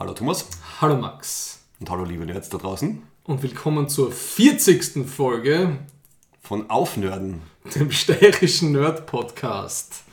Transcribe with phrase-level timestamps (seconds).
[0.00, 0.46] Hallo Thomas
[0.80, 5.06] Hallo Max und hallo liebe Nerds da draußen und willkommen zur 40.
[5.06, 5.76] Folge
[6.40, 7.42] von Aufnörden,
[7.74, 10.04] dem steirischen Nerd-Podcast.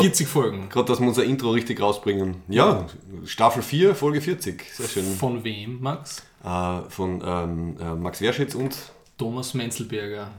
[0.00, 0.68] 40 Folgen.
[0.68, 2.42] Gerade, dass wir unser Intro richtig rausbringen.
[2.48, 2.86] Ja,
[3.24, 4.62] Staffel 4, Folge 40.
[4.74, 5.04] Sehr schön.
[5.16, 6.22] Von wem, Max?
[6.44, 8.76] Äh, von ähm, äh, Max Werschitz und
[9.18, 10.30] Thomas Menzelberger.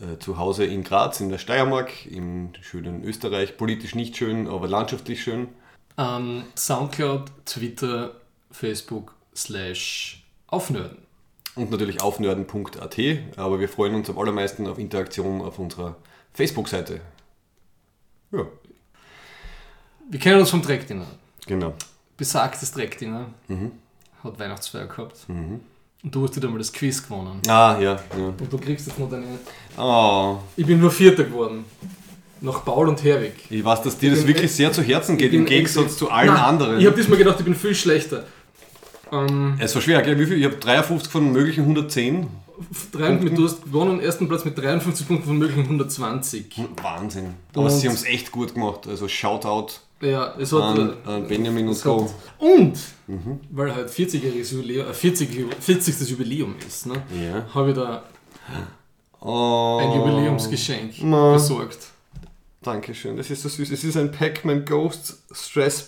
[0.00, 3.56] äh, zu Hause in Graz, in der Steiermark, im schönen Österreich.
[3.56, 5.48] Politisch nicht schön, aber landschaftlich schön.
[5.98, 8.12] Ähm, Soundcloud, Twitter,
[8.50, 10.98] Facebook, slash Aufnörden.
[11.56, 12.98] Und natürlich aufnörden.at.
[13.36, 15.96] Aber wir freuen uns am allermeisten auf Interaktion auf unserer
[16.32, 17.00] Facebook-Seite.
[18.32, 18.46] Ja,
[20.10, 21.06] Wir kennen uns vom Dreckdinner.
[21.46, 21.74] genau.
[22.16, 23.70] Besagtes Dreckdinner Mhm.
[24.22, 25.16] hat Weihnachtsfeier gehabt.
[25.28, 25.60] Und
[26.14, 27.40] du hast wieder mal das Quiz gewonnen.
[27.48, 27.92] Ah, ja.
[27.92, 27.98] ja.
[28.26, 29.24] Und du kriegst jetzt noch deine.
[29.78, 31.64] Oh, Ich bin nur Vierter geworden.
[32.42, 33.34] Nach Paul und Herwig.
[33.50, 35.86] ich weiß, dass dir das bin wirklich echt- sehr zu Herzen geht, Ich im Gegensatz
[35.86, 36.78] echt- zu allen Nein, anderen.
[36.80, 38.24] Ich habe diesmal gedacht, ich bin viel schlechter.
[39.12, 40.18] Ähm, Es war schwer, gell?
[40.18, 40.38] Wie viel?
[40.38, 42.28] Ich habe 53 von möglichen 110.
[42.92, 46.46] drei, mit, du hast gewonnen, ersten Platz mit 53 Punkten von möglichen 120.
[46.82, 47.34] Wahnsinn.
[47.54, 48.86] Aber Und- sie haben es echt gut gemacht.
[48.86, 50.78] Also Shoutout Ja, es hat.
[50.78, 52.10] an, an Benjamin und Co.
[52.38, 53.40] und, Mhm.
[53.50, 56.08] weil halt 40-jähriges Jubiläum, äh, 40, Ju- 40.
[56.08, 57.46] Jubiläum ist, ne, Ja.
[57.54, 58.02] habe ich da
[59.20, 61.34] Oh, ein Jubiläumsgeschenk Ma.
[61.34, 61.78] besorgt.
[62.62, 63.70] Dankeschön, das ist so süß.
[63.70, 65.82] Es ist ein Pac-Man Ghost Stress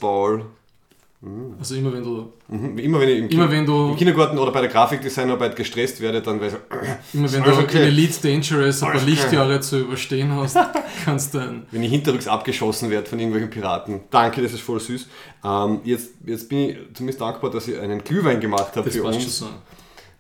[1.23, 1.57] Ball.
[1.59, 2.77] Also immer wenn du, Mhm.
[2.79, 6.01] Immer wenn ich im, immer Ki- wenn du, im Kindergarten oder bei der Grafikdesignarbeit gestresst
[6.03, 7.79] werde, dann weiß ich, immer wenn du okay.
[7.79, 9.01] in Elite Dangerous ein paar.
[9.03, 10.59] Lichtjahre zu überstehen hast,
[11.05, 14.01] kannst du ein wenn ich hinterrücks abgeschossen werde von irgendwelchen Piraten.
[14.11, 15.09] Danke, das ist voll süß.
[15.45, 19.39] Ähm, jetzt, jetzt bin ich zumindest dankbar, dass ich einen Glühwein gemacht habe für uns.
[19.39, 19.47] so.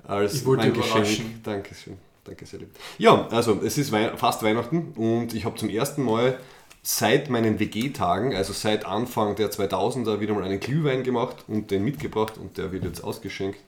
[0.06, 1.00] als Ich wollte mein überraschen.
[1.02, 1.42] Geschenk.
[1.44, 1.96] Dankeschön.
[2.24, 2.70] Danke sehr lieb.
[2.98, 6.38] Ja, also es ist Wei fast Weihnachten und ich habe zum ersten Mal
[6.82, 11.84] seit meinen WG-Tagen, also seit Anfang der 2000er, wieder mal einen Glühwein gemacht und den
[11.84, 13.58] mitgebracht und der wird jetzt ausgeschenkt.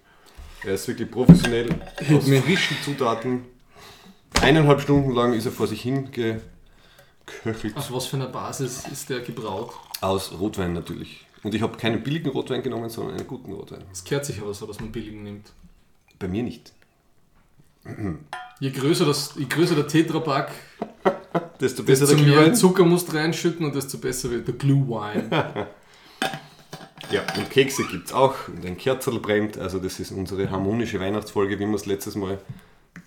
[0.65, 1.69] Er ist wirklich professionell,
[2.11, 3.45] aus frischen Zutaten.
[4.41, 7.77] Eineinhalb Stunden lang ist er vor sich hin geköchelt.
[7.77, 9.73] Auf was für einer Basis ist der gebraut?
[10.01, 11.25] Aus Rotwein natürlich.
[11.43, 13.85] Und ich habe keinen billigen Rotwein genommen, sondern einen guten Rotwein.
[13.93, 15.53] Es kehrt sich aber so, dass man billigen nimmt.
[16.19, 16.73] Bei mir nicht.
[18.61, 20.53] Je größer, das, je größer der Tetrapack,
[21.61, 22.55] Desto besser desto der mehr Glühwein.
[22.55, 25.67] Zucker musst reinschütten und desto besser wird der Glue Wine.
[27.11, 29.59] Ja, und Kekse gibt es auch und ein Kerzel brennt.
[29.59, 32.39] Also das ist unsere harmonische Weihnachtsfolge, wie wir es letztes Mal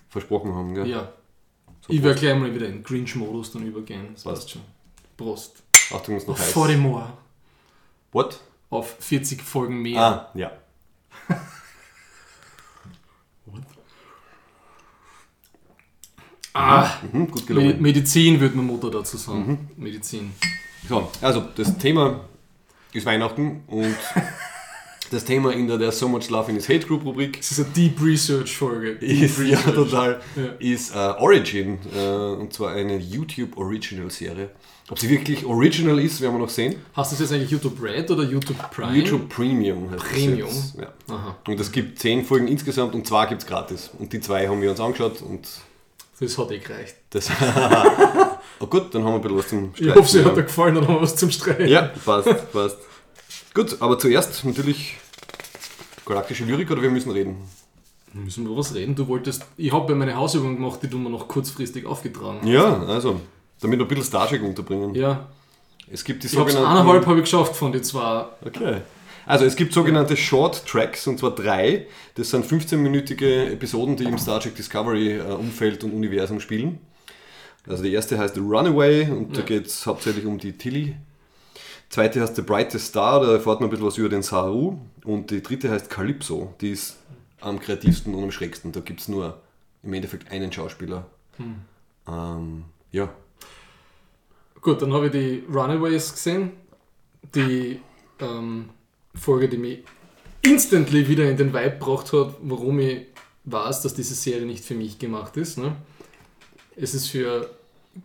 [0.08, 0.72] versprochen haben.
[0.74, 0.86] Gell?
[0.86, 1.12] ja.
[1.80, 4.10] So, Ich werde gleich mal wieder in Grinch-Modus dann übergehen.
[4.14, 4.50] Das Passt.
[4.50, 4.62] schon.
[5.16, 5.62] Prost.
[5.92, 6.52] Achtung, ist noch Auf heiß.
[6.52, 7.12] 40 more.
[8.12, 8.40] What?
[8.70, 10.00] Auf 40 Folgen mehr.
[10.00, 10.52] Ah, ja.
[16.54, 17.80] Ah, Mhm, gut gelungen.
[17.80, 19.68] Medizin würde meine Mutter dazu sagen.
[19.76, 19.84] Mhm.
[19.84, 20.32] Medizin.
[20.88, 22.20] So, also das Thema
[22.92, 23.94] ist Weihnachten und
[25.10, 27.60] das Thema in der, der So Much Love in His Hate Group Rubrik Das ist
[27.60, 28.96] eine Deep Research Folge.
[28.96, 29.74] Deep ist ja Research.
[29.74, 30.42] total Ja.
[30.58, 32.06] ist äh, Origin äh,
[32.40, 34.50] und zwar eine YouTube Original Serie.
[34.90, 36.76] Ob sie wirklich original ist, werden wir noch sehen.
[36.94, 38.96] Hast du das jetzt eigentlich YouTube Red oder YouTube Prime?
[38.96, 40.48] YouTube Premium heißt das Premium?
[40.48, 40.76] jetzt.
[40.80, 40.92] Ja.
[41.14, 41.36] Aha.
[41.46, 43.90] Und es gibt zehn Folgen insgesamt und zwei gibt es gratis.
[43.98, 45.46] Und die zwei haben wir uns angeschaut und
[46.20, 46.96] Das hat eh gereicht.
[47.10, 47.30] das.
[48.60, 50.74] oh gut, dann haben wir ein bisschen was zum Ich hoffe, sie hat dir gefallen,
[50.74, 51.66] dann haben wir was zum Streiten.
[51.68, 52.78] Ja, passt, passt.
[53.54, 54.96] Gut, aber zuerst natürlich
[56.04, 57.36] galaktische Lyrik oder wir müssen reden.
[58.12, 58.94] Müssen wir was reden?
[58.94, 59.44] Du wolltest.
[59.56, 62.48] Ich habe ja meine Hausübung gemacht, die du mir noch kurzfristig aufgetragen hast.
[62.48, 63.20] Ja, also,
[63.60, 64.94] damit wir ein bisschen Star Trek unterbringen.
[64.94, 65.28] Ja.
[65.90, 66.78] Es gibt die Ich habe sogenannten.
[66.78, 68.24] eineinhalb habe ich geschafft von den zwei.
[68.44, 68.80] Okay.
[69.28, 71.86] Also es gibt sogenannte Short Tracks und zwar drei.
[72.14, 76.78] Das sind 15-minütige Episoden, die im Star Trek Discovery äh, Umfeld und Universum spielen.
[77.66, 79.46] Also die erste heißt The Runaway und da Ja.
[79.46, 80.96] geht es hauptsächlich um die Tilly.
[81.90, 84.78] Zweite heißt The Brightest Star, da erfahrt man ein bisschen was über den Saru.
[85.04, 86.96] Und die dritte heißt Calypso, die ist
[87.40, 88.72] am kreativsten und am schrägsten.
[88.72, 89.38] Da gibt es nur
[89.82, 91.06] im Endeffekt einen Schauspieler.
[92.08, 93.10] Ähm, ja,
[94.60, 96.52] Gut, dann habe ich die Runaways gesehen.
[97.34, 97.80] Die
[98.20, 98.70] ähm,
[99.18, 99.78] Folge, die mich
[100.42, 103.06] instantly wieder in den Vibe gebracht hat, warum ich
[103.44, 105.58] weiß, dass diese Serie nicht für mich gemacht ist.
[105.58, 105.76] Ne?
[106.76, 107.50] Es ist für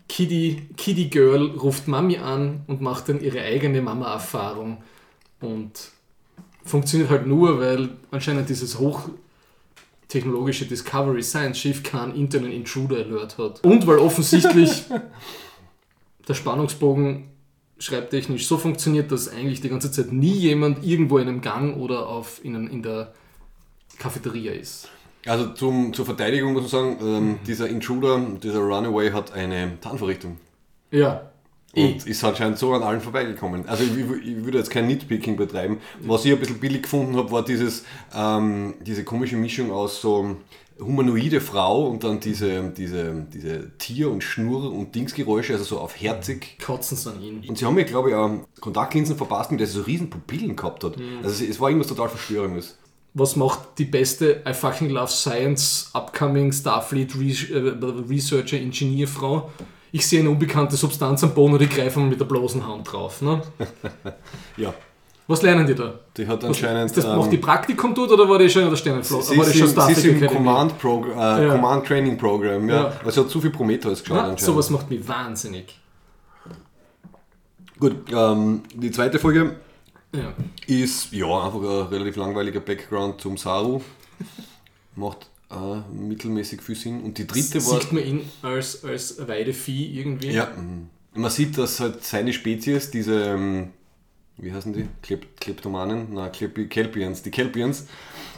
[0.07, 4.81] Kiddie, Kiddie Girl ruft Mami an und macht dann ihre eigene Mama-Erfahrung.
[5.39, 5.71] Und
[6.63, 13.63] funktioniert halt nur, weil anscheinend dieses hochtechnologische Discovery Science Schiff keinen internen Intruder Alert hat.
[13.63, 14.85] Und weil offensichtlich
[16.27, 17.25] der Spannungsbogen
[17.83, 22.07] schreibtechnisch so funktioniert, dass eigentlich die ganze Zeit nie jemand irgendwo in einem Gang oder
[22.07, 23.13] auf, in, in der
[23.99, 24.89] Cafeteria ist.
[25.25, 30.37] Also zum, zur Verteidigung muss man sagen, ähm, dieser Intruder, dieser Runaway hat eine Tarnvorrichtung.
[30.91, 31.29] Ja.
[31.75, 33.67] Und ist anscheinend so an allen vorbeigekommen.
[33.67, 35.79] Also ich, ich würde jetzt kein Nitpicking betreiben.
[36.01, 37.83] Was ich ein bisschen billig gefunden habe, war dieses,
[38.15, 40.35] ähm, diese komische Mischung aus so
[40.79, 45.99] humanoide Frau und dann diese, diese, diese Tier- und Schnurr- und Dingsgeräusche, also so auf
[45.99, 46.57] herzig.
[46.63, 47.43] Kotzen sie an ihn.
[47.47, 50.55] Und sie haben mir, glaube ich, auch Kontaktlinsen verpasst, mit der sie so riesen Pupillen
[50.55, 50.97] gehabt hat.
[51.23, 52.77] Also es, war irgendwas total Verstörendes.
[53.13, 57.13] Was macht die beste I fucking love science upcoming Starfleet
[57.51, 57.57] äh,
[58.09, 59.51] Researcher Engineer Frau?
[59.91, 63.21] Ich sehe eine unbekannte Substanz am Boden und ich greife mit der bloßen Hand drauf.
[63.21, 63.41] Ne?
[64.57, 64.73] Ja,
[65.27, 65.99] Was lernen die da?
[66.17, 66.85] die hat Was, anscheinend.
[66.87, 69.23] ist das ähm, macht die Praktikum dort oder war die schon in der Sternenflotte?
[69.23, 70.27] Sie sie Starfleet ist im?
[70.27, 71.51] Command, Progr äh, Ja.
[71.55, 72.75] Command Training Program, ja.
[72.75, 72.93] Ja.
[73.05, 74.41] Also hat zu viel Prometheus geschaut Ja, anscheinend.
[74.41, 75.79] sowas macht mich wahnsinnig.
[77.79, 79.55] Gut, ähm, die zweite Folge
[80.13, 80.33] Ja.
[80.67, 83.81] ist ja einfach ein relativ langweiliger Background zum Saru.
[84.95, 85.55] Macht äh,
[85.93, 87.01] mittelmäßig viel Sinn.
[87.01, 87.79] Und die dritte war.
[87.79, 90.31] Sieht man ihn als, als Weidevieh irgendwie?
[90.31, 90.89] Ja, mhm.
[91.13, 93.69] man sieht, dass halt seine Spezies, diese, ähm,
[94.37, 94.87] wie heißen die?
[95.01, 96.07] Klep Kleptomanen?
[96.11, 97.21] Na, Klep Kelpians.
[97.21, 97.87] Die Kelpians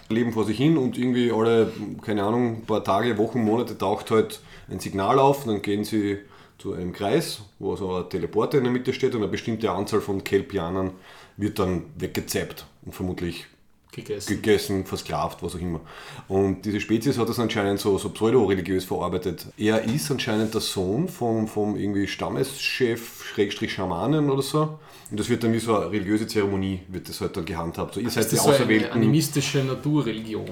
[0.10, 1.72] leben vor sich hin und irgendwie alle,
[2.02, 6.20] keine Ahnung, ein paar Tage, Wochen, Monate taucht halt ein Signal auf, dann gehen sie
[6.58, 10.02] zu einem Kreis, wo so ein Teleporter in der Mitte steht und eine bestimmte Anzahl
[10.02, 10.92] von Kelpianern
[11.38, 13.46] wird dann weggezappt und vermutlich
[13.92, 14.36] Gegessen.
[14.36, 15.82] gegessen, versklavt, was auch immer.
[16.28, 19.48] Und diese Spezies hat das anscheinend so, so pseudo-religiös verarbeitet.
[19.58, 24.80] Er ist anscheinend der Sohn vom, vom irgendwie Stammeschef, Schrägstrich Schamanen oder so.
[25.12, 27.94] Und das wird dann wie so eine religiöse Zeremonie, wird das halt dann gehandhabt.
[27.94, 28.92] So, ihr seid ist die das so eine Auserwählten.
[28.92, 30.50] animistische Naturreligion?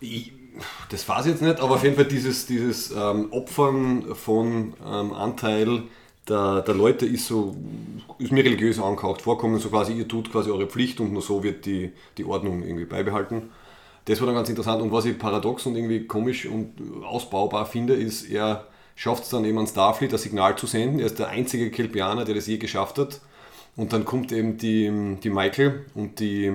[0.00, 0.32] Ich,
[0.90, 5.12] das weiß ich jetzt nicht, aber auf jeden Fall dieses, dieses ähm, Opfern von ähm,
[5.12, 5.84] Anteil
[6.28, 7.56] der, der Leute ist so
[8.18, 11.42] ist mir religiös angehaucht vorkommen, so quasi ihr tut quasi eure Pflicht und nur so
[11.42, 13.50] wird die, die Ordnung irgendwie beibehalten.
[14.06, 16.74] Das war dann ganz interessant und was ich paradox und irgendwie komisch und
[17.04, 18.66] ausbaubar finde, ist, er
[18.96, 21.00] schafft es dann eben an Starfleet ein Signal zu senden.
[21.00, 23.20] Er ist der einzige Kelpianer, der das je geschafft hat.
[23.76, 26.52] Und dann kommt eben die, die Michael und die,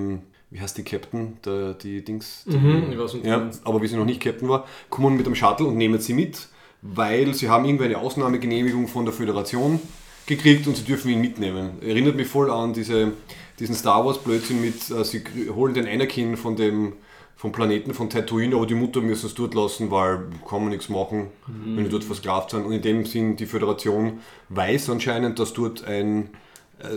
[0.51, 3.65] wie heißt die Captain, der, die Dings, die, Mhm, ich weiß, du ja, meinst.
[3.65, 6.47] aber wie sie noch nicht Captain war, kommen mit dem Shuttle und nehmen sie mit,
[6.81, 9.79] weil sie haben irgendwie eine Ausnahmegenehmigung von der Föderation
[10.25, 11.71] gekriegt und sie dürfen ihn mitnehmen.
[11.81, 13.11] Erinnert mich voll an diese,
[13.59, 15.21] diesen Star Wars Blödsinn mit, äh, sie
[15.53, 16.93] holen den Anakin von dem
[17.35, 20.89] vom Planeten von Tatooine, aber die Mutter müssen es dort lassen, weil kann man nichts
[20.89, 22.65] machen, wenn die dort versklavt sind.
[22.65, 24.19] Und in dem Sinn, die Föderation
[24.49, 26.31] weiß anscheinend, dass dort ein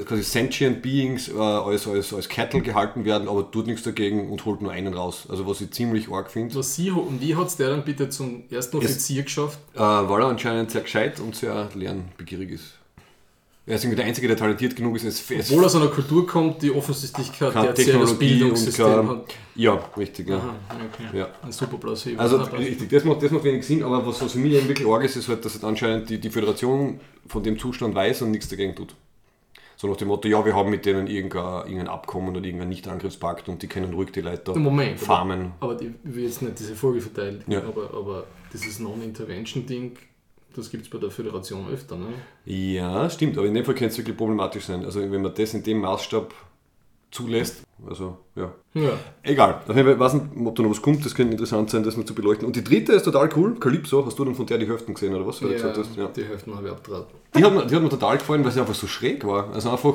[0.05, 4.45] quasi sentient Beings äh, als, als, als Cattle gehalten werden, aber tut nichts dagegen und
[4.45, 5.27] holt nur einen raus.
[5.29, 6.55] Also was ich ziemlich arg finde.
[6.55, 9.59] Was sie, und wie hat es der dann bitte zum ersten Offizier geschafft?
[9.75, 12.65] Äh, weil er anscheinend sehr gescheit und sehr lernbegierig ist.
[13.65, 15.05] Er ist irgendwie der Einzige, der talentiert genug ist.
[15.05, 19.25] Es, es Obwohl er aus einer Kultur kommt, die offensichtlich kein tertiäres Bildungssystem hat.
[19.55, 20.29] Ja, richtig.
[20.29, 20.39] Ja.
[20.39, 20.55] Aha,
[20.93, 21.19] okay.
[21.19, 21.29] Ja.
[21.43, 22.19] Ein super Plausibel.
[22.19, 22.55] Also passt.
[22.55, 25.05] richtig, das macht, das macht wenig Sinn, aber was, was für mich eben wirklich arg
[25.05, 26.99] ist, ist halt, dass halt anscheinend die, die Föderation
[27.29, 28.97] von dem Zustand weiß und nichts dagegen tut.
[29.83, 33.49] So nach dem Motto, ja, wir haben mit denen irgendein, irgendein Abkommen oder irgendein Nicht-Angriffspakt
[33.49, 35.53] und die können ruhig die Leute Moment, aber- farmen.
[35.59, 37.65] Aber ich will jetzt nicht diese Folge verteilen, Ja.
[37.65, 39.97] aber, aber dieses Non-Intervention-Ding,
[40.55, 41.97] das gibt es bei der Föderation öfter.
[41.97, 42.07] Ne?
[42.45, 44.85] Ja, stimmt, aber in dem Fall kann es wirklich problematisch sein.
[44.85, 46.33] Also wenn man das in dem Maßstab
[47.13, 48.53] zulässt, also ja.
[48.75, 48.91] Ja.
[49.23, 51.71] Egal, auf jeden Fall, ich weiß nicht, ob da noch was kommt, das könnte interessant
[51.71, 52.47] sein, das mal zu beleuchten.
[52.47, 55.15] Und die dritte ist total cool, Calypso, hast du dann von der die Hälften gesehen
[55.15, 55.39] oder was?
[55.41, 56.09] Ja, ja.
[56.09, 57.07] die Hälfte habe ich abgetragen.
[57.37, 59.53] Die hat, mir, die hat mir total gefallen, weil sie einfach so schräg war.
[59.53, 59.95] Also einfach,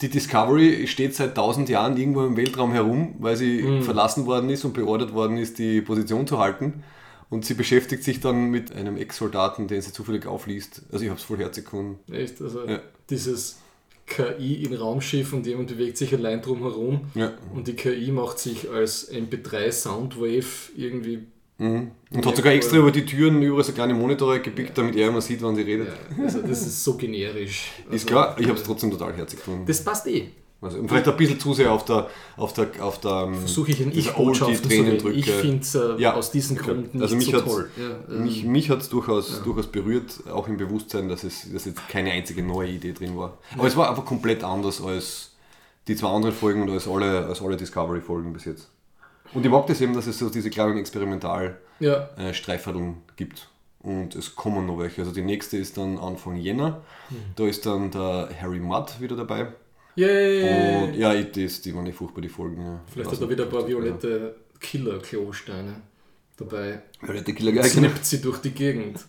[0.00, 3.82] die Discovery steht seit tausend Jahren irgendwo im Weltraum herum, weil sie Mhm.
[3.82, 6.82] verlassen worden ist und beordert worden ist, die Position zu halten.
[7.30, 10.82] Und sie beschäftigt sich dann mit einem Ex-Soldaten, den sie zufällig aufliest.
[10.92, 11.98] Also ich habe es voll herzig gefunden.
[12.12, 12.78] Echt, also Ja.
[13.10, 13.58] dieses
[14.06, 17.32] KI im Raumschiff und jemand bewegt sich allein drum herum Ja.
[17.54, 20.44] und die KI macht sich als MP3 Soundwave
[20.76, 21.20] irgendwie.
[21.58, 21.90] Mhm.
[22.12, 25.08] Und Ja, hat sogar extra über die Türen überall so kleine Monitore gepickt, damit er
[25.08, 25.88] immer sieht, wann sie redet.
[25.88, 27.72] Ja, also das ist so generisch.
[27.86, 29.64] Ist Also, klar, ich habe es trotzdem total herzig gefunden.
[29.66, 30.28] Das passt eh.
[30.62, 33.80] Also, vielleicht ein bisschen zu sehr auf der, auf der, auf der ähm, Versuche ich
[33.80, 34.86] in dieser Ich-Botschaften zu Oldie reden.
[34.86, 35.18] Tränendrücke.
[35.18, 36.32] Ich finde es äh, Ja, aus.
[36.32, 37.70] Grund nicht Also mich so toll.
[37.76, 41.66] Ja, ähm, Mich, mich hat es durchaus, durchaus berührt, auch im Bewusstsein, dass es dass
[41.66, 43.36] jetzt keine einzige neue Idee drin war.
[43.56, 45.32] Aber es war einfach komplett anders als
[45.88, 48.70] die zwei anderen Folgen und als alle, als alle Discovery-Folgen bis jetzt.
[49.34, 53.48] Und ich mag das eben, dass es so diese kleinen Experimental-Streiferln ja, gibt.
[53.80, 55.02] Und es kommen noch welche.
[55.02, 56.80] Also die nächste ist dann Anfang Jänner.
[57.10, 57.16] Mhm.
[57.36, 59.48] Da ist dann der Harry Mudd wieder dabei.
[59.96, 60.84] Yay!
[60.84, 62.62] Und ja, ich, das, die waren nicht furchtbar, die Folgen.
[62.62, 62.80] Ja.
[62.92, 65.82] Vielleicht hat er wieder ein paar violette Killer-Klosteine
[66.36, 66.82] dabei.
[67.00, 67.62] Violette Killer, ja.
[67.64, 69.04] Snippt sie durch die Gegend.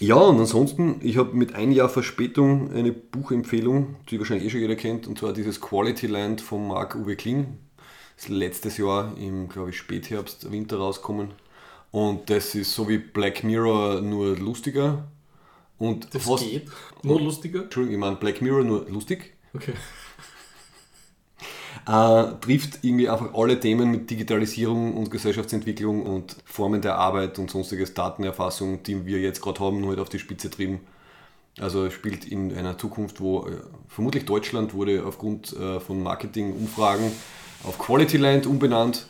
[0.00, 4.60] Ja, und ansonsten, ich habe mit ein Jahr Verspätung eine Buchempfehlung, die wahrscheinlich eh schon
[4.60, 7.58] jeder kennt, und zwar dieses Quality Land von Marc-Uwe Kling.
[8.14, 11.32] Das ist letztes Jahr im, glaube ich, Spätherbst, Winter rauskommen.
[11.90, 15.08] Und das ist so wie Black Mirror, nur lustiger.
[15.78, 16.68] Und Das fast- geht.
[17.02, 17.64] Nur lustiger.
[17.64, 19.34] Entschuldigung, ich meine Black Mirror, nur lustig.
[19.54, 19.72] Okay.
[21.86, 27.50] äh, trifft irgendwie einfach alle Themen mit Digitalisierung und Gesellschaftsentwicklung und Formen der Arbeit und
[27.50, 30.80] sonstiges Datenerfassung, die wir jetzt gerade haben, nur halt auf die Spitze trieben.
[31.60, 33.56] Also spielt in einer Zukunft, wo äh,
[33.88, 37.10] vermutlich Deutschland wurde aufgrund äh, von Marketingumfragen
[37.64, 39.06] auf Quality Land umbenannt.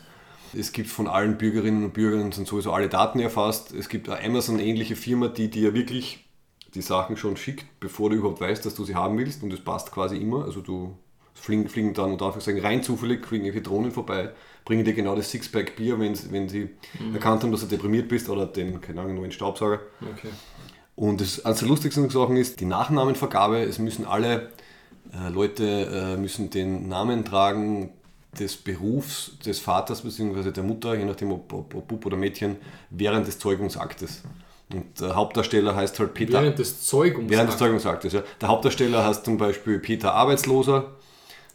[0.56, 3.74] Es gibt von allen Bürgerinnen und Bürgern sind sowieso alle Daten erfasst.
[3.74, 6.24] Es gibt eine Amazon-ähnliche Firma, die dir wirklich
[6.74, 9.60] die Sachen schon schickt, bevor du überhaupt weißt, dass du sie haben willst und es
[9.60, 10.44] passt quasi immer.
[10.44, 10.96] Also du
[11.34, 14.30] fliegen, fliegen dann unter Anführungszeichen rein zufällig, fliegen irgendwelche Drohnen vorbei,
[14.64, 16.70] bringen dir genau das Sixpack Bier, wenn, wenn sie
[17.12, 19.80] erkannt haben, dass du deprimiert bist oder den, keine Ahnung, neuen Staubsauger.
[20.00, 20.28] Okay.
[20.94, 23.62] Und das, eines der lustigsten Sachen ist die Nachnamenvergabe.
[23.62, 24.50] Es müssen alle
[25.12, 27.90] äh, Leute äh, müssen den Namen tragen
[28.38, 30.50] des Berufs des Vaters bzw.
[30.50, 32.56] der Mutter, je nachdem ob, ob, ob Bub oder Mädchen,
[32.90, 34.22] während des Zeugungsaktes.
[34.72, 36.42] Und der Hauptdarsteller heißt halt Peter.
[36.42, 37.30] Während des Zeugungsaktes.
[37.30, 38.22] Während des Zeugungsaktes, ja.
[38.40, 40.92] Der Hauptdarsteller heißt zum Beispiel Peter Arbeitsloser.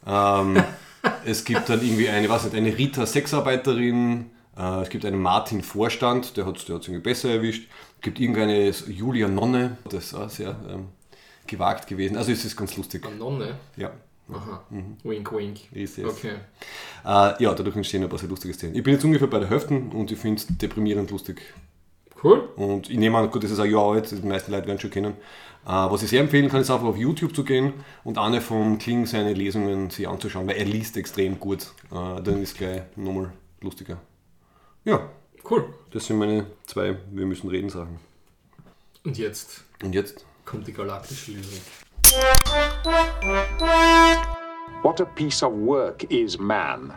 [0.07, 0.63] Ähm,
[1.25, 4.31] es gibt dann irgendwie eine, was nicht, eine Rita Sexarbeiterin.
[4.57, 7.69] Äh, es gibt einen Martin Vorstand, der hat es der hat's irgendwie besser erwischt.
[7.97, 10.87] Es gibt irgendeine Julia Nonne, das ist auch sehr ähm,
[11.45, 12.17] gewagt gewesen.
[12.17, 13.05] Also es ist ganz lustig.
[13.05, 13.55] Eine Nonne.
[13.77, 13.91] Ja,
[14.31, 14.63] Aha.
[15.03, 15.59] Wink, wink.
[15.73, 16.05] ist es.
[16.05, 16.33] Okay.
[17.05, 18.75] Äh, ja, dadurch entstehen ein paar sehr lustige Szenen.
[18.75, 21.41] Ich bin jetzt ungefähr bei der Hälfte und ich finde es deprimierend lustig.
[22.23, 22.47] Cool.
[22.55, 24.81] Und ich nehme an, gut, das ist ein Jahr alt, die meisten Leute werden es
[24.81, 25.13] schon kennen.
[25.65, 28.77] Äh, was ich sehr empfehlen kann, ist einfach auf YouTube zu gehen und eine von
[28.77, 31.73] Kling seine Lesungen sich anzuschauen, weil er liest extrem gut.
[31.91, 33.97] Äh, dann ist gleich nochmal lustiger.
[34.85, 35.09] Ja,
[35.49, 35.65] Cool.
[35.91, 37.99] das sind meine zwei Wir müssen reden Sachen.
[39.05, 40.25] Und jetzt Und jetzt?
[40.45, 41.61] kommt die galaktische Lyrik.
[44.81, 46.93] What a piece of work is man.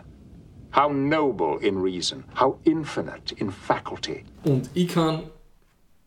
[0.75, 4.23] How noble in reason, how infinite in faculty.
[4.43, 5.23] Und ich kann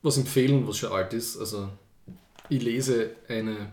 [0.03, 1.39] was empfehlen, was schon alt ist.
[1.39, 1.69] Also
[2.49, 3.73] ich lese eine,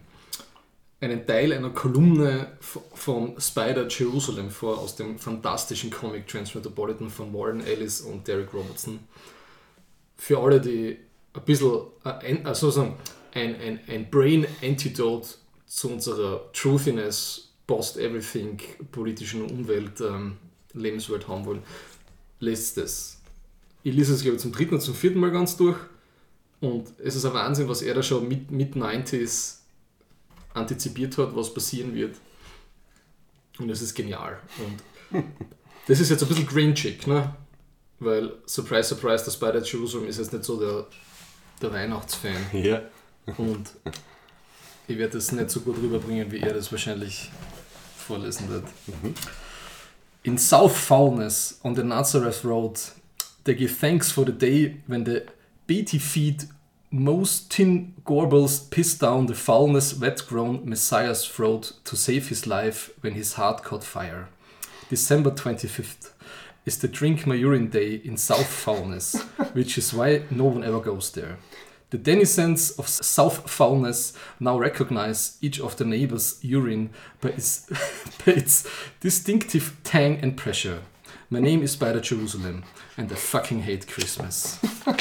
[1.00, 7.62] einen Teil einer Kolumne von Spider Jerusalem vor aus dem fantastischen Comic Transmetropolitan von Warren
[7.62, 9.00] Ellis und Derek Robertson.
[10.15, 10.98] Für alle, die
[11.34, 12.96] ein bisschen äh, ein, also sagen,
[13.34, 15.27] ein, ein, ein Brain Antidote
[15.65, 18.60] zu unserer Truthiness, Post-Everything,
[18.91, 20.38] politischen Umwelt, ähm,
[20.79, 21.63] Lebenswelt haben wollen,
[22.39, 23.17] lest das.
[23.84, 25.77] Ich lese es, glaube ich, zum dritten oder zum vierten Mal ganz durch.
[26.60, 29.57] Und es ist ein Wahnsinn, was er da schon mit, mit 90s
[30.53, 32.15] antizipiert hat, was passieren wird.
[33.60, 34.39] Und es ist genial.
[35.12, 35.24] Und
[35.88, 37.36] das ist jetzt ein bisschen grinchig, ne?
[38.00, 40.86] Weil, surprise, surprise, der Spider Jerusalem ist jetzt nicht so der,
[41.62, 42.36] der Weihnachtsfan.
[42.53, 42.81] Ja.
[43.38, 43.72] Und
[44.88, 47.29] ich werde das nicht so gut rüberbringen, wie er das wahrscheinlich
[47.98, 48.65] vorlesen wird.
[50.27, 52.81] In South Foulness on the Nazareth Road,
[53.46, 55.25] they give thanks for the day when the
[55.67, 56.48] beaty feet
[56.91, 63.13] most tin gorbles piss down the foulness wet-grown Messiah's throat to save his life when
[63.13, 64.27] his heart caught fire.
[64.89, 66.12] December 25th
[66.65, 69.22] is the Drink My Urine Day in South Foulness,
[69.53, 71.38] which is why no one ever goes there.
[71.89, 76.89] The denizens of South Foulness now recognize each of the neighbors' urine
[77.22, 77.65] by its,
[78.25, 78.67] by its
[79.00, 80.82] distinctive tang and pressure.
[81.29, 82.65] My name is Spider Jerusalem,
[82.98, 84.60] and I fucking hate Christmas.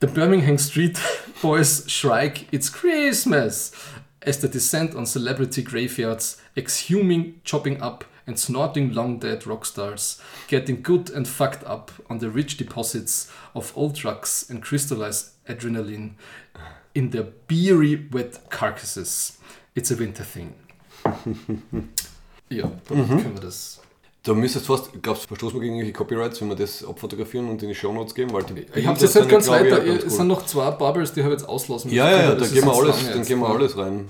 [0.00, 0.96] The Birmingham Street
[1.42, 3.72] boys shriek, It's Christmas!
[4.22, 10.20] as they descend on celebrity graveyards, exhuming, chopping up, and snorting long dead rock stars,
[10.48, 16.10] getting good and fucked up on the rich deposits of old drugs and crystallized adrenaline
[16.94, 19.38] in their beery wet carcasses.
[19.74, 20.54] It's a winter thing.
[22.50, 23.80] ja, damit können wir das.
[24.24, 27.62] Da müsstest fast, glaubst du, verstoßen wir gegen irgendwelche Copyrights, wenn wir das abfotografieren und
[27.62, 28.32] in die Shownotes geben?
[28.32, 29.82] Weil die Ich Bilder jetzt nicht sind ganz weiter.
[29.86, 30.10] Es cool.
[30.10, 32.18] sind noch zwei Bubbles, die habe ich jetzt auslassen Ja, müssen.
[32.18, 33.54] ja, ja, Das da gehen wir alles, dann gehen wir ja.
[33.54, 34.08] alles rein.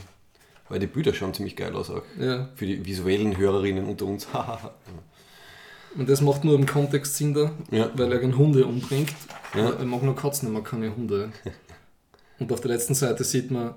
[0.69, 2.03] Weil die Bilder schauen ziemlich geil aus auch.
[2.21, 2.49] Ja.
[2.55, 4.27] Für die visuellen Hörerinnen unter uns.
[5.97, 7.91] Und das macht nur im Kontext Sinn da, Ja.
[7.95, 9.11] weil er gerne Hunde umbringt.
[9.55, 9.71] Ja.
[9.71, 11.31] Er mag nur Katzen, er mag keine Hunde.
[12.39, 13.75] Und auf der letzten Seite sieht man,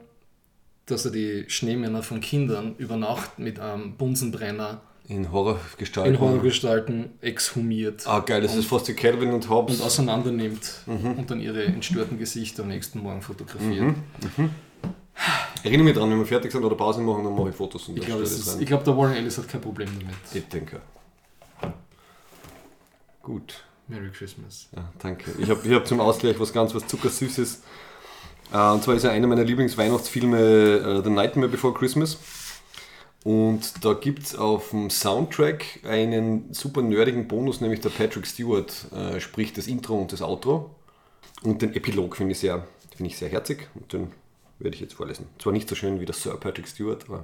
[0.85, 6.13] dass er die Schneemänner von Kindern über Nacht mit einem Bunsenbrenner in Horrorgestalten.
[6.13, 9.79] in Horrorgestalten exhumiert Ah, geil, das ist fast die Calvin und Hobbes.
[9.79, 11.13] und auseinander nimmt Mhm.
[11.17, 13.95] und dann ihre entstörten Gesichter am nächsten Morgen fotografiert.
[15.63, 17.97] Erinnere mich dran, wenn wir fertig sind oder Pause machen, dann mache ich Fotos und
[17.97, 18.23] Ich glaube,
[18.65, 20.15] glaube, der Warren Ellis hat kein Problem damit.
[20.33, 20.81] Ich denke.
[23.21, 23.63] Gut.
[23.87, 24.67] Merry Christmas.
[24.75, 25.31] Ja, danke.
[25.37, 27.61] Ich habe ich hab zum Ausgleich was ganz was Zuckersüßes.
[28.51, 32.17] Äh, und zwar ist ja einer meiner Lieblingsweihnachtsfilme äh, The Nightmare Before Christmas.
[33.23, 38.73] Und da gibt es auf dem Soundtrack einen super nerdigen Bonus, nämlich der Patrick Stewart
[38.91, 40.71] äh, spricht das Intro und das Outro.
[41.43, 44.11] Und den Epilog finde ich, sehr, find ich sehr herzig und den
[44.63, 45.27] werde ich jetzt vorlesen.
[45.39, 47.23] Zwar nicht so schön wie der Sir Patrick Stewart, aber.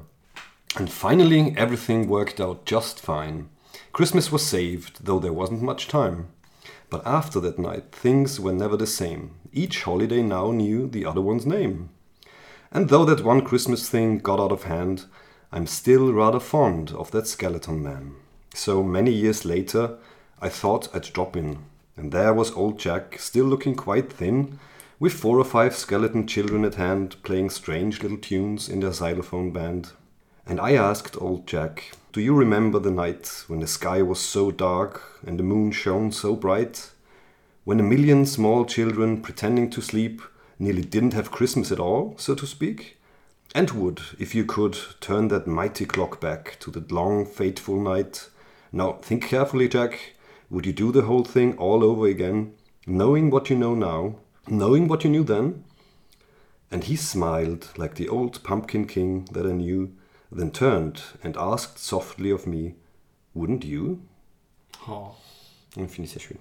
[0.76, 3.50] And finally everything worked out just fine.
[3.94, 6.28] Christmas was saved, though there wasn't much time.
[6.90, 9.32] But after that night, things were never the same.
[9.52, 11.90] Each holiday now knew the other one's name.
[12.72, 15.06] And though that one Christmas thing got out of hand,
[15.52, 18.16] I'm still rather fond of that skeleton man.
[18.54, 19.98] So many years later,
[20.42, 21.60] I thought I'd drop in.
[21.96, 24.60] And there was old Jack, still looking quite thin,
[25.00, 29.52] with four or five skeleton children at hand, playing strange little tunes in their xylophone
[29.52, 29.92] band.
[30.46, 34.50] And I asked old Jack, Do you remember the night when the sky was so
[34.50, 36.92] dark and the moon shone so bright?
[37.64, 40.22] When a million small children, pretending to sleep,
[40.58, 42.98] nearly didn't have Christmas at all, so to speak?
[43.54, 48.30] And would, if you could, turn that mighty clock back to that long, fateful night.
[48.72, 50.14] Now, think carefully, Jack.
[50.50, 52.54] Would you do the whole thing all over again,
[52.86, 54.16] knowing what you know now,
[54.48, 55.64] knowing what you knew then?
[56.72, 59.92] And he smiled like the old pumpkin king that I knew,
[60.32, 62.76] then turned and asked softly of me,
[63.34, 64.00] Wouldn't you?
[64.88, 65.16] Oh,
[65.76, 66.38] Und finde ich sehr schön.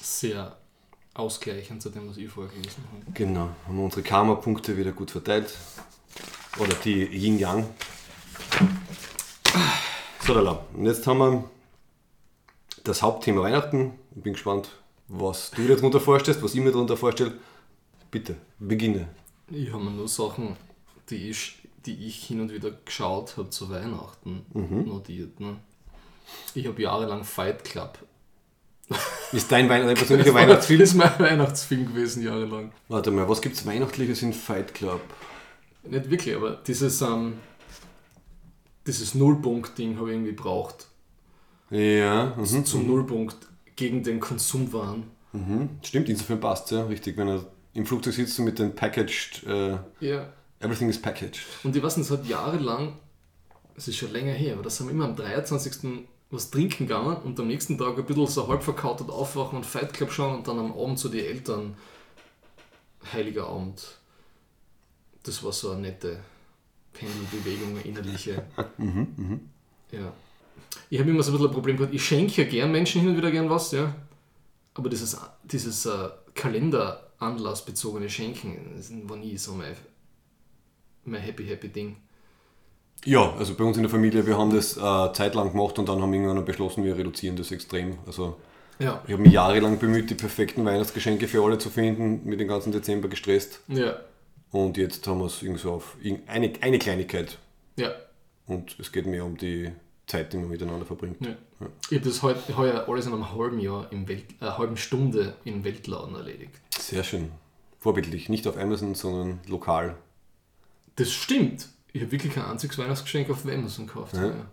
[0.00, 0.56] sehr
[1.14, 3.12] ausgleichend zu dem, was ich vorgelesen habe.
[3.14, 5.56] Genau, haben wir unsere Karma-Punkte wieder gut verteilt.
[6.58, 7.64] Oder die Yin-Yang.
[10.26, 10.64] So, lala.
[10.74, 11.44] Und jetzt haben wir
[12.84, 13.92] das Hauptthema Weihnachten.
[14.16, 14.70] Ich bin gespannt,
[15.10, 17.32] was du dir darunter vorstellst, was ich mir darunter vorstelle.
[18.10, 19.08] Bitte, beginne.
[19.50, 20.56] Ich habe mir nur Sachen,
[21.10, 25.40] die ich, die ich hin und wieder geschaut habe zu Weihnachten, notiert.
[25.40, 25.56] Ne?
[26.54, 27.98] Ich habe jahrelang Fight Club.
[29.32, 30.80] Ist dein Weihn dein persönlicher Weihnachtsfilm?
[30.80, 32.72] ist mein Weihnachtsfilm gewesen, jahrelang.
[32.88, 35.00] Warte mal, was gibt es Weihnachtliches in Fight Club?
[35.84, 37.34] Nicht wirklich, aber dieses, ähm,
[38.86, 40.86] dieses Nullpunkt-Ding habe ich irgendwie braucht.
[41.70, 42.64] Ja, mhm.
[42.64, 43.49] Zum Nullpunkt
[43.80, 45.04] gegen den Konsumwahn.
[45.32, 45.70] Mhm.
[45.82, 47.16] Stimmt, insofern passt ja, richtig.
[47.16, 50.32] Wenn er im Flugzeug sitzt und mit den Packaged, äh, Ja.
[50.60, 51.40] everything is packaged.
[51.64, 52.98] Und ich weiß nicht, es hat jahrelang,
[53.76, 56.06] es ist schon länger her, aber das haben wir immer am 23.
[56.30, 59.92] was trinken gegangen und am nächsten Tag ein bisschen so halb verkautet aufwachen und Fight
[59.94, 61.74] Club schauen und dann am Abend zu die Eltern
[63.12, 63.98] Heiliger Abend.
[65.22, 66.20] Das war so eine nette
[66.92, 68.44] Pendelbewegung, eine innerliche.
[69.92, 70.12] Ja.
[70.88, 73.10] Ich habe immer so ein bisschen ein Problem gehabt, ich schenke ja gern Menschen hin
[73.10, 73.94] und wieder gern was, ja.
[74.74, 79.76] Aber dieses, dieses äh, Kalenderanlassbezogene Schenken, das war nie so mein,
[81.04, 81.96] mein Happy Happy Ding.
[83.04, 86.00] Ja, also bei uns in der Familie, wir haben das äh, zeitlang gemacht und dann
[86.02, 87.98] haben wir irgendwann beschlossen, wir reduzieren das extrem.
[88.06, 88.36] Also
[88.78, 89.02] Ja.
[89.06, 92.72] ich habe mich jahrelang bemüht, die perfekten Weihnachtsgeschenke für alle zu finden, mit dem ganzen
[92.72, 93.60] Dezember gestresst.
[93.68, 93.96] Ja.
[94.50, 95.96] Und jetzt haben wir es irgendwie so auf
[96.28, 97.38] eine, eine Kleinigkeit.
[97.76, 97.90] Ja.
[98.46, 99.70] Und es geht mehr um die
[100.10, 101.18] Zeit, die man miteinander verbringt.
[101.20, 101.36] ja.
[101.90, 105.34] Ich habe das heut, heuer alles in einem halben Jahr, im Welt, äh, halben Stunde
[105.44, 106.52] im Weltladen erledigt.
[106.78, 107.30] Sehr schön.
[107.78, 108.28] Vorbildlich.
[108.28, 109.96] Nicht auf Amazon, sondern lokal.
[110.96, 111.68] Das stimmt.
[111.92, 114.14] Ich habe wirklich kein einziges Weihnachtsgeschenk auf Amazon gekauft.
[114.14, 114.26] Ja.
[114.26, 114.46] Ja.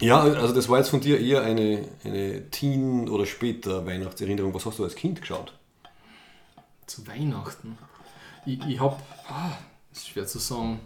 [0.00, 4.54] Ja, also das war jetzt von dir eher eine, eine Teen- oder später Weihnachtserinnerung.
[4.54, 5.52] Was hast du als Kind geschaut?
[6.86, 7.76] Zu Weihnachten.
[8.46, 8.96] Ich, ich habe,
[9.28, 9.50] ah,
[9.92, 10.78] ist schwer zu sagen.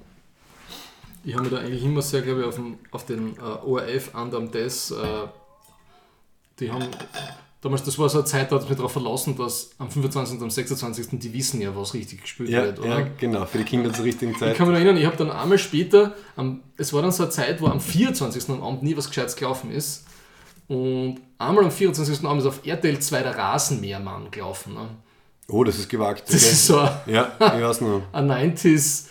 [1.24, 4.14] Ich habe mich da eigentlich immer sehr, glaube ich, auf den, auf den äh, ORF
[4.14, 4.96] Andam Des, äh,
[6.58, 6.84] die haben,
[7.60, 10.36] damals, das war so eine Zeit, da hat es mich darauf verlassen, dass am 25.
[10.38, 11.08] und am 26.
[11.20, 12.88] die wissen ja, was richtig gespielt wird, oder?
[13.00, 13.46] ja, genau.
[13.46, 14.56] Für die Kinder zur richtigen Ich Zeit.
[14.56, 17.60] kann mich erinnern, ich habe dann einmal später, am, es war dann so eine Zeit,
[17.60, 18.48] wo am 24.
[18.50, 20.04] am Abend nie was Gescheites gelaufen ist.
[20.68, 22.24] Und einmal am 24.
[22.24, 24.74] Abend ist auf RTL 2 der Rasenmähermann gelaufen.
[24.74, 24.88] Ne?
[25.48, 26.24] Oh, das ist gewagt.
[26.28, 28.02] Das ist so ein, Ja, ich weiß noch.
[28.12, 29.06] ein 90s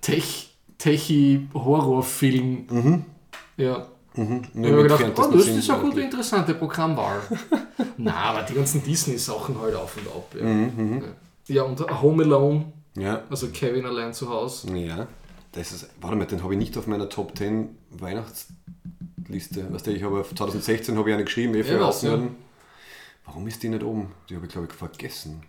[0.00, 0.49] Tech,
[0.80, 3.04] Techie-Horrorfilm.
[3.56, 3.86] Ja.
[4.14, 4.42] Mhm.
[4.54, 7.20] Ich habe mir gedacht, oh, das ist eine gute, interessante Programmwahl.
[7.96, 10.34] Na, aber die ganzen Disney-Sachen halt auf und ab.
[10.36, 11.04] Ja, Mhm,
[11.48, 14.76] ja und Home Alone, Ja, also Kevin allein zu Hause.
[14.76, 15.06] ja.
[15.52, 18.52] Das ist, warte mal, den habe ich nicht auf meiner Top 10 Weihnachtsliste.
[19.72, 22.36] Weißt du, ich habe auf 2016 habe ich eine geschrieben, eh für Ja, was, Außenhören.
[23.26, 24.12] Warum ist die nicht oben?
[24.28, 25.42] Die habe ich, glaube ich, vergessen.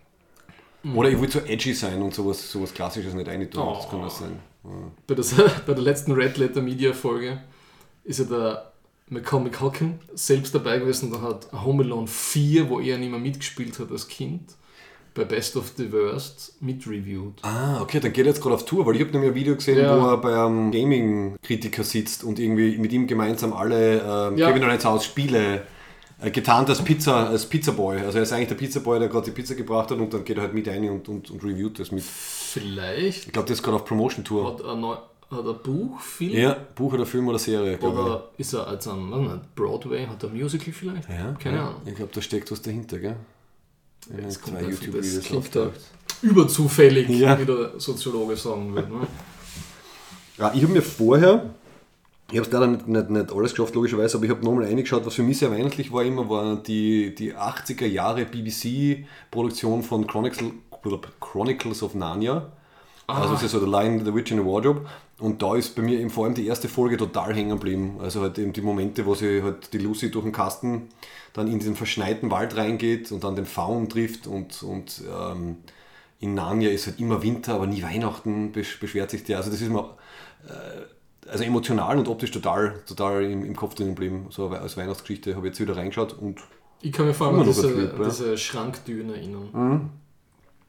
[0.95, 3.63] Oder ich wollte so edgy sein und sowas, sowas Klassisches nicht reintun.
[3.75, 4.39] Das kann das sein.
[5.07, 5.33] Bei, das,
[5.65, 7.41] bei der letzten Red Letter Media Folge
[8.03, 8.71] ist ja der
[9.09, 11.11] Macaulay Culkin selbst dabei gewesen.
[11.11, 14.55] Da hat Home Alone 4, wo er nicht mehr mitgespielt hat als Kind,
[15.13, 17.33] bei Best of the Worst mitreviewed.
[17.41, 19.55] Ah, okay, dann geht er jetzt gerade auf Tour, weil ich habe nämlich ein Video
[19.55, 20.01] gesehen, Ja.
[20.01, 24.47] wo er bei einem Gaming-Kritiker sitzt und irgendwie mit ihm gemeinsam alle ähm, Ja.
[24.49, 25.63] Kevin allein Hause Spiele
[26.29, 27.97] getarnt als Pizza, als Pizzaboy.
[27.99, 30.37] Also er ist eigentlich der Pizzaboy, der gerade die Pizza gebracht hat und dann geht
[30.37, 32.03] er halt mit ein und, und, und reviewt das mit.
[32.03, 34.53] Vielleicht Ich glaube, der ist gerade auf Promotion-Tour.
[34.53, 38.53] hat er, neu, hat er Buch, Film Ja, Buch oder Film oder Serie, oder ist
[38.53, 41.09] er als am weiß nicht, Broadway, hat er ein Musical vielleicht?
[41.09, 41.15] ich.
[41.15, 41.67] Ja, Keine ja.
[41.69, 41.81] Ahnung.
[41.85, 43.15] Ich glaube, da steckt was dahinter, gell?
[44.15, 45.69] Ja, Jetzt kommt zwei einfach das klingt da
[46.21, 47.39] überzufällig, Ja.
[47.39, 48.89] wie der Soziologe sagen würde.
[48.91, 49.07] Ne?
[50.37, 51.49] Ja, ich habe mir vorher,
[52.31, 55.05] ich habe es leider nicht, nicht, nicht alles geschafft, logischerweise, aber ich habe nochmal reingeschaut,
[55.05, 60.51] was für mich sehr weihnachtlich war immer, war die, die 80er Jahre BBC-Produktion von Chronicles,
[61.19, 62.51] Chronicles of Narnia.
[63.07, 64.85] Also es ist so The Lion, The Witch in the Wardrobe.
[65.19, 67.97] Und da ist bei mir eben vor allem die erste Folge total hängen geblieben.
[68.01, 70.89] Also halt eben die Momente, wo sie halt die Lucy durch den Kasten
[71.33, 75.57] dann in diesen verschneiten Wald reingeht und dann den Faun trifft und, und ähm,
[76.19, 79.37] in Narnia ist halt immer Winter, aber nie Weihnachten, besch beschwert sich der.
[79.37, 79.95] Also das ist mir
[80.47, 80.81] äh,
[81.27, 84.27] also emotional und optisch total, total im, im Kopf drin geblieben.
[84.29, 86.41] So als Weihnachtsgeschichte habe ich jetzt wieder reingeschaut und
[86.81, 88.03] Ich kann mir vor allem an diese, ja.
[88.03, 89.91] diese Schranktüren erinnern.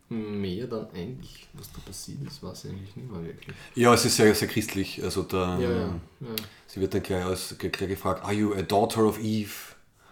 [0.09, 3.57] Mehr dann eigentlich, was da passiert ist, weiß ich eigentlich nicht mehr wirklich.
[3.75, 5.03] ja, es ist sehr, sehr christlich.
[5.03, 5.79] Also da, Ja, ja,
[6.21, 6.29] ja.
[6.67, 9.51] sie wird dann gleich, als, gleich gefragt, are you a daughter of Eve?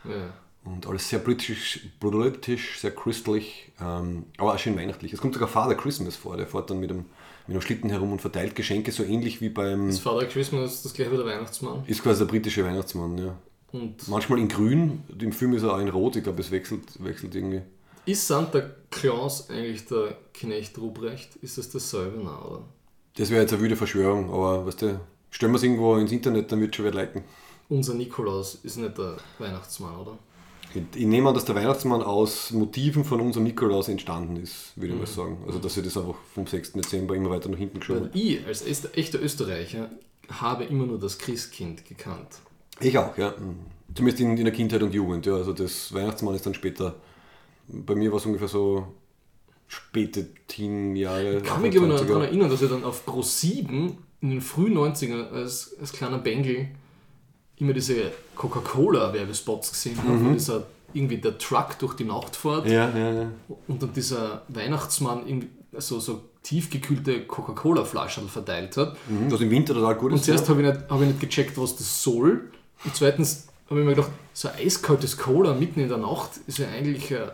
[0.05, 0.31] ja.
[0.63, 5.11] Und alles sehr britisch, britisch sehr christlich, ähm, aber auch schön weihnachtlich.
[5.15, 7.07] Es kommt sogar Father Christmas vor, der fährt dann mit einem,
[7.51, 10.95] mit einem Schlitten herum und verteilt Geschenke, so ähnlich wie beim, Das Father Christmas, das
[10.95, 11.83] gleiche wie der Weihnachtsmann.
[11.89, 13.37] ist quasi der britische Weihnachtsmann, ja.
[13.73, 16.83] Und Manchmal in grün, im Film ist er auch in rot, ich glaube es wechselt,
[17.03, 17.63] wechselt irgendwie.
[18.07, 21.35] ist Santa Claus eigentlich der Knecht Ruprecht?
[21.43, 22.19] Ist das dasselbe?
[22.19, 22.63] Nein, oder?
[23.17, 26.53] Das wäre jetzt eine wilde Verschwörung, aber weißt du, stellen wir es irgendwo ins Internet,
[26.53, 27.25] dann wird schon wer liken.
[27.69, 30.19] Unser Nikolaus ist nicht der Weihnachtsmann, oder?
[30.95, 34.99] Ich, nehme an, dass der Weihnachtsmann aus Motiven von unserem Nikolaus entstanden ist, würde ich
[34.99, 35.39] mal sagen.
[35.47, 36.73] Also dass sie das einfach vom 6.
[36.73, 38.15] Dezember immer weiter nach hinten geschoben hat.
[38.15, 39.91] ich als echter Österreicher
[40.29, 42.39] habe immer nur das Christkind gekannt.
[42.81, 43.35] Ich auch, ja.
[43.95, 45.35] Zumindest in, in der Kindheit und Jugend, ja.
[45.35, 46.95] Also das Weihnachtsmann ist dann später.
[47.67, 48.87] Bei mir war es ungefähr so
[49.67, 51.39] späte Teen-Jahre.
[51.39, 52.07] Ich kann mich aber noch 28er.
[52.07, 56.19] daran erinnern, dass ich dann auf Pro 7 in den frühen 90ern als, als kleiner
[56.19, 56.69] Bengel
[57.61, 62.73] immer diese Coca-Cola-Werbespots gesehen habe, wo dieser irgendwie der Truck durch die Nacht fährt Mhm.
[62.73, 63.27] Ja, ja, ja.
[63.69, 68.97] und dann dieser Weihnachtsmann irgendwie so, so tiefgekühlte Coca-Cola-Flaschen verteilt hat.
[69.09, 70.25] Mhm, Was im Winter total gut Und ist.
[70.25, 70.51] zuerst ja.
[70.55, 72.51] habe ich, nicht- habe ich nicht gecheckt, was das soll.
[72.85, 76.59] Und zweitens habe ich mir gedacht, so ein eiskaltes Cola mitten in der Nacht ist
[76.59, 77.29] ja eigentlich äh,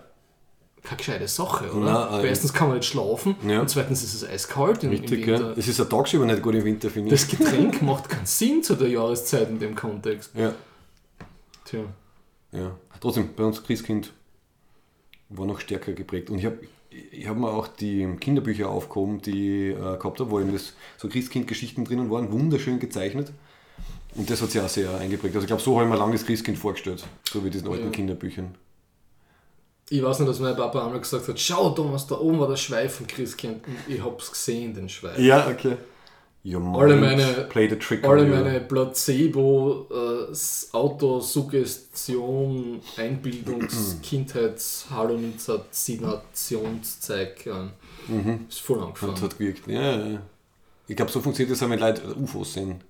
[0.86, 1.84] keine gescheite Sache, oder?
[1.84, 3.60] Na, Weil äh, erstens kann man nicht schlafen Ja.
[3.60, 5.48] und zweitens ist es eiskalt im, im Richtig, Winter.
[5.50, 5.54] ja.
[5.56, 7.20] Es ist ein tagsüber nicht gut im Winter, finde ich.
[7.20, 10.30] Das Getränk macht keinen Sinn zu der Jahreszeit in dem Kontext.
[10.34, 10.54] Ja,
[11.64, 11.80] Tja.
[12.52, 12.76] ja.
[13.00, 14.12] Trotzdem, bei uns Christkind
[15.28, 16.30] war noch stärker geprägt.
[16.30, 16.58] Und ich habe
[17.12, 20.72] ich hab mir auch die Kinderbücher aufgehoben, die ich äh, gehabt habe, wo eben das,
[20.96, 23.32] so Christkind-Geschichten drinnen waren, wunderschön gezeichnet.
[24.14, 25.34] Und das hat sich auch sehr eingeprägt.
[25.34, 27.84] Also ich glaube, so habe ich mir lange das Christkind vorgestellt, so wie diesen alten
[27.86, 27.90] Ja.
[27.90, 28.54] Kinderbüchern.
[29.88, 32.56] Ich weiß nicht, dass mein Papa einmal gesagt hat, schau Thomas, da oben war der
[32.56, 35.16] Schweif von Christkind und ich hab's gesehen, den Schweif.
[35.18, 35.76] Ja, okay.
[36.78, 37.48] Alle meine-
[38.04, 40.32] Alle meine Placebo, äh,
[40.76, 47.68] Autosuggestion, Einbildungs-, Kindheits-, Halluzinationszeug äh,
[48.48, 49.20] ist voll Und angefangen.
[49.20, 49.66] hat gewirkt.
[49.66, 50.22] Ja, ja.
[50.88, 52.80] Ich glaube, so funktioniert das auch, wenn Leute UFOs sehen.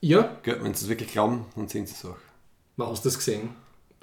[0.00, 0.58] Ja, Gell?
[0.62, 2.16] Wenn sie es wirklich glauben, dann sehen sie es auch.
[2.76, 3.50] man hast du das gesehen?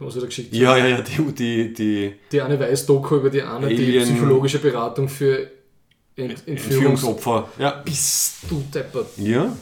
[0.02, 0.52] Du hast wieder geschickt.
[0.56, 4.58] Ja, ja, ja, die, die, die Die eine weiß Doku über die eine, die psychologische
[4.58, 5.52] Beratung für
[6.16, 6.48] Ent Entführungs...
[6.48, 7.50] Entführungsopfer.
[7.60, 7.84] Ja.
[7.86, 9.10] Bist du deppert.
[9.18, 9.56] ja.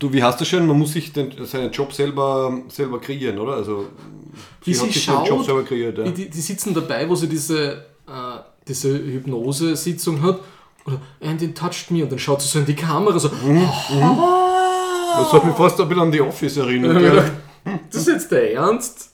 [0.00, 0.66] Du, wie hast du schon?
[0.66, 3.54] Man muss sich den, seinen Job selber, selber kreieren, oder?
[3.54, 3.86] Also,
[4.64, 5.98] Wie hat sie sich den Job schaut, selber kreiert.
[5.98, 6.04] Ja.
[6.10, 10.40] Die, die sitzen dabei, wo sie diese, äh, diese Hypnose-Sitzung hat.
[10.86, 12.02] Oder, and it touched me.
[12.02, 13.28] Und dann schaut sie so in die Kamera so.
[13.28, 13.68] Mhm.
[15.16, 17.00] Das hat mich fast ein bisschen an die Office erinnert.
[17.00, 17.24] Ja.
[17.90, 19.10] das ist jetzt der Ernst?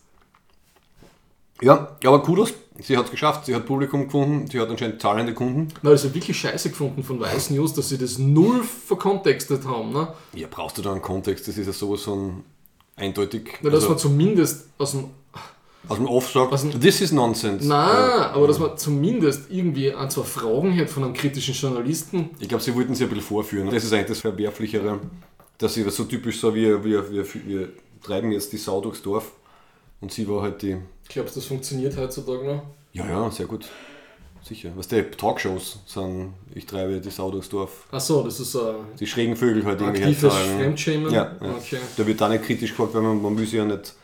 [1.63, 3.47] Ja, aber Kudos, sie hat es geschafft.
[3.47, 5.69] Sie hat Publikum gefunden, sie hat anscheinend zahlende Kunden.
[5.83, 9.93] Na, also wirklich scheiße gefunden von Weiß News, dass sie das null verkontextet haben.
[9.93, 10.09] Ne?
[10.35, 11.47] Ja, brauchst du da einen Kontext?
[11.49, 12.43] Das ist ja sowas von
[12.97, 13.59] eindeutig.
[13.63, 15.05] Na, dass Also, man zumindest aus dem.
[15.89, 17.67] aus dem Off sagt, dem- this is nonsense.
[17.67, 22.31] Na, aber dass man zumindest irgendwie ein, zwei Fragen hat von einem kritischen Journalisten.
[22.41, 23.71] Ich glaube, sie wollten sie ein bisschen vorführen.
[23.71, 24.99] Das ist eigentlich das Verwerflichere,
[25.59, 27.69] dass sie das so typisch so, wir, wir, wir, wir
[28.03, 29.31] treiben jetzt die Sau durchs Dorf.
[30.05, 30.77] Und sie war halt die.
[31.09, 32.63] Glaubst du, das funktioniert heutzutage noch?
[32.93, 33.67] Ja, ja, sehr gut.
[34.43, 34.71] Sicher.
[34.77, 37.87] Was die Talkshows sind, ich treibe die Sau durchs Dorf.
[37.91, 40.59] Achso, das ist ein Die schrägen Vögel halt irgendwie aktives herzagen.
[40.59, 41.11] Fremdschämen.
[41.11, 41.55] Ja, ja.
[41.57, 41.79] Okay.
[41.97, 43.95] Da wird da nicht kritisch gefragt, weil man, man will sie ja nicht.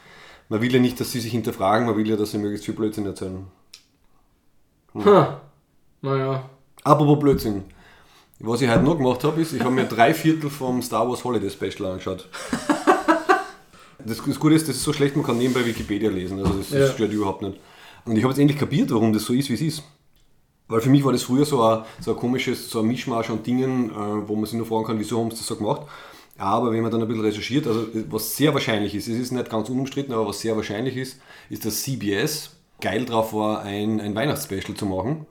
[0.48, 2.74] Man will ja nicht, dass sie sich hinterfragen, man will ja, dass sie möglichst viel
[2.74, 3.46] Blödsinn erzählen.
[5.04, 5.42] Ha.
[6.00, 6.48] Naja.
[6.82, 7.64] Apropos Blödsinn.
[8.38, 11.22] Was ich heute noch gemacht habe, ist, ich habe mir drei Viertel vom Star Wars
[11.24, 12.26] Holiday Special angeschaut.
[14.06, 16.38] Das, das Gute ist, das ist so schlecht, man kann nebenbei Wikipedia lesen.
[16.38, 16.86] Also das, das Ja.
[16.94, 17.58] stört überhaupt nicht.
[18.04, 19.82] Und ich habe jetzt endlich kapiert, warum das so ist, wie es ist.
[20.68, 23.42] Weil für mich war das früher so ein, so ein komisches, so ein Mischmasch an
[23.42, 25.82] Dingen, äh, wo man sich nur fragen kann, wieso haben sie das so gemacht.
[26.38, 29.50] Aber wenn man dann ein bisschen recherchiert, also was sehr wahrscheinlich ist, es ist nicht
[29.50, 34.14] ganz unumstritten, aber was sehr wahrscheinlich ist, ist, dass CBS geil drauf war, ein, ein
[34.14, 35.26] Weihnachtsspecial zu machen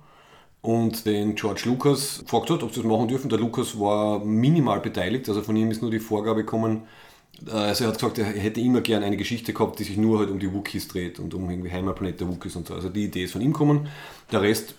[0.62, 3.29] und den George Lucas gefragt hat, ob sie das machen dürfen.
[3.29, 7.09] Der Lucas war minimal beteiligt, also von ihm ist nur die Vorgabe gekommen, äh,
[7.51, 10.29] also er hat gesagt, er hätte immer gern eine Geschichte gehabt, die sich nur halt
[10.29, 12.73] um die Wookies dreht und um irgendwie Heimatplanet der Wookies und so.
[12.73, 13.87] Also die Idee ist von ihm gekommen.
[14.31, 14.75] Der Rest,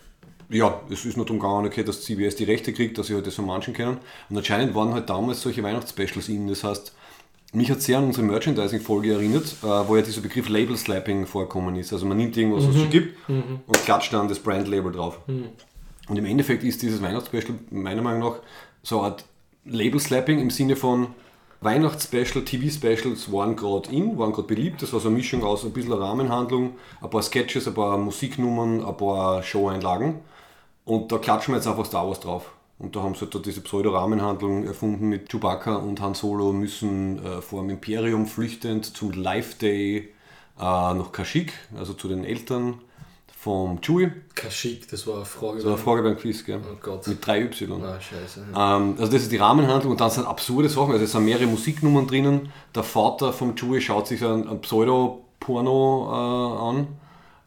[0.50, 3.26] ja, es ist nur darum gegangen, okay, dass CBS die Rechte kriegt, dass sie halt
[3.26, 3.98] das so manchen können.
[4.28, 6.48] Und anscheinend waren halt damals solche Weihnachtsspecials in.
[6.48, 6.94] Das heißt,
[7.52, 11.76] mich hat sehr an unsere Merchandising-Folge erinnert, äh, wo ja dieser Begriff Label Slapping vorkommen
[11.76, 11.92] ist.
[11.92, 15.18] Also man nimmt irgendwas, was es schon gibt und klatscht dann das Brand-Label drauf.
[16.08, 18.40] Und im Endeffekt ist dieses Weihnachtsspecial meiner Meinung nach
[18.82, 19.24] so eine Art
[19.64, 21.08] Label-Slapping im Sinne von
[21.62, 24.80] Weihnachtsspecial, TV-Specials waren gerade in, waren gerade beliebt.
[24.80, 28.82] Das war so eine Mischung aus ein bisschen Rahmenhandlung, ein paar Sketches, ein paar Musiknummern,
[28.84, 30.20] ein paar Show-Einlagen.
[30.86, 32.52] Und da klatschen wir jetzt einfach Star Wars drauf.
[32.78, 37.42] Und da haben sie halt diese Pseudo-Rahmenhandlung erfunden mit Chewbacca und Han Solo müssen äh,
[37.42, 40.08] vor dem Imperium flüchtend zum Life Day
[40.58, 42.80] äh, nach Kashyyyk, also zu den Eltern
[43.42, 44.12] vom Chewie.
[44.34, 45.56] Kashyyyk, das war eine Frage.
[45.56, 46.60] Das war eine Frage beim Quiz, gell?
[46.62, 47.06] Oh Gott.
[47.06, 47.82] Mit 3 Y.
[47.82, 48.40] Ah, scheiße.
[48.54, 50.92] Ähm, also das ist die Rahmenhandlung und dann sind absurde Sachen.
[50.92, 52.52] Also es sind mehrere Musiknummern drinnen.
[52.74, 56.86] Der Vater vom Chewie schaut sich ein, ein Pseudo-Porno äh, an.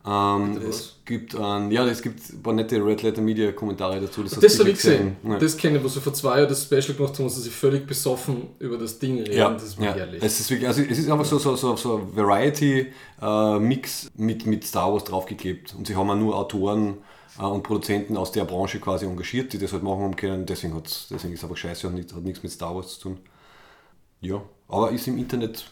[0.06, 0.76] Ähm, was?
[0.76, 4.22] es gibt ein, ja, es gibt ein paar nette Red Letter Media Kommentare dazu.
[4.22, 5.16] Das, du habe ich gesehen.
[5.24, 5.40] Ja.
[5.40, 7.54] Das kenne ich, wo sie vor zwei Jahren das Special gemacht haben, wo sie sich
[7.54, 9.34] völlig besoffen über das Ding reden.
[9.34, 9.94] ja, das war ja.
[9.94, 10.22] herrlich.
[10.22, 14.66] Es ist wirklich, also es ist einfach so, so, so, so ein Variety-Mix mit, mit
[14.66, 15.74] Star Wars draufgeklebt.
[15.74, 16.98] Und sie haben auch nur Autoren
[17.40, 20.46] äh, und Produzenten aus der Branche quasi engagiert, die das halt machen haben können.
[20.46, 23.04] Deswegen, hat's, deswegen ist es einfach scheiße und nicht, hat nichts mit Star Wars zu
[23.04, 23.20] tun.
[24.20, 25.66] Ja, aber ist im Internet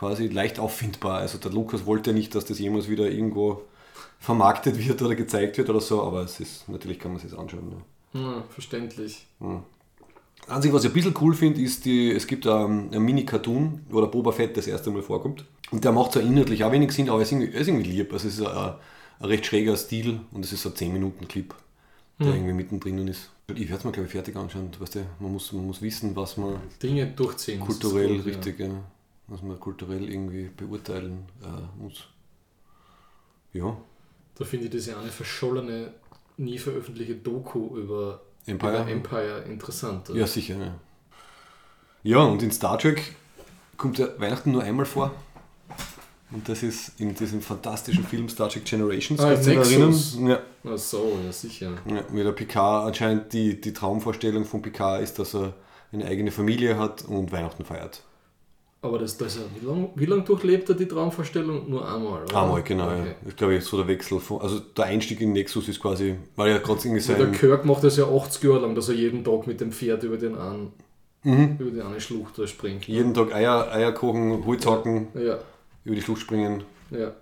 [0.00, 1.18] quasi leicht auffindbar.
[1.18, 3.64] Also der Lukas wollte nicht, dass das jemals wieder irgendwo
[4.18, 7.38] vermarktet wird oder gezeigt wird oder so, aber es ist, natürlich kann man es sich
[7.38, 7.84] anschauen.
[8.14, 8.20] Ja.
[8.20, 9.26] ja, verständlich.
[10.48, 14.00] Einzige, was ich ein bisschen cool finde, ist, die, es gibt ähm, einen Mini-Cartoon, wo
[14.00, 15.44] der Boba Fett das erste Mal vorkommt.
[15.70, 17.90] Und der macht zwar inhaltlich auch wenig Sinn, aber er ist irgendwie, er ist irgendwie
[17.90, 18.10] lieb.
[18.10, 18.74] Also es ist ein,
[19.18, 21.54] ein recht schräger Stil und es ist so ein 10-Minuten-Clip,
[22.20, 23.30] der irgendwie mittendrin ist.
[23.48, 24.70] Ich werde es mir, glaube ich, fertig anschauen.
[24.78, 27.60] Weißt du, man, muss, man muss wissen, was man Dinge durchziehen.
[27.60, 28.70] kulturell richtig, ja.
[29.30, 32.04] Was man kulturell irgendwie beurteilen äh, muss.
[33.52, 33.76] Ja.
[34.36, 35.94] Da finde ich diese eine verschollene,
[36.36, 38.82] nie veröffentlichte Doku über Empire.
[38.82, 40.08] über Empire interessant.
[40.10, 40.56] Ja, sicher.
[40.58, 40.74] Ja.
[42.02, 43.14] ja, und in Star Trek
[43.76, 45.12] kommt ja Weihnachten nur einmal vor.
[46.32, 49.20] Und das ist in diesem fantastischen Film Star Trek Generations.
[49.20, 50.14] Ah, Nexus.
[50.14, 50.30] erinnern?
[50.30, 50.40] Ja,
[50.72, 51.72] Ach so, ja sicher.
[51.86, 55.54] ja, wie der Picard anscheinend die, die Traumvorstellung von Picard ist, dass er
[55.92, 58.02] eine eigene Familie hat und Weihnachten feiert.
[58.82, 61.68] Aber das, das, wie lange wie lang durchlebt er die Traumvorstellung?
[61.68, 62.42] Nur einmal, oder?
[62.42, 62.88] Einmal, genau.
[62.90, 63.00] Ja.
[63.00, 63.14] Okay.
[63.28, 64.40] Ich glaube, so der Wechsel von.
[64.40, 67.34] Also der Einstieg in Nexus ist quasi, weil er gerade irgendwie Ja, der sein.
[67.34, 70.16] Kirk macht das ja 80 Jahre lang, dass er jeden Tag mit dem Pferd über
[70.16, 70.72] den einen,
[71.24, 71.56] Mhm.
[71.58, 72.88] über die eine Schlucht da springt.
[72.88, 72.94] ne?
[72.94, 75.38] Jeden Tag Eier, Eier kochen, Holz hacken, Ja,
[75.84, 76.64] über die Schlucht springen.
[76.90, 77.12] ja.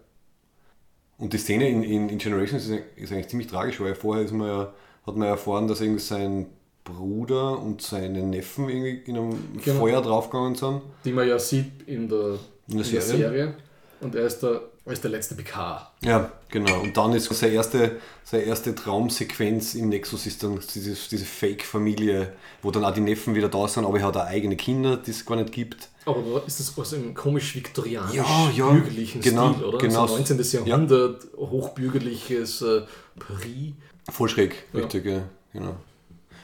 [1.18, 4.30] Und die Szene in, in, in Generations ist, ist eigentlich ziemlich tragisch, weil vorher ist
[4.32, 4.72] man ja,
[5.04, 6.46] hat man ja erfahren, dass irgendwie sein
[6.92, 9.78] Bruder und seine Neffen irgendwie in einem Genau.
[9.80, 10.82] Feuer draufgegangen sind.
[11.04, 13.02] Die man ja sieht in der, In der in der Serie.
[13.28, 13.54] Serie.
[14.00, 15.90] Und er ist der, er ist der letzte PK.
[16.02, 16.80] Ja, genau.
[16.80, 22.32] Und dann ist seine erste, seine erste Traumsequenz im Nexus ist dann diese, diese Fake-Familie,
[22.62, 25.10] wo dann auch die Neffen wieder da sind, aber er hat auch eigene Kinder, die
[25.10, 25.88] es gar nicht gibt.
[26.06, 29.78] Aber ist das aus einem komisch viktorianisch Ja, ja, bürgerlichen genau, Stil, oder?
[29.78, 30.06] genau.
[30.06, 30.66] So 19.
[30.66, 32.82] Jahrhundert, hochbürgerliches äh,
[33.18, 33.72] Paris.
[34.10, 34.80] Voll schräg, Ja.
[34.80, 35.22] richtig, ja.
[35.52, 35.76] genau.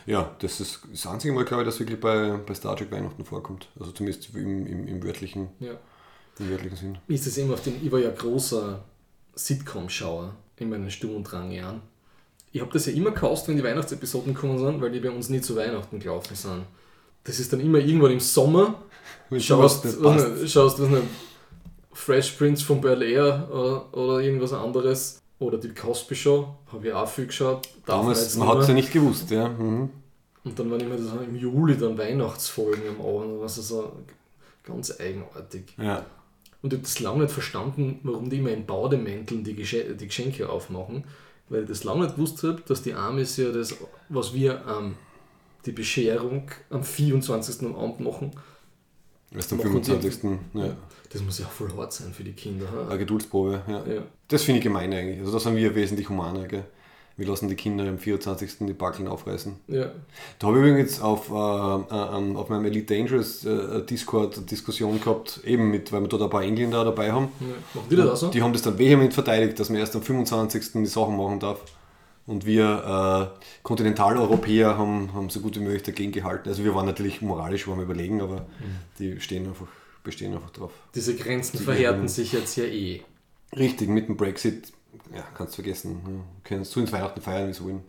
[0.07, 3.25] Ja, das ist das einzige Mal, glaube ich, dass wirklich bei, bei Star Trek Weihnachten
[3.25, 3.69] vorkommt.
[3.79, 5.73] Also zumindest im, im, im, wörtlichen, Ja.
[6.39, 6.99] im wörtlichen Sinn.
[7.09, 8.83] Ist das immer auf den, ich war ja großer
[9.35, 11.81] Sitcom-Schauer in meinen Sturm- und Drangjahren.
[12.53, 15.29] Ich habe das ja immer gekauft, wenn die Weihnachtsepisoden gekommen sind, weil die bei uns
[15.29, 16.65] nie zu Weihnachten gelaufen sind.
[17.25, 18.83] Das ist dann immer irgendwann im Sommer.
[19.31, 20.89] Wenn Schaust, was nicht, schaust was
[21.93, 25.21] Fresh Prince von Bel Air oder, oder irgendwas anderes.
[25.39, 27.69] Oder die Cosby Show, habe ich auch viel geschaut.
[27.87, 29.49] Damals, man hat es ja nicht gewusst, ja.
[29.49, 29.91] Mhm.
[30.45, 33.93] Und dann waren immer das im Juli dann Weihnachtsfolgen am Abend, was so
[34.63, 35.75] ganz eigenartig.
[35.79, 36.05] Ja.
[36.63, 40.07] Und ich habe das lange nicht verstanden, warum die immer in Baudemänteln die, Gesche die
[40.07, 41.05] Geschenke aufmachen,
[41.49, 43.75] weil ich das lange nicht gewusst habe, dass die Amis ja das,
[44.09, 44.95] was wir am
[45.67, 47.67] die Bescherung am 24.
[47.67, 48.31] am Abend machen,
[49.31, 50.31] Erst am Machen die- 25.
[50.55, 50.77] Ja.
[51.15, 52.67] Das muss ja auch voll hart sein für die Kinder.
[52.71, 52.89] ha?
[52.91, 53.87] Eine Geduldsprobe, ja.
[53.87, 54.03] Ja.
[54.29, 55.21] Das finde ich gemein eigentlich.
[55.21, 56.65] Also da sind wir wesentlich humaner, gell?
[57.17, 58.67] Wir lassen die Kinder am 24.
[58.67, 59.55] die Backeln aufreißen.
[59.69, 59.93] Ja.
[60.41, 65.01] Da habe ich übrigens auf, äh, äh, auf meinem Elite Dangerous äh, Discord eine Diskussion
[65.01, 67.29] gehabt, eben mit, weil wir dort ein paar Engländer dabei haben.
[67.39, 67.47] ja.
[67.75, 68.29] Machen die das auch so?
[68.31, 70.73] Die haben das dann vehement verteidigt, dass man erst am 25.
[70.75, 71.61] die Sachen machen darf.
[72.27, 76.49] Und wir äh, Kontinentaleuropäer haben, haben so gut wie möglich dagegen gehalten.
[76.49, 78.47] Also wir waren natürlich moralisch waren wir überlegen, aber Mhm.
[78.99, 79.67] die stehen einfach,
[80.05, 80.71] bestehen einfach drauf.
[80.95, 83.03] Diese Grenzen Die verhärten eben- sich jetzt ja eh.
[83.57, 84.73] Richtig, mit dem Brexit,
[85.13, 86.01] ja, kannst du vergessen.
[86.07, 86.25] Ja.
[86.45, 87.83] Können so ins Weihnachten feiern, wie sie wollen.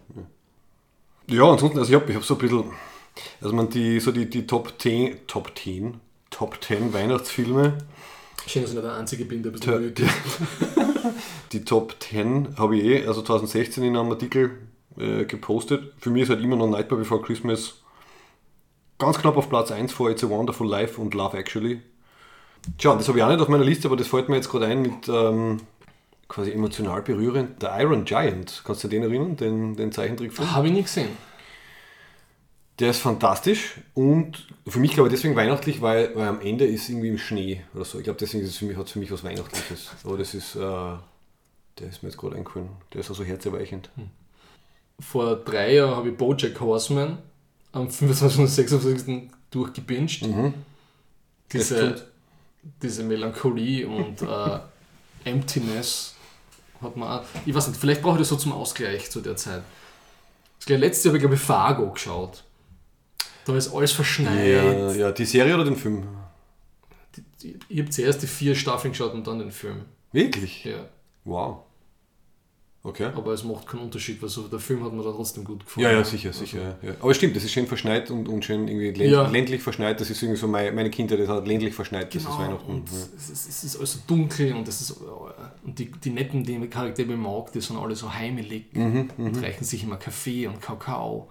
[1.27, 2.63] Ja, ja ansonsten, also ich habe ich hab so ein bisschen,
[3.41, 5.99] also man die, so die, die Top 10, Top 10,
[6.31, 7.77] Top 10 Weihnachtsfilme,
[8.47, 10.13] Schön, dass ich nicht der Einzige bin, der ein bisschen ist.
[11.51, 14.59] die Top 10 habe ich eh, also 2016 in einem Artikel
[14.97, 15.93] äh, gepostet.
[15.97, 17.81] Für mich ist halt immer noch Nightmare Before Christmas
[18.99, 21.81] ganz knapp auf Platz 1 vor It's a Wonderful Life und Love Actually.
[22.77, 24.65] Tja, das habe ich auch nicht auf meiner Liste, aber das fällt mir jetzt gerade
[24.65, 25.61] ein mit ähm,
[26.27, 27.61] quasi emotional berührend.
[27.61, 30.51] Der Iron Giant, kannst du den erinnern, den, den Zeichentrickfilm?
[30.51, 31.09] Habe ich nie gesehen.
[32.79, 36.89] Der ist fantastisch und für mich glaube ich deswegen weihnachtlich, weil, weil am Ende ist
[36.89, 37.99] irgendwie im Schnee oder so.
[37.99, 39.91] Ich glaube deswegen ist es für mich, hat es für mich was Weihnachtliches.
[40.03, 42.69] Aber das ist, äh, der ist mir jetzt gerade eingefallen.
[42.93, 43.89] Der ist also herzerweichend.
[44.99, 47.17] Vor drei Jahren habe ich Bojack Horseman
[47.71, 48.39] am 25.
[48.39, 49.29] und 26.
[49.51, 50.27] durchgebinged.
[50.27, 50.53] Mhm.
[51.53, 52.07] Diese.
[52.81, 54.59] Diese Melancholie und äh,
[55.23, 56.15] Emptiness
[56.81, 57.25] hat man auch.
[57.45, 59.63] Ich weiß nicht, vielleicht brauche ich das so zum Ausgleich zu der Zeit.
[60.57, 62.43] Das gleich letzte Jahr habe ich, glaube ich, Fargo geschaut.
[63.45, 64.47] Da ist alles verschneit.
[64.47, 66.07] Ja, ja, die Serie oder den Film?
[67.69, 69.85] Ich habe zuerst die vier Staffeln geschaut und dann den Film.
[70.11, 70.63] Wirklich?
[70.63, 70.85] Ja.
[71.25, 71.64] Wow.
[72.87, 73.09] Okay.
[73.15, 75.85] Aber es macht keinen Unterschied, weil so der Film hat mir da trotzdem gut gefallen.
[75.87, 76.77] Ja, ja, sicher, sicher.
[76.83, 76.93] Ja.
[77.01, 79.27] Aber stimmt, das ist schön verschneit und, und schön irgendwie länd, Ja.
[79.27, 79.99] ländlich verschneit.
[79.99, 82.71] Das ist irgendwie so meine, meine Kindheit, das hat ländlich verschneit, das ist Genau, Weihnachten.
[82.71, 82.97] und ja.
[83.17, 86.59] es, ist, es ist alles so dunkel und, es ist, und die, die netten die
[86.67, 90.45] Charaktere, die ich mag, die sind alle so heimelig Mhm, und reichen sich immer Kaffee
[90.45, 91.27] und Kakao.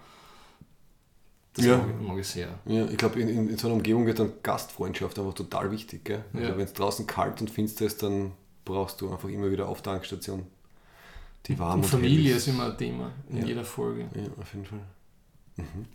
[1.54, 1.84] Das Ja.
[2.02, 2.48] mag, ich- sehr.
[2.66, 6.04] Ja, ich glaube, in, in, in so einer Umgebung wird dann Gastfreundschaft einfach total wichtig.
[6.04, 6.24] Gell?
[6.32, 6.56] Also Ja.
[6.56, 8.32] wenn es draußen kalt und finster ist, dann
[8.64, 10.46] brauchst du einfach immer wieder auf Tankstation.
[11.46, 13.44] Die warm Und und Familie hell ist immer ein Thema in Ja.
[13.44, 14.08] jeder Folge.
[14.14, 14.80] Ja, auf jeden Fall.
[15.56, 15.64] Mhm.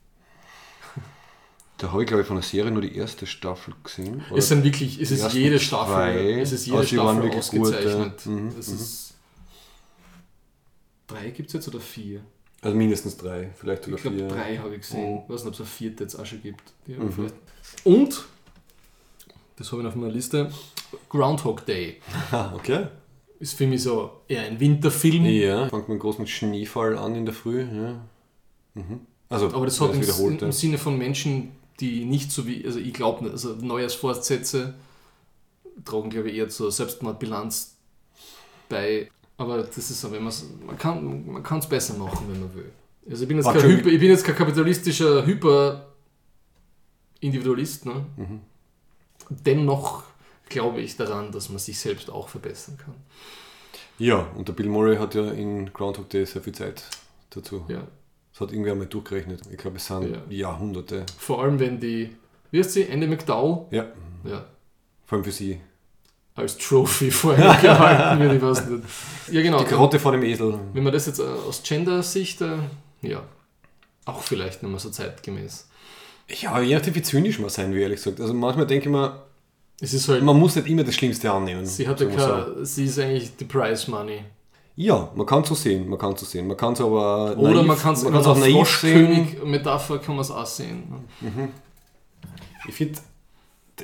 [1.78, 4.22] Da habe ich, glaube ich, von der Serie nur die erste Staffel gesehen.
[4.36, 8.26] Es sind wirklich, es ist jede Staffel, zwei, es ist jede Staffel ausgezeichnet.
[8.26, 8.76] Mhm, es mhm.
[8.76, 9.14] ist
[11.08, 12.22] drei gibt es jetzt oder vier?
[12.62, 14.28] also mindestens drei, vielleicht sogar Ich glaube vier.
[14.28, 15.14] drei habe ich gesehen.
[15.14, 15.22] Mhm.
[15.24, 16.74] Ich weiß nicht, ob es eine vierte jetzt auch schon gibt.
[16.86, 17.32] Ich Mhm.
[17.86, 18.26] Und,
[19.56, 20.52] das habe ich auf meiner Liste,
[21.08, 22.02] Groundhog Day.
[22.56, 22.88] Okay.
[23.40, 25.26] Ist für mich so eher ein Winterfilm.
[25.26, 27.62] Ja, fängt mit einem großen Schneefall an in der Früh.
[27.62, 28.02] Ja.
[28.74, 29.00] Mhm.
[29.30, 30.52] Also, Aber das hat wenn im, im.
[30.52, 34.74] Sinne von Menschen, die nicht so wie, also ich glaube nicht, also Neujahrsvorsätze
[35.86, 37.76] tragen, glaube ich, eher zur Selbstmordbilanz
[38.68, 39.10] bei.
[39.38, 40.34] Aber das ist so, wenn man
[40.78, 42.72] kann man kann es besser machen, wenn man will.
[43.10, 43.62] Also ich bin jetzt, kein.
[43.62, 47.86] Hyper, ich bin jetzt kein kapitalistischer Hyper-Individualist.
[47.86, 48.06] Ne?
[48.18, 48.42] Mhm.
[49.30, 50.04] Dennoch
[50.50, 52.96] glaube ich daran, dass man sich selbst auch verbessern kann.
[53.98, 56.84] Ja, und der Bill Murray hat ja in Groundhog Day sehr viel Zeit
[57.30, 57.66] dazu.
[57.68, 57.84] Ja.
[58.32, 59.42] Das hat irgendwer mal durchgerechnet.
[59.52, 60.22] Ich glaube, es sind Ja.
[60.30, 61.06] Jahrhunderte.
[61.18, 62.16] Vor allem, wenn die,
[62.52, 63.88] wie heißt sie, Andy McDowell, Ja,
[64.24, 64.46] ja,
[65.06, 65.60] vor allem für sie.
[66.36, 68.84] als Trophy vorher gehalten wird, ich weiß nicht.
[69.32, 69.60] Ja, genau.
[69.60, 70.58] Die Karotte vor dem Esel.
[70.74, 72.60] Wenn man das jetzt äh, aus Gender-Sicht, äh,
[73.02, 73.22] ja,
[74.06, 75.68] auch vielleicht nicht mehr so zeitgemäß.
[76.42, 78.22] Ja, je nachdem, wie zynisch man sein will, ehrlich gesagt.
[78.22, 79.22] Also manchmal denke ich mir,
[79.82, 81.66] Es ist halt, man muss nicht immer das Schlimmste annehmen.
[81.66, 81.94] sie so.
[81.94, 84.22] kein, sie ist eigentlich die Prize Money.
[84.76, 86.48] Ja, man kann es so sehen, man kann es so sehen.
[86.48, 89.08] Man kann es aber Oder naiv, man kann es auch naiv sehen.
[89.36, 90.84] Froschkönig-Metapher kann man es auch sehen.
[92.68, 93.00] Ich finde,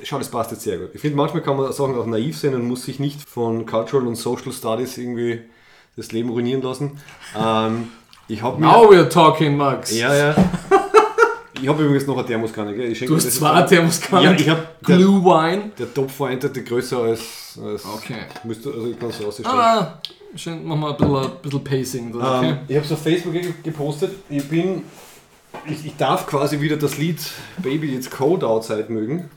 [0.02, 0.90] schau, das passt jetzt sehr gut.
[0.94, 4.06] Ich finde, manchmal kann man Sachen auch naiv sehen und muss sich nicht von Cultural
[4.06, 5.40] und Social Studies irgendwie
[5.96, 6.98] das Leben ruinieren lassen.
[7.38, 7.88] Ähm,
[8.28, 8.66] ich habe mir...
[8.66, 9.96] Now we're talking, Max.
[9.96, 10.34] Ja, ja.
[11.60, 12.92] Ich habe übrigens noch eine Thermoskanne, gell?
[12.92, 14.24] Ich Du hast zwei Thermoskannen.
[14.24, 14.66] Ja, ich habe...
[14.86, 15.70] Der, Blue Wine.
[15.78, 17.58] der Topf-Vereinigte größer als...
[17.64, 18.16] als Okay.
[18.44, 19.50] Müsste, also ich kann es rausstellen.
[19.50, 20.00] Ah,
[20.34, 22.12] schön, machen wir ein bisschen, ein bisschen Pacing.
[22.18, 22.48] Da, okay?
[22.50, 24.12] Ähm, ich habe es auf Facebook ge- gepostet.
[24.28, 24.82] Ich bin.
[25.64, 27.18] Ich, ich darf quasi wieder das Lied
[27.58, 29.30] Baby It's Cold Outside mögen.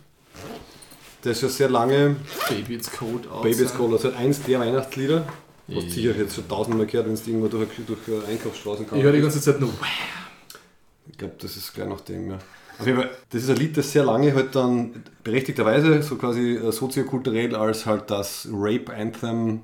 [1.21, 2.15] Das ist ja sehr lange.
[2.49, 3.49] Baby, it's cold outside.
[3.49, 5.25] Baby It's Cold Outside, eins der Weihnachtslieder.
[5.67, 5.81] Ja.
[5.81, 9.39] sicher jetzt schon tausendmal gehört, wenn du irgendwo durch, durch Einkaufsstraßen Ich höre die ganze
[9.39, 9.69] Zeit nur.
[11.09, 12.39] Ich glaube, das ist gleich nach dem, ja.
[12.79, 16.55] Auf jeden Fall, das ist ein Lied, das sehr lange halt dann berechtigterweise so quasi
[16.55, 19.61] äh, soziokulturell als halt das Rape-Anthem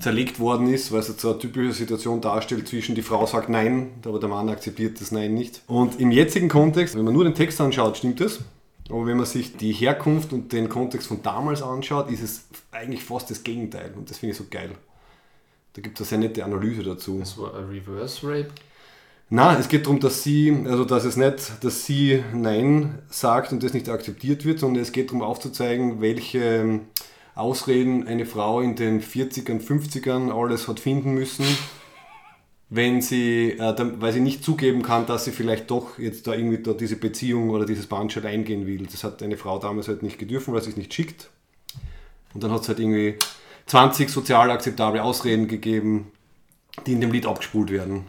[0.00, 3.48] zerlegt worden ist, weil es jetzt so eine typische Situation darstellt zwischen die Frau sagt
[3.48, 5.62] Nein, aber der Mann akzeptiert das Nein nicht.
[5.68, 8.40] Und im jetzigen Kontext, wenn man nur den Text anschaut, stimmt das.
[8.88, 13.02] Aber wenn man sich die Herkunft und den Kontext von damals anschaut, ist es eigentlich
[13.02, 13.92] fast das Gegenteil.
[13.96, 14.70] Und das finde ich so geil.
[15.72, 17.18] Da gibt es eine sehr nette Analyse dazu.
[17.18, 18.50] Das war ein Reverse Rape.
[19.28, 23.60] Na, es geht darum, dass sie, also dass es nicht, dass sie Nein sagt und
[23.62, 26.82] das nicht akzeptiert wird, sondern es geht darum aufzuzeigen, welche ähm,
[27.34, 31.44] Ausreden eine Frau in den 40ern, 50ern alles hat finden müssen,
[32.70, 36.62] wenn sie, äh, weil sie nicht zugeben kann, dass sie vielleicht doch jetzt da irgendwie
[36.62, 38.86] da diese Beziehung oder dieses Bandschalt eingehen will.
[38.86, 41.30] Das hat eine Frau damals halt nicht gedürfen, weil sie es nicht schickt.
[42.32, 43.16] Und dann hat es halt irgendwie
[43.66, 46.12] 20 sozial akzeptable Ausreden gegeben,
[46.86, 48.04] die in dem Lied abgespult werden.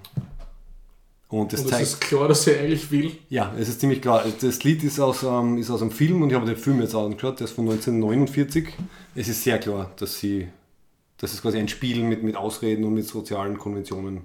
[1.29, 1.83] Und das Und es zeigt.
[1.83, 3.11] ist klar, dass sie eigentlich will.
[3.29, 4.23] Ja, es ist ziemlich klar.
[4.39, 6.95] Das Lied ist aus, ähm, ist aus einem Film und ich habe den Film jetzt
[6.95, 8.69] angeschaut, der ist von 1949.
[9.13, 10.47] Es ist sehr klar, dass sie,
[11.17, 14.21] dass es quasi ein Spiel mit, mit Ausreden und mit sozialen Konventionen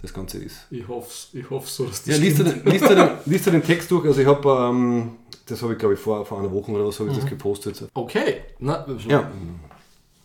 [0.00, 0.66] das Ganze ist.
[0.70, 2.64] Ich hoffe ich hoff so, dass das Ja, liest du, stimmt.
[2.66, 4.06] den, liest, du den, liest du den Text durch?
[4.06, 5.10] Also ich habe, ähm,
[5.46, 7.84] das habe ich glaube ich vor, vor einer Woche oder was habe ich das gepostet.
[7.92, 8.40] Okay.
[8.58, 9.30] Na, Ja.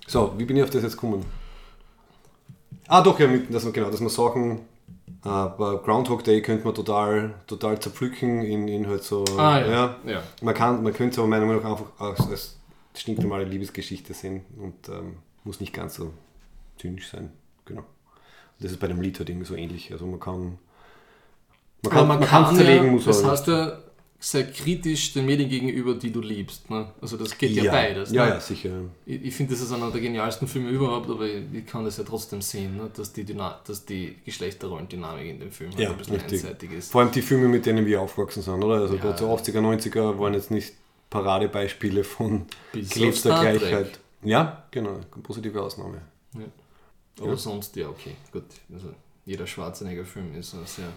[0.07, 1.25] So, wie bin ich auf das jetzt gekommen?
[2.87, 4.59] Ah, doch, ja, mit, dass man, genau, dass man Sachen,
[5.29, 9.95] bei Groundhog Day könnte man total, total zerpflücken in, in halt so, Ah, ja.
[10.05, 10.23] ja.
[10.41, 12.57] Man, kann, man könnte es aber meiner Meinung nach einfach als, als
[12.95, 16.11] stinknormale Liebesgeschichte sehen und ähm, muss nicht ganz so
[16.77, 17.31] zynisch sein.
[17.65, 17.83] Genau.
[18.59, 19.91] Das ist bei dem Lied halt irgendwie so ähnlich.
[19.91, 20.57] Also man kann, man
[21.85, 23.77] Aber kann, man kann es zerlegen, ja, muss Das man heißt ja,
[24.23, 26.69] sei kritisch den Medien gegenüber, die du liebst.
[26.69, 26.87] Ne?
[27.01, 28.11] Also das geht ja, ja, beides.
[28.11, 28.29] Ja, ne?
[28.33, 28.69] ja, sicher.
[29.05, 31.97] Ich, ich finde, das ist einer der genialsten Filme überhaupt, aber ich, ich kann das
[31.97, 32.89] ja trotzdem sehen, ne?
[32.95, 36.43] dass, die Dyna dass die Geschlechterrollendynamik in dem Film halt Ja, ein bisschen richtig.
[36.43, 36.91] einseitig ist.
[36.91, 38.75] Vor allem die Filme, mit denen wir aufgewachsen sind, oder?
[38.81, 39.01] Also Ja.
[39.01, 40.73] gerade so 80er, 90er waren jetzt nicht
[41.09, 43.39] Paradebeispiele von gelebter.
[43.41, 43.99] Gleichheit.
[44.23, 45.99] Ja, genau, positive Ausnahme.
[47.19, 47.35] Aber Ja.
[47.35, 48.43] sonst, ja, okay, gut.
[48.71, 48.93] Also
[49.25, 50.87] jeder Schwarzenegger-Film ist sehr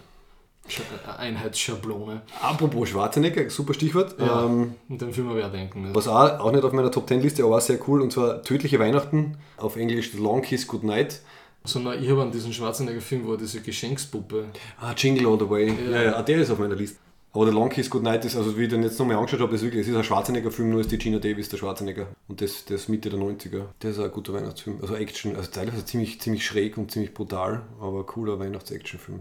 [1.18, 2.22] Einheitsschablone.
[2.40, 4.16] Apropos Schwarzenegger, super Stichwort.
[4.18, 4.46] Ja.
[4.46, 5.90] Ähm, Und den Film wir auch denken.
[5.92, 8.42] was auch, auch nicht auf meiner Top 10 Liste, aber auch sehr cool, und zwar
[8.42, 11.20] Tödliche Weihnachten, auf Englisch The Long Kiss Goodnight.
[11.64, 14.46] Sondern ich habe an diesen Schwarzenegger-Film, wo diese Geschenkspuppe.
[14.80, 15.74] Ah, Jingle All the Way.
[15.90, 16.02] Ja.
[16.02, 16.98] Ja, ah, der ist auf meiner Liste.
[17.32, 19.62] Aber The Long Kiss Goodnight ist, also wie ich den jetzt nochmal angeschaut habe, ist
[19.62, 22.06] wirklich, es ist ein Schwarzenegger-Film, nur ist die Gina Davis der Schwarzenegger.
[22.28, 23.62] Und das, das Mitte der 90er.
[23.82, 24.78] Der ist ein guter Weihnachtsfilm.
[24.80, 29.20] Also Action, also teilweise ziemlich, ziemlich schräg und ziemlich brutal, aber cooler Weihnachts-Action-Film.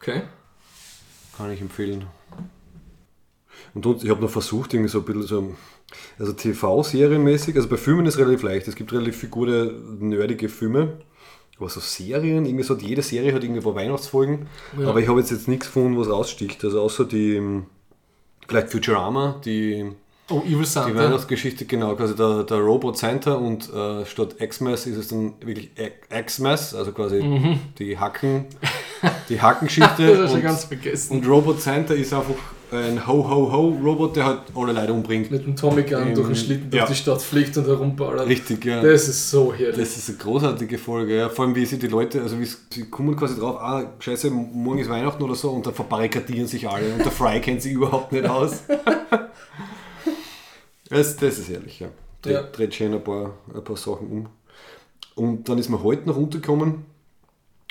[0.00, 0.22] Okay.
[1.36, 2.06] Kann ich empfehlen.
[3.74, 5.54] Und ich habe noch versucht, irgendwie so ein bisschen so,
[6.18, 8.68] also TV-Serienmäßig, also bei Filmen ist es relativ leicht.
[8.68, 10.98] Es gibt relativ viele gute, nerdige Filme.
[11.58, 14.46] Aber so Serien, irgendwie so, jede Serie hat irgendwie Weihnachtsfolgen.
[14.78, 14.88] Ja.
[14.88, 16.64] Aber ich habe jetzt, jetzt nichts gefunden, was raussticht.
[16.64, 17.66] Also außer die, ähm,
[18.46, 19.92] vielleicht Futurama, die,
[20.30, 20.94] Oh, Evil die Santa.
[20.98, 25.70] Weihnachtsgeschichte, genau, quasi der, der Robot Santa und äh, statt Xmas ist es dann wirklich
[26.26, 28.46] Xmas, also quasi die Hacken,
[29.28, 30.02] die Hackengeschichte.
[30.02, 30.08] Mhm.
[30.08, 31.12] das hast du und- ganz vergessen.
[31.18, 32.34] und Robot Santa ist einfach
[32.72, 35.30] ein Ho-Ho-Ho-Robot, der halt alle Leute umbringt.
[35.30, 36.78] Mit dem Tommy Gun Ähm, durch den Schlitten ja.
[36.86, 38.26] durch die Stadt fliegt und herumballert.
[38.26, 38.80] Richtig, ja.
[38.82, 39.76] Das ist so herrlich.
[39.76, 41.28] Das ist eine großartige Folge, ja.
[41.28, 44.78] Vor allem, wie sie die Leute, also wie sie kommen quasi drauf, ah, scheiße, morgen
[44.80, 48.10] ist Weihnachten oder so, und dann verbarrikadieren sich alle und der Fry kennt sich überhaupt
[48.10, 48.62] nicht aus.
[50.88, 51.88] das, das ist ehrlich, ja.
[52.22, 52.42] Dreht, Ja.
[52.42, 54.28] dreht schön ein paar, ein paar Sachen um.
[55.14, 56.86] Und dann ist mir heute noch runtergekommen,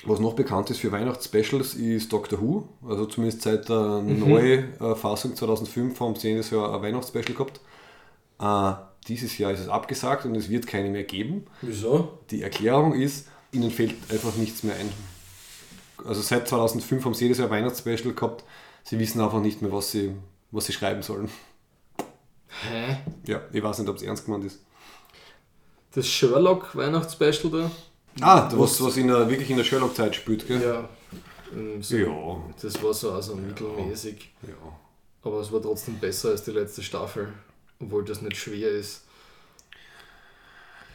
[0.05, 2.67] was noch bekannt ist für Weihnachtsspecials, ist Doctor Who.
[2.87, 7.61] Also zumindest seit der neuen äh, Fassung 2005 haben sie jedes Jahr ein Weihnachtsspecial gehabt.
[8.39, 8.73] Äh,
[9.07, 11.45] dieses Jahr ist es abgesagt und es wird keine mehr geben.
[11.61, 12.19] Wieso?
[12.31, 14.89] Die Erklärung ist, ihnen fällt einfach nichts mehr ein.
[16.05, 18.43] Also seit 2005 haben sie jedes Jahr ein Weihnachtsspecial gehabt.
[18.83, 20.13] Sie wissen einfach nicht mehr, was sie,
[20.51, 21.29] was sie schreiben sollen.
[22.61, 22.97] Hä?
[23.25, 24.59] Ja, ich weiß nicht, ob es ernst gemeint ist.
[25.93, 27.71] Das Sherlock-Weihnachtsspecial da?
[28.21, 30.61] Ah, was, was in der, wirklich in der Sherlock-Zeit spielt, gell?
[30.61, 30.89] Ja.
[31.81, 32.43] So, Ja.
[32.61, 34.31] Das war so also mittelmäßig.
[34.47, 34.53] Ja.
[35.23, 37.31] Aber es war trotzdem besser als die letzte Staffel.
[37.79, 39.03] Obwohl das nicht schwer ist.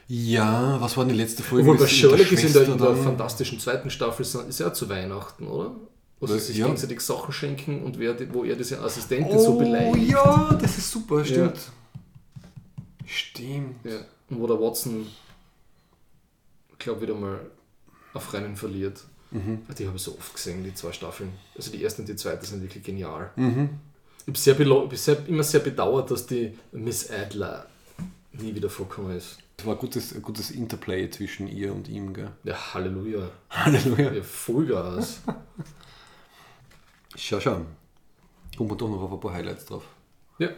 [0.09, 1.68] Ja, was war denn die letzte Folge?
[1.68, 5.46] Obwohl bei Sherlock ist in der, in der fantastischen zweiten Staffel ist ja zu Weihnachten,
[5.46, 5.76] oder?
[6.21, 6.39] Wo sie Ja.
[6.41, 6.66] sich Ja.
[6.66, 10.11] gegenseitig Sachen schenken und wer, wo er diese Assistentin so Oh beleidigt.
[10.11, 11.59] ja, das ist super, stimmt.
[13.07, 13.85] Stimmt.
[13.85, 13.99] Ja.
[14.31, 15.07] Und wo der Watson,
[16.73, 17.39] ich glaube, wieder mal
[18.14, 19.05] auf Rennen verliert.
[19.31, 19.61] Mhm.
[19.79, 21.31] Die habe ich so oft gesehen, die zwei Staffeln.
[21.57, 23.31] Also die erste und die zweite sind wirklich genial.
[23.37, 23.71] Mhm.
[24.27, 27.66] Ich habe sehr, immer sehr bedauert, dass die Miss Adler
[28.33, 29.39] nie wieder vorkommen ist.
[29.57, 32.31] Das war ein gutes, ein gutes Interplay zwischen ihr und ihm, gell?
[32.45, 33.31] Ja, Halleluja.
[33.51, 34.12] Halleluja.
[34.12, 35.21] Ja, Vollgas.
[37.19, 37.61] Schau, schau.
[38.57, 39.83] Kommt man doch noch auf ein paar Highlights drauf.
[40.39, 40.49] ja.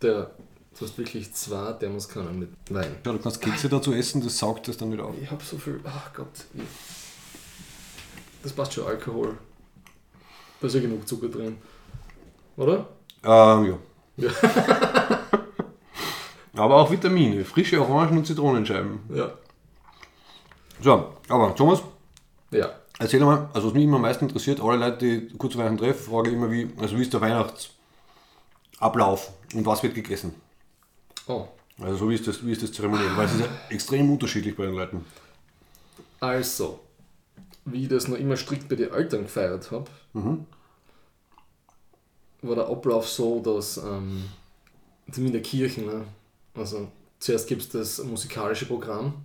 [0.00, 0.30] Der,
[0.78, 2.94] du hast wirklich zwei Thermoskannen mit Wein.
[3.04, 5.14] Ja, du kannst Kekse dazu essen, das saugt das dann wieder auf.
[5.20, 5.80] Ich habe so viel.
[5.84, 6.28] Ach Gott.
[8.44, 9.36] Das passt schon Alkohol.
[10.60, 11.58] Da ist ja genug Zucker drin.
[12.56, 12.86] Oder?
[13.24, 13.76] Ähm,
[14.16, 14.28] ja.
[14.28, 14.30] Ja.
[16.54, 19.00] Aber auch Vitamine, frische Orangen und Zitronenscheiben.
[19.14, 19.32] Ja.
[20.80, 21.82] So, aber Thomas,
[22.52, 22.70] Ja.
[22.98, 25.78] Erzähl mal, also was mich immer am meisten interessiert, alle Leute, die kurz zu Weihnachten
[25.78, 30.34] treffen, frage ich immer, wie, also wie ist der Weihnachtsablauf und was wird gegessen?
[31.26, 31.46] Oh.
[31.80, 33.16] Also so wie ist das, wie ist das Zeremoniell?
[33.16, 35.04] Weil es ist ja extrem unterschiedlich bei den Leuten.
[36.20, 36.80] Also,
[37.64, 39.88] wie ich das noch immer strikt bei den Eltern gefeiert habe,
[42.42, 44.24] war der Ablauf so, dass ähm,
[45.12, 46.04] zumindest in der Kirche, ne,
[46.54, 46.88] also
[47.20, 49.24] zuerst gibt es das musikalische Programm,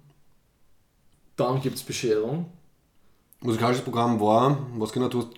[1.36, 2.52] dann gibt es Bescherung.
[3.44, 5.30] Musikalisches Programm war, was genau, du hast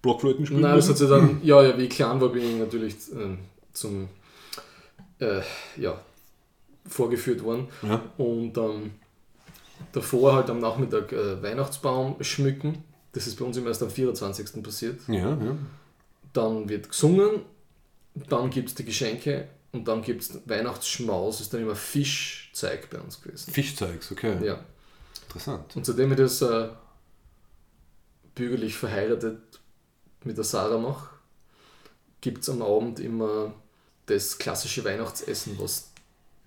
[0.00, 0.62] Blockflöten gespielt?
[0.62, 3.38] Nein, das hat dann, ja, ja, wie ich klein war, bin ich natürlich ähm,
[3.72, 4.08] zum,
[5.18, 5.40] äh,
[5.76, 6.00] ja,
[6.86, 7.68] vorgeführt worden.
[7.82, 8.00] Ja.
[8.16, 8.92] Und ähm,
[9.92, 12.84] davor halt am Nachmittag äh, Weihnachtsbaum schmücken.
[13.12, 14.62] Das ist bei uns immer erst am 24.
[14.62, 15.00] passiert.
[15.08, 15.56] Ja, ja.
[16.32, 17.42] Dann wird gesungen,
[18.28, 22.98] dann gibt es die Geschenke und dann gibt es Weihnachtsschmaus, ist dann immer Fischzeug bei
[22.98, 23.52] uns gewesen.
[23.52, 24.36] Fischzeugs, okay.
[24.44, 24.60] Ja.
[25.26, 25.74] Interessant.
[25.74, 26.68] Und seitdem ich das äh,
[28.38, 29.38] bürgerlich verheiratet
[30.24, 31.10] mit der Sarah mache,
[32.20, 33.52] gibt es am Abend immer
[34.06, 35.90] das klassische Weihnachtsessen, was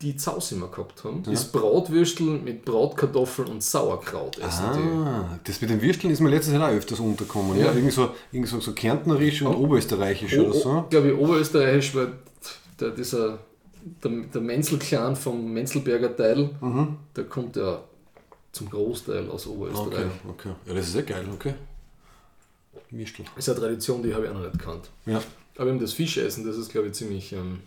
[0.02, 1.22] die Zaus immer gehabt haben.
[1.24, 5.08] Das Bratwürstel mit Bratkartoffeln und Sauerkraut essen die.
[5.08, 7.56] Ah, das mit den Würsteln ist mir letztes Jahr auch öfters untergekommen.
[7.60, 7.66] Ja.
[7.68, 7.74] Ja.
[7.74, 10.80] Irgendwie, so, irgendwie so, so kärntnerisch und oberösterreichisch oder so.
[10.86, 12.08] Ich glaube, Oberösterreichisch war
[12.80, 13.38] der, dieser,
[14.04, 16.50] der, der Menzel-Clan vom Menzelberger Teil,
[17.16, 17.84] der kommt ja
[18.54, 20.12] zum Großteil aus Okay, Oberösterreich.
[20.28, 20.50] okay.
[20.66, 21.54] Ja, das ist ja geil, okay.
[22.92, 23.26] Würstel.
[23.36, 24.90] Das ist eine Tradition, die habe ich auch noch nicht gekannt.
[25.06, 25.22] Ja.
[25.58, 27.34] Aber eben das Fischessen, das ist, glaube ich, ziemlich.
[27.34, 27.60] Ähm,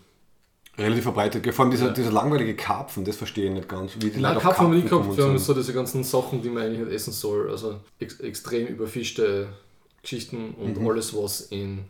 [0.77, 1.47] Relativ verbreitet.
[1.55, 1.93] Vor allem dieser, Ja.
[1.93, 3.93] dieser langweilige Karpfen, das verstehe ich nicht ganz.
[4.01, 5.19] Wie die Nein, auf Kaffee haben wir nicht Karpfen gehabt.
[5.19, 7.49] Wir haben so diese ganzen Sachen, die man eigentlich nicht essen soll.
[7.51, 9.49] Also ex extrem überfischte
[10.03, 10.89] Geschichten und Mhm.
[10.89, 11.85] alles, was in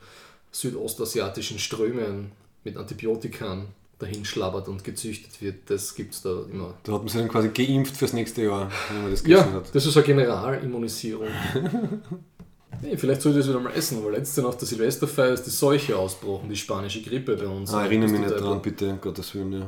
[0.52, 2.32] südostasiatischen Strömen
[2.62, 3.68] mit Antibiotikern
[3.98, 6.74] dahin schlabbert und gezüchtet wird, das gibt es da immer.
[6.82, 9.52] Da hat man sich dann quasi geimpft fürs nächste Jahr, wenn man das gegessen Ja,
[9.54, 9.74] hat.
[9.74, 11.28] das ist eine Generalimmunisierung.
[12.82, 15.50] nee, vielleicht sollte ich das wieder mal essen, weil letzte Nacht der Silvesterfeier ist die
[15.50, 17.72] Seuche ausgebrochen, die spanische Grippe bei uns.
[17.72, 19.52] Ah, erinnere mich nicht dran, bitte, um Gottes Willen.
[19.52, 19.66] Ja,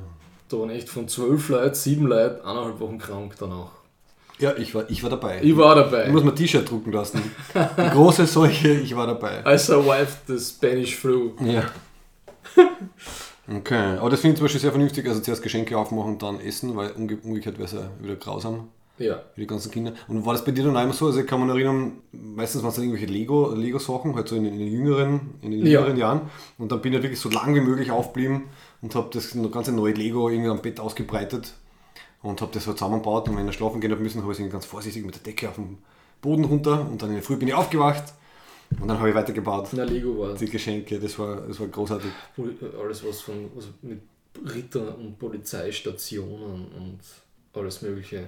[0.48, 3.70] Da waren echt von zwölf Leuten, sieben Leuten, eineinhalb Wochen krank danach.
[4.38, 5.40] ja ich, war, ich war dabei.
[5.42, 6.08] Ich war Ich dabei.
[6.10, 7.20] muss mir ein T-Shirt drucken lassen.
[7.54, 9.42] Die große Seuche, ich war dabei.
[9.46, 11.32] I survived the Spanish flu.
[11.44, 11.64] Ja.
[13.48, 15.06] Okay, aber das finde ich zum Beispiel sehr vernünftig.
[15.06, 18.68] Also zuerst Geschenke aufmachen, dann essen, weil umge umgekehrt wäre es ja wieder grausam
[18.98, 19.22] Ja.
[19.34, 19.92] für die ganzen Kinder.
[20.08, 21.06] Und war das bei dir dann auch immer so?
[21.06, 24.44] Also ich kann man erinnern, meistens waren es dann irgendwelche Lego- Lego-Sachen, halt so in,
[24.44, 25.80] den- in den jüngeren, in den Ja.
[25.80, 26.20] jüngeren Jahren.
[26.58, 28.44] Und dann bin ich wirklich so lang wie möglich aufgeblieben
[28.82, 31.52] und habe das ganze neue Lego irgendwie am Bett ausgebreitet
[32.22, 33.28] und habe das halt zusammengebaut.
[33.28, 35.22] Und wenn ich schlafen gehen habe müssen, habe ich es irgendwie ganz vorsichtig mit der
[35.22, 35.78] Decke auf den
[36.22, 38.14] Boden runter und dann in der Früh bin ich aufgewacht
[38.80, 39.68] und dann habe ich weitergebaut.
[39.72, 42.10] Na, Lego war Die Geschenke, das war, das war großartig.
[42.82, 44.00] alles was von also mit
[44.54, 46.98] Ritter und Polizeistationen und
[47.54, 48.26] alles mögliche.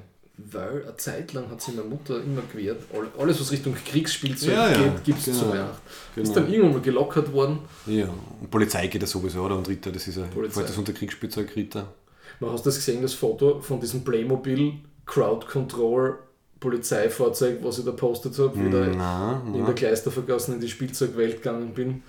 [0.50, 4.50] Weil eine Zeit lang hat sich meine Mutter immer gewehrt, all- alles was Richtung Kriegsspielzeug
[4.52, 5.38] Ja, ja, geht, gibt es genau.
[5.38, 5.76] zu Weihnachten.
[6.16, 6.34] Ist Genau.
[6.34, 7.58] dann irgendwann mal gelockert worden.
[7.86, 8.08] Ja,
[8.40, 9.56] und Polizei geht ja sowieso, oder?
[9.56, 10.54] Und Ritter, das ist ja, Polizei.
[10.54, 11.92] fällt das unter Kriegsspielzeug, Ritter.
[12.40, 14.74] Man hast das gesehen, das Foto von diesem Playmobil
[15.06, 16.18] Crowd Control
[16.60, 19.74] Polizeifahrzeug, was ich da postet habe, wie ich Na, in der.
[19.74, 22.02] Kleistervergassen in die Spielzeugwelt gegangen bin.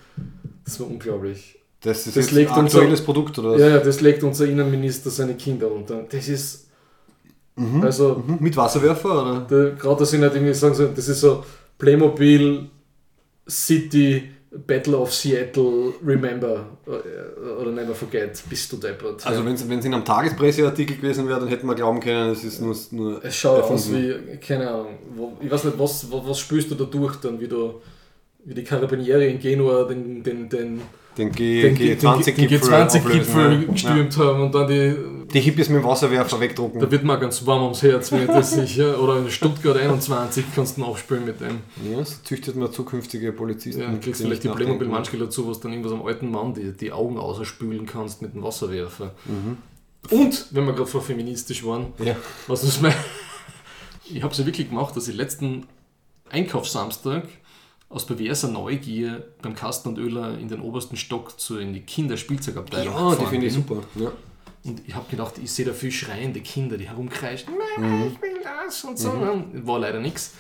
[0.66, 1.60] Das war unglaublich.
[1.82, 3.62] Das ist Das legt ein unser- aktuelles Produkt, oder was?
[3.62, 6.04] Ja, ja, das legt unser Innenminister seine Kinder unter.
[6.04, 6.68] Das ist.
[7.84, 9.46] Also, Mhm, Mit Wasserwerfer, oder?
[9.50, 11.44] da- gerade dass ich nicht irgendwie sagen soll, das ist so
[11.78, 12.70] Playmobil
[13.50, 14.30] City
[14.68, 19.26] Battle of Seattle Remember äh, oder Never Forget, bist du deppert.
[19.26, 22.60] Also wenn es in einem Tagespresseartikel gewesen wäre, dann hätten wir glauben können, es ist
[22.60, 22.76] nur...
[22.92, 23.76] nur es schaut erfunden.
[23.76, 27.18] aus wie, keine Ahnung, wo, ich weiß nicht, was, was, was spürst du da durch
[27.18, 27.76] dann, wie du
[28.46, 30.82] wie die Karabiniere in Genua den, den, den,
[31.18, 33.72] Den, G, den, G20-Gipfel G20-Gipfel ja.
[33.72, 34.96] gestürmt haben und dann die
[35.34, 36.80] Die Hippies mit dem Wasserwerfer wegdrucken.
[36.80, 39.02] Da wird mir ganz warm ums Herz, wenn das sicher.
[39.02, 41.62] Oder in Stuttgart 21 kannst du nachspielen mit dem.
[41.90, 43.82] Ja, so züchtet man zukünftige Polizisten.
[43.82, 46.54] Ja, dann kriegst du vielleicht die Playmobil manchmal dazu, was dann irgendwas am alten Mann
[46.54, 49.14] die, die Augen ausspülen kannst mit dem Wasserwerfer.
[49.26, 49.58] Mhm.
[50.10, 52.16] Und, wenn wir gerade vor feministisch waren, Ja.
[52.48, 52.94] was ist mein.
[54.12, 55.68] Ich habe es ja wirklich gemacht, dass ich letzten
[56.32, 57.26] Einkaufssamstag
[57.90, 62.94] aus perverser Neugier beim Kasten und Öler in den obersten Stock zu in die Kinderspielzeugabteilung
[62.94, 63.84] ja, die finde ich super.
[63.96, 64.12] Ja.
[64.66, 68.08] Und ich habe gedacht, ich sehe da viel schreiende Kinder, die herumkreischen, Mama, Mhm.
[68.14, 69.12] ich will das und so.
[69.54, 70.34] War leider nichts.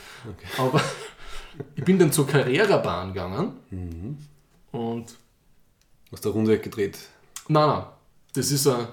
[0.57, 0.81] Aber
[1.75, 4.17] ich bin dann zur Carrera-Bahn gegangen Mhm.
[4.71, 5.15] und
[6.11, 6.97] Aus der Runde gedreht.
[7.47, 7.83] nein, nein,
[8.33, 8.87] das ist ein,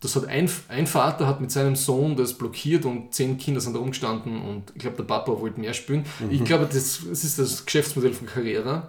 [0.00, 3.74] das hat ein, ein Vater hat mit seinem Sohn das blockiert und zehn Kinder sind
[3.74, 6.06] da rumgestanden und ich glaube, der Papa wollte mehr spielen.
[6.20, 6.30] Mhm.
[6.30, 8.88] Ich glaube, das, das ist das Geschäftsmodell von Carrera.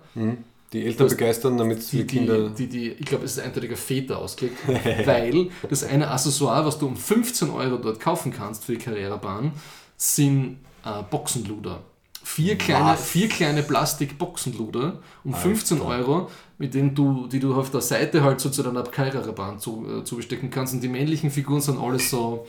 [0.74, 2.50] Die Eltern Das- begeistern, damit Die, die Kinder...
[2.50, 4.58] die, die, ich glaube, es ist eindeutiger Väter ausgelegt,
[5.06, 9.52] weil das eine Accessoire, was du um 15 Euro dort kaufen kannst für die Carrera-Bahn,
[9.98, 11.82] sind äh, Boxenluder.
[12.24, 15.44] Vier kleine, vier kleine Plastik-Boxenluder um Alter.
[15.48, 19.60] 15 Euro, mit denen du, die du auf der Seite halt so zu deiner Abkeirarbahn
[19.60, 20.74] zu, äh, zubestecken kannst.
[20.76, 22.46] Und die männlichen Figuren sind alles so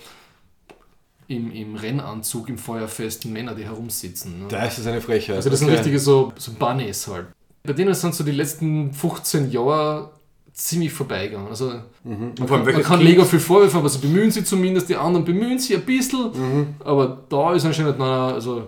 [1.28, 4.40] im, im Rennanzug, im feuerfesten Männer, die herumsitzen.
[4.40, 4.44] Ne?
[4.48, 5.36] Da ist es eine Frechheit.
[5.36, 5.76] Also das sind Okay.
[5.78, 7.26] richtige so, so Bunnies halt.
[7.64, 10.10] Bei denen sind so die letzten 15 Jahre
[10.52, 11.48] ziemlich vorbeigegangen.
[11.48, 12.22] Also man, Mhm.
[12.40, 15.58] Und kann, man kann Lego viel Vorwürfe, aber sie bemühen sich zumindest, die anderen bemühen
[15.58, 16.74] sich ein bisschen, Mhm.
[16.80, 18.66] aber da ist anscheinend noch eine, also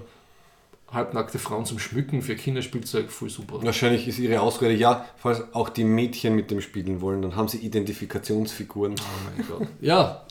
[0.90, 3.60] halbnackte Frauen zum Schmücken für Kinderspielzeug voll super.
[3.62, 7.48] Wahrscheinlich ist ihre Ausrede, ja, falls auch die Mädchen mit dem spielen wollen, dann haben
[7.48, 8.94] sie Identifikationsfiguren.
[8.96, 9.68] Oh mein Gott.
[9.80, 10.22] Ja,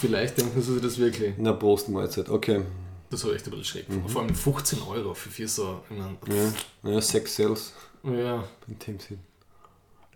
[0.00, 1.34] vielleicht denken sie das wirklich.
[1.38, 2.28] Na, Prost, Mahlzeit.
[2.30, 2.62] Okay.
[3.10, 4.08] Das ich echt ein bisschen schräg Mhm.
[4.08, 5.80] Vor allem 15 Euro für vier so.
[5.90, 6.16] Ich mein,
[6.84, 7.72] Ja, ja Sex Sales
[8.04, 8.44] ja.
[8.68, 9.18] in dem Sinn.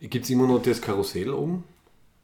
[0.01, 1.64] Gibt es immer noch das Karussell oben?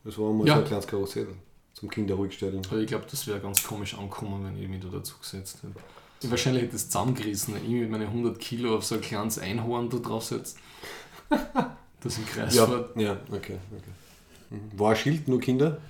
[0.04, 0.54] Das war mal Ja.
[0.56, 1.28] so ein kleines Karussell
[1.74, 2.60] zum Kinder ruhig stellen.
[2.70, 6.30] Aber ich glaube, das wäre ganz komisch angekommen, wenn ich mich da dazu gesetzt hätte.
[6.30, 9.88] Wahrscheinlich hätte es zusammengerissen, wenn ich mit meinen 100 Kilo auf so ein kleines Einhorn
[9.90, 10.56] da drauf setze.
[12.04, 12.96] Das im Kreis Ja, fährt.
[12.96, 13.58] ja, okay.
[13.70, 13.90] okay.
[14.50, 14.76] Mhm.
[14.78, 15.80] War ein Schild, nur Kinder?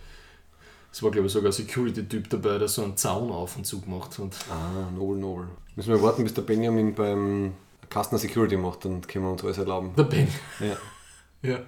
[0.93, 3.81] Es war, glaube ich, sogar ein Security-Typ dabei, der so einen Zaun auf und zu
[3.81, 4.37] gemacht hat.
[4.51, 5.49] Ah, nobel, nobel.
[5.75, 7.55] Müssen wir warten, bis der Benjamin beim
[7.93, 9.93] Kastner Security macht, dann können wir uns alles erlauben.
[9.97, 10.28] Der Ben.
[10.61, 10.76] Ja.
[11.45, 11.59] Ja.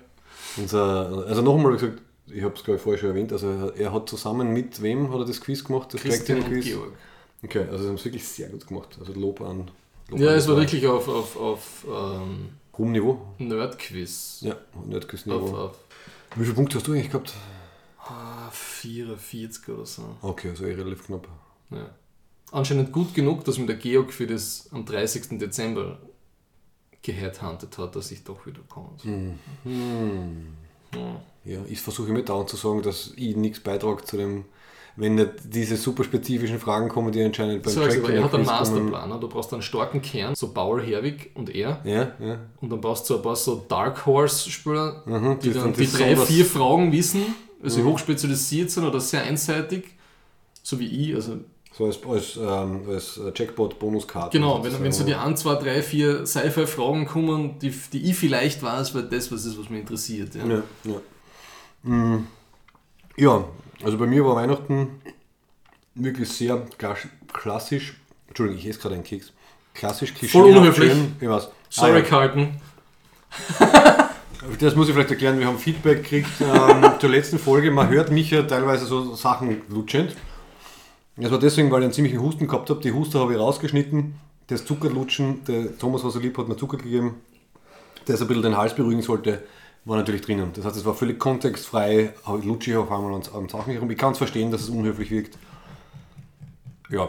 [0.57, 3.93] Unser, also noch einmal gesagt, ich habe es glaube ich vorher schon erwähnt, also er
[3.93, 5.93] hat zusammen mit wem hat er das Quiz gemacht?
[5.93, 6.65] Das Christian und Quiz?
[6.65, 6.93] Georg.
[7.43, 8.97] Okay, also sie haben es wirklich sehr gut gemacht.
[9.01, 9.69] Also Lob an.
[10.11, 13.21] Lob Ja, an es war wirklich auf, auf, auf ähm, Hohem Niveau.
[13.39, 14.43] Nerd-Quiz.
[14.43, 14.57] Ja,
[14.87, 15.79] nicht Auf, auf
[16.37, 17.35] Wie viele Punkte hast du eigentlich gehabt?
[17.99, 20.03] ah, 44 oder so.
[20.23, 21.27] Okay, also eh relativ knapp.
[21.71, 21.91] Ja.
[22.53, 25.39] Anscheinend gut genug, dass mir der Georg für das am 30.
[25.39, 25.99] Dezember
[27.05, 28.89] geheadhuntet hat, dass ich doch wieder komme.
[29.03, 29.39] Hm.
[30.95, 31.21] Ja.
[31.45, 34.45] Ja, ich versuche mir dauernd zu sagen, dass ich nichts beitrage zu dem,
[34.97, 38.35] wenn nicht diese super spezifischen Fragen kommen, die anscheinend beim So, also, Track er hat
[38.35, 38.47] einen.
[38.47, 39.09] Masterplan.
[39.11, 39.19] ne?
[39.21, 41.81] Du brauchst einen starken Kern, so Bauer, Herwig und er.
[41.85, 42.39] Ja, ja.
[42.61, 46.17] Und dann brauchst du ein paar so Dark Horse-Spieler, Mhm, die die dann die drei,
[46.17, 47.23] vier Fragen wissen,
[47.63, 47.87] also Mhm.
[47.89, 49.85] hochspezialisiert sind oder sehr einseitig,
[50.63, 51.15] so wie ich.
[51.15, 51.39] Also
[51.77, 54.31] So als, als, ähm, als Jackpot-Bonuskarte.
[54.39, 54.85] genau, wenn, sozusagen.
[54.85, 59.03] wenn so die 1, 2, 3, 4 Sci-Fi-Fragen kommen, die, die ich vielleicht weiß, weil
[59.05, 60.37] das was ist, was mich interessiert.
[60.37, 60.45] Ja.
[60.47, 61.91] Ja, ja.
[61.91, 62.27] Mm,
[63.17, 63.45] ja,
[63.83, 65.01] also bei mir war Weihnachten
[65.97, 67.95] wirklich sehr klass- klassisch.
[68.29, 69.33] Entschuldigung, ich esse gerade einen Keks.
[69.75, 70.39] Klassisch Klischee.
[70.39, 70.93] Voll unhöflich.
[71.21, 71.49] Ich weiß.
[71.71, 72.03] Sorry, Ah, ja.
[72.03, 72.49] Carlton.
[74.61, 75.39] Das muss ich vielleicht erklären.
[75.39, 77.71] Wir haben Feedback gekriegt ähm, zur letzten Folge.
[77.71, 80.15] Man hört mich ja teilweise so Sachen lutschend.
[81.17, 82.81] Das war deswegen, weil ich einen ziemlichen Husten gehabt habe.
[82.81, 84.15] Die Huster habe ich rausgeschnitten.
[84.49, 87.15] Das Zuckerlutschen, der Thomas war so lieb, hat mir Zucker gegeben,
[88.07, 89.43] der so ein bisschen den Hals beruhigen sollte,
[89.87, 90.51] war natürlich drinnen.
[90.55, 92.13] Das heißt, es war völlig kontextfrei,
[92.43, 93.91] lutsche ich auf einmal an, an Sachen herum.
[93.91, 95.39] Ich kann es verstehen, dass es unhöflich wirkt.
[96.91, 97.09] Ja.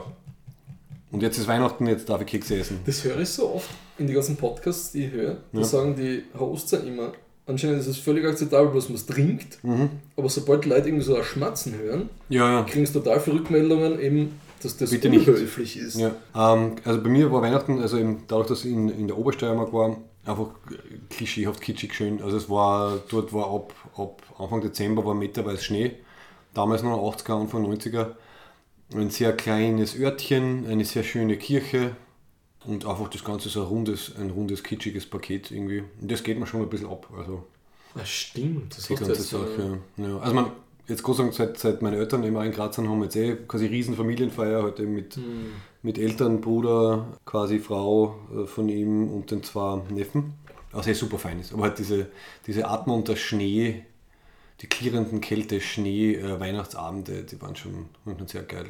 [1.12, 2.80] Und jetzt ist Weihnachten, jetzt darf ich Kekse essen.
[2.86, 5.38] Das höre ich so oft in die ganzen Podcasts, die ich höre.
[5.52, 5.64] Da Ja.
[5.64, 7.14] sagen die Hosts ja immer,
[7.48, 9.90] anscheinend ist es völlig akzeptabel, dass man es trinkt, Mhm.
[10.18, 12.64] aber sobald Leute irgendwie so ein Schmatzen hören, Ja, ja.
[12.64, 15.28] kriegen sie total viele Rückmeldungen, eben, dass das Bitte nicht.
[15.28, 15.98] unhöflich ist.
[16.00, 19.18] Ja, ähm, also bei mir war Weihnachten, also eben dadurch, dass ich in, in der
[19.18, 20.48] Obersteiermark war, einfach
[21.10, 22.22] klischeehaft kitschig schön.
[22.22, 25.92] Also es war, dort war ab, ab Anfang Dezember war meterweise Schnee,
[26.56, 28.12] damals noch 80er, Anfang 90er.
[28.96, 31.96] Ein sehr kleines Örtchen, eine sehr schöne Kirche
[32.68, 35.84] und einfach das Ganze so ein rundes, ein rundes, kitschiges Paket irgendwie.
[36.02, 37.08] Und das geht mir schon ein bisschen ab.
[37.18, 37.46] Also
[37.94, 39.80] Das stimmt, das die ganze jetzt, äh, Sache.
[39.98, 40.18] Ja.
[40.20, 40.52] Also man,
[40.88, 43.36] jetzt sei Dank, seit, seit meine Eltern auch in Graz sind, haben wir jetzt eh
[43.48, 45.24] quasi riesen Familienfeier heute mit, Hm.
[45.82, 50.34] mit Eltern, Bruder, quasi Frau äh, von ihm und den zwei Neffen.
[50.72, 51.54] Was eh super fein ist.
[51.54, 52.08] Aber halt diese,
[52.48, 53.86] diese Atmung und der Schnee,
[54.62, 58.66] die klirrenden Kälte, Schnee, äh, Weihnachtsabende, die waren schon, waren schon sehr geil.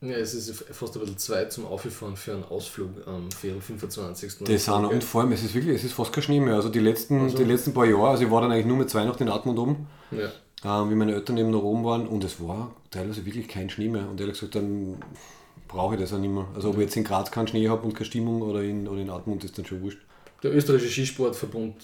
[0.00, 4.32] Ja, es ist fast ein bisschen Zeit zum Auffahren für einen Ausflug am 25.
[4.46, 6.54] Das sind, und vor allem, es ist wirklich, es ist fast kein Schnee mehr.
[6.54, 8.94] Also die letzten, Also- die letzten paar Jahre, also ich war dann eigentlich nur mit
[8.94, 9.86] Weihnachten in Atmund oben.
[10.10, 10.30] Ja.
[10.64, 13.88] ähm, wie meine Eltern eben noch oben waren und es war teilweise wirklich kein Schnee
[13.88, 14.08] mehr.
[14.08, 14.96] Und ehrlich gesagt, dann
[15.68, 16.48] brauche ich das auch nicht mehr.
[16.54, 19.00] Also ob ich jetzt in Graz keinen Schnee habe und keine Stimmung oder in, oder
[19.00, 19.98] in Atmund ist dann schon wurscht.
[20.42, 21.74] Der österreichische Skisportverbund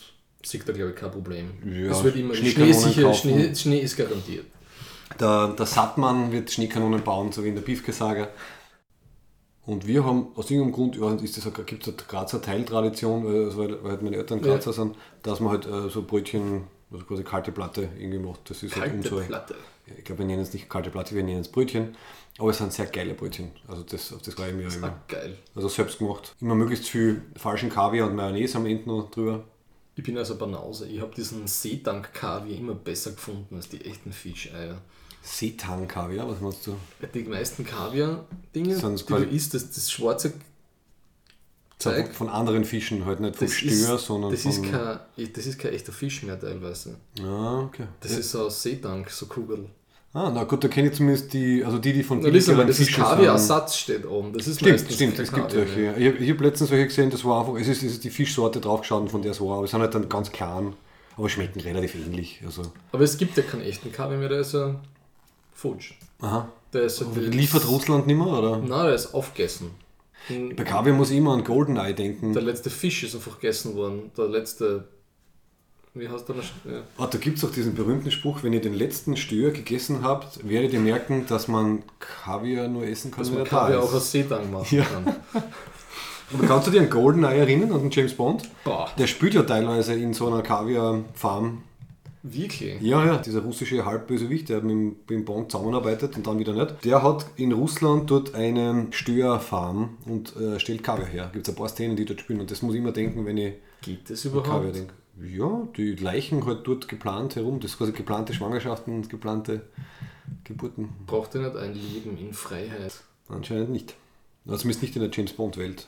[0.44, 1.50] sieht da, glaube ich, kein Problem.
[1.64, 3.14] Ja, es wird immer Schnee, sicher.
[3.14, 4.46] Schnee, Schnee ist garantiert.
[5.20, 8.28] Der, der Sattmann wird Schneekanonen bauen, so wie in der Piefke-Saga.
[9.66, 13.44] Und wir haben aus irgendeinem Grund, ja, ist das, gibt es eine Grazer Teiltradition, äh,
[13.44, 14.55] also weil, weil halt meine Eltern Ja.
[14.55, 18.50] Grazer sind, dass man halt äh, so Brötchen, also quasi kalte Platte irgendwie macht.
[18.50, 19.55] Das ist halt Kalte unsere, Platte.
[19.86, 21.96] Ja, ich glaube, wir nennen es nicht kalte Platte, wir nennen es Brötchen.
[22.38, 23.52] Aber es sind sehr geile Brötchen.
[23.68, 25.00] Also das, auf das freue ich mich auch immer.
[25.09, 25.38] Geil.
[25.55, 26.34] Also selbst gemacht.
[26.40, 29.44] Immer möglichst viel falschen Kaviar und Mayonnaise am Ende noch drüber.
[29.97, 30.88] Ich bin also Banause.
[30.88, 34.80] Ich habe diesen Seedank-Kaviar immer besser gefunden als die echten Fischeier.
[35.22, 36.76] Seetang-Kaviar, was meinst du?
[37.14, 40.40] Die meisten Kaviar-Dinge, die du isst, das, das schwarze Von,
[41.78, 44.51] Zeug, von anderen Fischen, halt nicht vom das, Stör, ist, sondern das, von...
[44.53, 46.97] ist kein, das ist kein echter Fisch mehr teilweise.
[47.22, 47.86] ah, okay.
[48.01, 49.68] Das ist so aus Seedank, so Kugel.
[50.16, 52.64] Ah, na gut, da kenne ich zumindest die, also die, die von Na, listen mal,
[52.64, 52.92] das ist.
[52.92, 54.32] Kaviar-Ersatz steht oben.
[54.32, 55.80] Das ist Stimmt, stimmt, es gibt solche.
[55.82, 55.96] ja.
[55.96, 58.60] Ich, ich habe letztens solche gesehen, das war einfach, es ist, es ist die Fischsorte
[58.60, 60.74] draufgeschaut von der so, aber es sind halt dann ganz klein,
[61.16, 62.40] aber schmecken relativ ähnlich.
[62.46, 62.62] Also,
[62.92, 64.80] Aber es gibt ja keinen echten Kaviar mehr, der ist ja
[65.52, 65.94] futsch.
[66.20, 66.48] aha.
[66.72, 68.58] Der ist ja Liefert Russland nicht mehr, oder?
[68.58, 69.70] Nein, der ist aufgegessen.
[70.56, 72.32] Bei Kaviar muss ich immer an Goldeneye denken.
[72.32, 74.10] Der letzte Fisch ist einfach gegessen worden.
[74.16, 74.84] Der letzte.
[75.97, 76.34] Wie heißt der?
[76.36, 76.42] noch?
[76.64, 76.82] Ja.
[76.99, 80.47] Ah, da gibt es auch diesen berühmten Spruch, wenn ihr den letzten Stör gegessen habt,
[80.49, 83.88] werdet ihr merken, dass man Kaviar nur essen kann, Dass wenn man da Kaviar ist.
[83.90, 84.84] auch aus Seedank machen Ja.
[84.84, 85.14] kann.
[86.34, 88.49] Aber kannst du dir an Goldeneye erinnern, an den James Bond?
[88.64, 91.62] Boah, Der spielt ja teilweise in so einer Kaviar-Farm.
[92.24, 92.80] wirklich?
[92.80, 96.84] Ja, ja, dieser russische Halbbösewicht, der mit, dem- Bond zusammenarbeitet und dann wieder nicht.
[96.84, 101.30] Der hat in Russland dort eine Störfarm und äh, stellt Kaviar her.
[101.32, 103.36] Gibt es ein paar Szenen, die dort spielen und das muss ich immer denken, wenn
[103.36, 104.49] ich Gibt es an überhaupt?
[104.51, 104.95] Kaviar denke.
[105.22, 107.60] Ja, die Leichen halt dort geplant herum.
[107.60, 109.62] Das ist quasi geplante Schwangerschaften und geplante
[110.42, 110.88] Geburten.
[111.06, 112.94] Braucht ihr nicht ein Leben in Freiheit?
[113.28, 113.94] Anscheinend nicht.
[114.46, 115.86] Also zumindest nicht in der James Bond-Welt.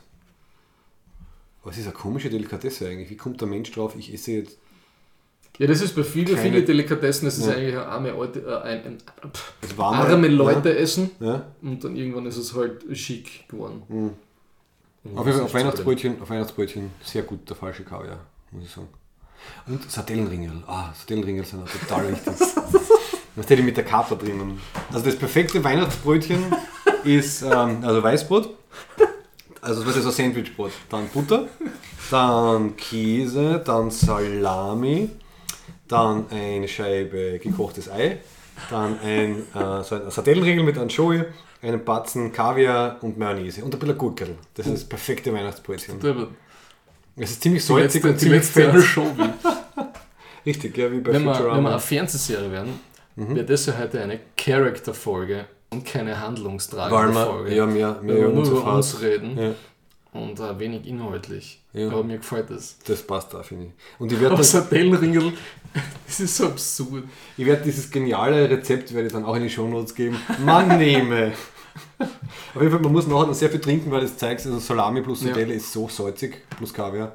[1.62, 3.10] Aber es ist eine komische Delikatesse eigentlich.
[3.10, 4.58] Wie kommt der Mensch drauf, ich esse jetzt.
[5.58, 7.54] Ja, das ist bei vielen, Keine- viele Delikatessen, das ist Ja.
[7.54, 8.98] eigentlich eine arme, alte, äh, ein, ein,
[9.62, 11.46] Das warme- arme Leute essen Ja.
[11.62, 13.82] und dann irgendwann ist es halt schick geworden.
[13.88, 15.18] Mhm.
[15.18, 18.20] Auf, ist auf Weihnachtsbrötchen, auf Weihnachtsbrötchen sehr gut der falsche Kaviar,
[18.52, 18.88] muss ich sagen.
[19.66, 20.62] Und Sardellenringel.
[20.66, 22.34] Ah, Sardellenringel sind auch total wichtig.
[23.36, 24.58] Was steht mit der Kaper drinnen?
[24.90, 26.42] Also das perfekte Weihnachtsbrötchen
[27.04, 28.48] ist ähm, also Weißbrot,
[29.60, 31.46] also was ist so Sandwichbrot, dann Butter,
[32.10, 35.10] dann Käse, dann Salami,
[35.86, 38.18] dann eine Scheibe gekochtes Ei,
[38.70, 41.24] dann ein, äh, so ein Sardellenringel mit Anchovy,
[41.60, 44.36] einen Batzen Kaviar und Mayonnaise und ein bisschen Gurkel.
[44.54, 46.00] Das ist das perfekte Weihnachtsbrötchen.
[47.16, 48.56] Es ist ziemlich Die salzig und ziemlich.
[48.56, 49.22] Anchovy.
[50.46, 51.70] Richtig, ja, wie bei wenn, wir, wenn wir Futurama.
[51.70, 52.80] eine Fernsehserie werden,
[53.18, 53.34] Mhm.
[53.34, 57.54] wäre das ja heute eine Charakter-Folge und keine handlungstragende wir Folge.
[57.54, 59.54] ja, mehr, mehr wir nur über uns reden Ja,
[60.20, 61.62] und äh, wenig inhaltlich.
[61.72, 61.88] Ja.
[61.88, 62.76] Aber mir gefällt das.
[62.86, 63.70] das passt da, finde ich.
[63.98, 65.32] Und ich werde das, Sardellenringel,
[66.06, 67.04] das ist so absurd.
[67.38, 70.18] ich werd dieses geniale Rezept werde ich dann auch in die Shownotes geben.
[70.44, 71.32] Man nehme.
[72.54, 75.02] Auf jeden Fall, man muss nachher dann sehr viel trinken, weil das zeigt, also Salami
[75.02, 75.28] plus Ja.
[75.28, 77.12] Sardelle ist so salzig, plus Kaviar.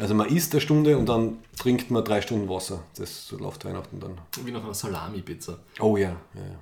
[0.00, 2.82] Also man isst eine Stunde und dann trinkt man drei Stunden Wasser.
[2.96, 4.18] Das so läuft Weihnachten dann.
[4.44, 5.58] Wie nach einer Salami-Pizza.
[5.78, 6.58] Oh ja, ja, ja.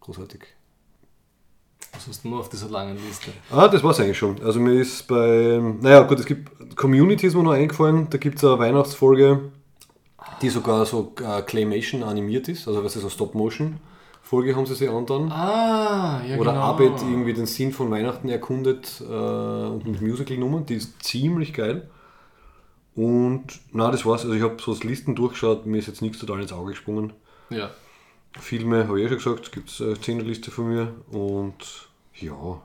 [0.00, 0.40] Großartig.
[1.92, 3.32] Was hast du nur auf dieser langen Liste?
[3.50, 4.40] Ah, das war's eigentlich schon.
[4.42, 8.38] Also mir ist bei, naja gut, es gibt Community ist mir noch eingefallen, da gibt
[8.38, 9.50] es eine Weihnachtsfolge,
[10.42, 13.30] die sogar so äh, Claymation animiert ist, also was ist so
[14.28, 15.32] Stop-Motion-Folge haben sie sich angetan.
[15.32, 16.64] Ah, ja Oder genau.
[16.64, 21.88] Abed irgendwie den Sinn von Weihnachten erkundet äh, und mit Musical-Nummern, die ist ziemlich geil.
[22.94, 24.22] Und na, das war's.
[24.22, 27.12] Also ich habe so das Listen durchgeschaut, mir ist jetzt nichts total ins Auge gesprungen.
[27.50, 27.70] Ja.
[28.38, 32.60] Filme habe ich ja schon gesagt, es gibt eine 10 von mir und ja.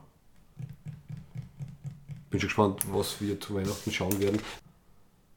[2.30, 4.40] Bin schon gespannt, was wir zu Weihnachten schauen werden.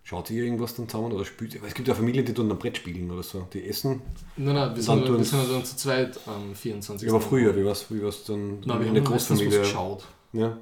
[0.07, 2.77] Schaut ihr irgendwas dann zusammen oder spielt es gibt ja Familien, die tun dann Brett
[2.77, 3.45] spielen oder so.
[3.51, 4.01] Die essen.
[4.37, 7.09] Nein, nein, wir sind, wir sind dann zu zweit am 24.
[7.09, 8.61] Aber früher, wie wie war's dann?
[8.61, 9.59] Nein, wir eine haben was Großfamilie.
[9.59, 10.05] geschaut.
[10.31, 10.55] Ja.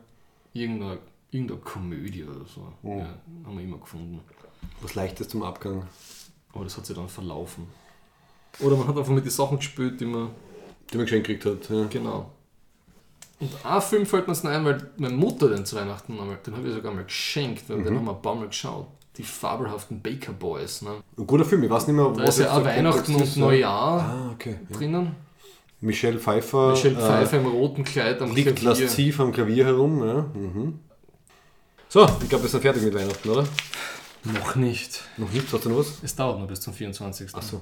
[0.54, 0.98] Irgendeine,
[1.30, 2.74] irgendeine Komödie oder so.
[2.82, 2.98] Oh.
[2.98, 4.20] Ja, haben wir immer gefunden.
[4.82, 5.86] Was leichtes zum Abgang.
[6.52, 7.68] Aber das hat sich dann verlaufen.
[8.62, 10.32] Oder man hat einfach mit den Sachen gespielt, die man.
[10.92, 11.70] Die man geschenkt gekriegt hat.
[11.70, 11.86] Ja.
[11.86, 12.32] Genau.
[13.40, 16.56] Und ein Film fällt mir jetzt ein, weil meine Mutter den zu Weihnachten einmal, den
[16.58, 17.84] habe ich sogar mal geschenkt, weil Mhm.
[17.84, 18.88] den haben wir ein paar Mal geschaut.
[19.18, 20.82] Die fabelhaften Baker Boys.
[20.82, 20.92] Ne?
[21.18, 23.42] Ein guter Film, ich weiß nicht mehr, Da ist ja auch Weihnachten und ja.
[23.42, 24.60] Neujahr Ah, okay.
[24.70, 24.78] Ja.
[24.78, 25.16] drinnen.
[25.82, 26.72] Michelle Pfeiffer.
[26.72, 28.86] Michelle äh, Pfeiffer im roten Kleid am liegt Klavier.
[28.86, 30.06] lasziv am Klavier herum.
[30.06, 30.22] Ja.
[30.34, 30.80] Mhm.
[31.90, 33.46] So, ich glaube, wir sind fertig mit Weihnachten, oder?
[34.24, 35.04] Noch nicht.
[35.18, 36.00] Noch nicht, hast du noch was?
[36.04, 37.34] Es dauert noch bis zum 24.
[37.36, 37.62] Achso.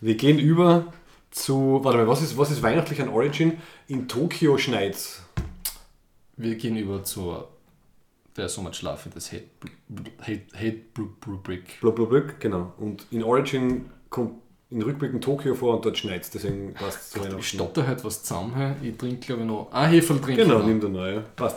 [0.00, 0.86] Wir gehen über
[1.30, 1.80] zu.
[1.82, 3.58] Warte mal, was ist, was ist weihnachtlich an Origin?
[3.88, 5.22] In Tokio schneit's.
[6.42, 7.48] Wir gehen über zur
[8.36, 9.44] Der so much Love in das Hate,
[10.22, 10.80] Hate, Hate
[11.26, 11.80] Rubric.
[11.80, 12.72] Blub, blub, blub, genau.
[12.78, 14.34] Und in Origin kommt
[14.70, 16.30] in Rückblicken Tokio vor und dort schneit's.
[16.30, 17.42] Deswegen passt es zu Ich Weihnachten.
[17.42, 18.54] stotter halt was zusammen.
[18.80, 18.88] he.
[18.90, 19.68] Ich trinke glaube ich noch.
[19.72, 20.80] Ah, Hefe trinke Genau, ich nimm noch.
[20.84, 21.20] der neue.
[21.36, 21.56] Passt.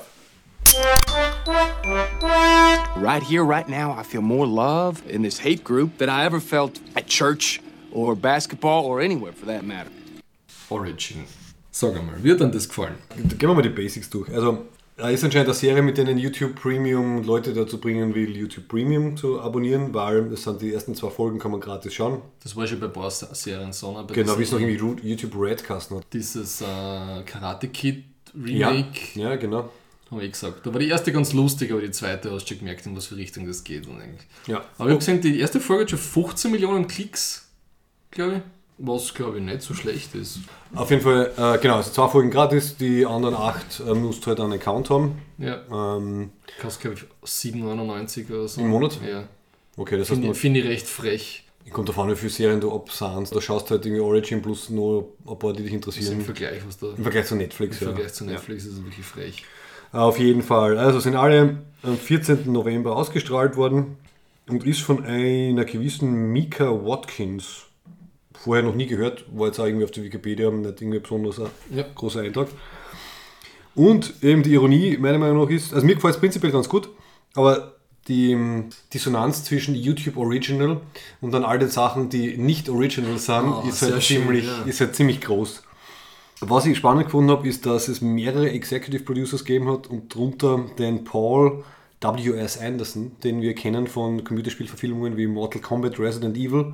[2.98, 6.40] Right here, right now, I feel more love in this hate group than I ever
[6.42, 7.62] felt at church
[7.92, 9.92] or basketball or anywhere for that matter.
[10.70, 11.24] Origin.
[11.72, 12.96] Sag einmal, wird dir das gefallen?
[13.16, 14.30] Gehen wir mal die Basics durch.
[14.34, 14.66] Also,
[14.98, 19.18] Äh, Ist anscheinend eine Serie, mit denen YouTube Premium Leute dazu bringen will, YouTube Premium
[19.18, 22.22] zu abonnieren, weil das sind die ersten zwei Folgen, kann man gratis schauen.
[22.44, 23.92] Das war schon bei ein paar Serien so.
[23.98, 24.04] ne?
[24.08, 26.06] Bei Genau, wie es noch irgendwie YouTube Redcast hat.
[26.14, 26.66] Dieses äh,
[27.26, 28.04] Karate Kid
[28.46, 29.70] Ja, Remake, ja, genau.
[30.12, 30.66] habe ich gesagt.
[30.66, 33.08] Da war die erste ganz lustig, aber die zweite hast du schon gemerkt, in was
[33.08, 33.88] für Richtung das geht.
[33.88, 34.28] Und eigentlich.
[34.46, 34.58] Ja.
[34.78, 37.50] Aber ich habe gesehen, die erste Folge hat schon 15 Millionen Klicks,
[38.12, 38.42] glaube ich.
[38.78, 40.40] Was, glaube ich, nicht so schlecht ist.
[40.76, 44.28] Auf jeden Fall, äh, genau, also zwei Folgen gratis, die anderen acht äh, musst du
[44.28, 45.22] halt einen Account haben.
[45.38, 48.62] Ja, Ähm, kostet, glaube ich, 7,99 oder so.
[48.62, 49.00] Im Monat?
[49.08, 49.24] Ja.
[49.78, 51.44] okay, das heißt, Finde man, find ich recht frech
[51.74, 53.36] kommt davon, wie viele Serien du absahnst.
[53.36, 56.22] Da schaust du halt irgendwie Origin plus nur ein paar, die dich im interessieren.
[56.22, 57.94] Vergleich, was da Im Vergleich zu Netflix, im ja.
[57.94, 59.44] Vergleich zu Netflix ist es wirklich frech.
[59.92, 60.78] Auf jeden Fall.
[60.78, 62.52] Also sind alle am 14.
[62.52, 63.98] November ausgestrahlt worden
[64.48, 67.66] und ist von einer gewissen Mika Watkins.
[68.44, 71.48] Vorher noch nie gehört, war jetzt auch irgendwie auf der Wikipedia nicht irgendwie besonders ein
[71.74, 71.86] Ja.
[71.96, 72.48] großer Eintrag.
[73.76, 76.90] Und eben die Ironie, meiner Meinung nach, ist, also mir gefällt es prinzipiell ganz gut,
[77.34, 77.74] aber
[78.08, 80.82] die ähm, Dissonanz zwischen YouTube Original
[81.22, 84.62] und dann all den Sachen, die nicht Original sind, Ah, ist, halt schön, ziemlich, ja.
[84.66, 85.64] ist halt ziemlich groß.
[86.42, 90.66] Was ich spannend gefunden habe, ist, dass es mehrere Executive Producers gegeben hat und darunter
[90.78, 91.64] den Paul
[92.02, 92.60] W.S.
[92.60, 96.74] Anderson, den wir kennen von Computerspielverfilmungen wie Mortal Kombat, Resident Evil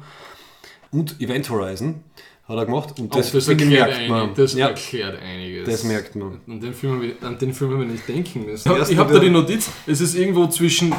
[0.92, 2.04] und Event Horizon
[2.48, 3.00] hat er gemacht.
[3.00, 4.22] Und Auch das, das, erklärt, merkt man.
[4.24, 5.70] einig, das ja, erklärt einiges.
[5.70, 6.40] das merkt man.
[6.48, 8.72] An den Film, an den Film haben wir nicht denken müssen.
[8.90, 10.94] Ich habe da die Notiz, es ist irgendwo zwischen,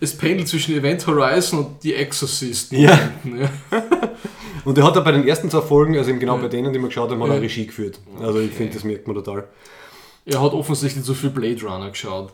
[0.00, 2.72] es pendelt zwischen Event Horizon und The Exorcist.
[2.72, 2.98] Ja.
[3.24, 3.50] ja.
[4.64, 6.42] Und er hat auch bei den ersten zwei Folgen, also eben genau Ja.
[6.42, 7.42] bei denen, die wir geschaut haben, hat er.
[7.42, 8.00] Regie geführt.
[8.18, 9.46] Also ich finde, das merkt man total.
[10.24, 12.32] Er hat offensichtlich zu viel Blade Runner geschaut.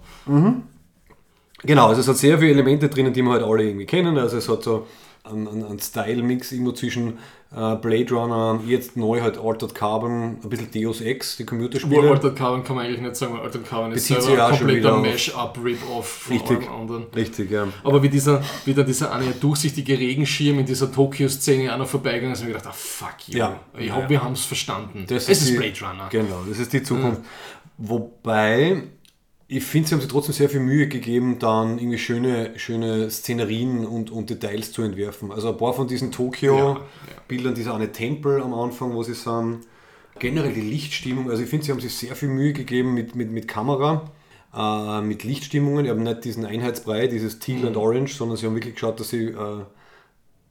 [1.62, 4.16] Genau, also es hat sehr viele Elemente drinnen, die wir halt alle irgendwie kennen.
[4.16, 4.86] Also es hat so
[5.32, 7.18] einen, einen, Style-Mix irgendwo zwischen
[7.54, 12.10] äh, Blade Runner, jetzt neu halt Altered Carbon, ein bisschen Deus Ex, die Wo Computerspiele.
[12.10, 14.78] Altered Carbon kann man eigentlich nicht sagen, weil Altered Carbon ist Bezieht selber ein kompletter
[14.78, 16.58] wieder auf- Mash-up-Rip-off von Richtig.
[16.70, 17.04] allem anderen.
[17.14, 17.66] Richtig, ja.
[17.82, 22.32] Aber wie, dieser, wie dann dieser eine durchsichtige Regenschirm in dieser Tokio-Szene auch noch vorbeigegangen
[22.34, 23.38] ist, habe ich gedacht, ah fuck you.
[23.38, 23.58] Ja.
[23.78, 25.04] Ich Ja, hoffe, wir haben es verstanden.
[25.08, 26.06] Das es ist die- Blade Runner.
[26.10, 27.22] Genau, das ist die Zukunft.
[27.82, 28.82] Wobei,
[29.52, 33.84] ich finde, sie haben sich trotzdem sehr viel Mühe gegeben, dann irgendwie schöne, schöne Szenerien
[33.84, 35.32] und, und Details zu entwerfen.
[35.32, 39.66] Also ein paar von diesen Tokio-Bildern, dieser eine Tempel am Anfang, wo sie sind,
[40.20, 43.32] generell die Lichtstimmung, also ich finde, sie haben sich sehr viel Mühe gegeben mit, mit,
[43.32, 44.12] mit Kamera,
[44.54, 45.82] äh, mit Lichtstimmungen.
[45.82, 49.08] Die haben nicht diesen Einheitsbrei, dieses Teal und Orange, sondern sie haben wirklich geschaut, dass
[49.08, 49.64] sie äh,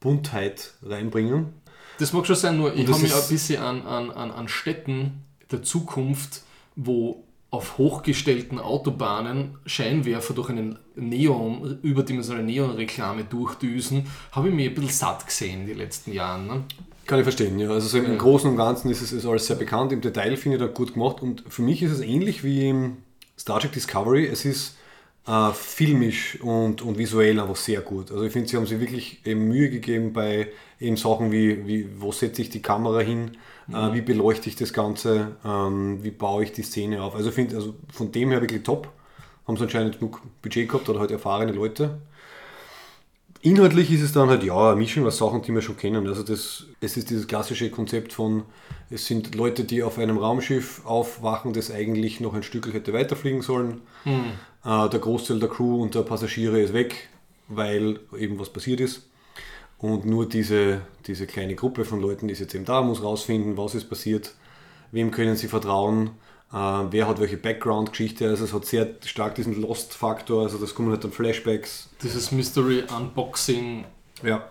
[0.02, 1.54] Buntheit reinbringen.
[2.00, 5.24] Das mag schon sein, nur ich habe mich ein bisschen an, an, an, an Städten
[5.50, 6.44] der Zukunft,
[6.76, 14.76] wo auf hochgestellten Autobahnen Scheinwerfer durch einen Neon, überdimensionale Neonreklame durchdüsen, habe ich mir ein
[14.76, 16.42] bisschen satt gesehen die letzten Jahre.
[16.44, 16.64] Ne?
[17.08, 17.72] Kann ich verstehen, ja.
[17.72, 19.92] Also so im Großen und Ganzen ist es ist alles sehr bekannt.
[19.92, 21.24] Im Detail finde ich das gut gemacht.
[21.24, 22.98] Und für mich ist es ähnlich wie im
[23.36, 24.28] Star Trek Discovery.
[24.28, 24.78] Es ist
[25.26, 28.12] äh, filmisch und, und visuell einfach sehr gut.
[28.12, 31.90] Also ich finde, sie haben sich wirklich eben Mühe gegeben bei eben Sachen wie, wie
[31.98, 33.32] wo setze ich die Kamera hin,
[33.74, 37.16] äh, wie beleuchte ich das Ganze, ähm, wie baue ich die Szene auf.
[37.16, 38.90] Also ich finde, also von dem her wirklich top.
[39.48, 42.00] Haben sie anscheinend genug Budget gehabt oder halt erfahrene Leute.
[43.42, 46.06] Inhaltlich ist es dann halt, ja, eine Mischung aus Sachen, die wir schon kennen.
[46.08, 48.44] Also das, es ist dieses klassische Konzept von,
[48.90, 53.42] es sind Leute, die auf einem Raumschiff aufwachen, das eigentlich noch ein Stück hätte weiterfliegen
[53.42, 53.82] sollen.
[54.66, 57.10] Äh, der Großteil der Crew und der Passagiere ist weg,
[57.48, 59.09] weil eben was passiert ist.
[59.80, 63.76] Und nur diese, diese kleine Gruppe von Leuten ist jetzt eben da, muss rausfinden, was
[63.76, 64.34] ist passiert,
[64.92, 66.12] wem können sie vertrauen,
[66.52, 68.28] äh, wer hat welche Background-Geschichte.
[68.28, 71.90] Also es hat sehr stark diesen Lost-Faktor, also das kommen halt dann Flashbacks.
[72.04, 73.86] Dieses Mystery Unboxing
[74.22, 74.50] Ja.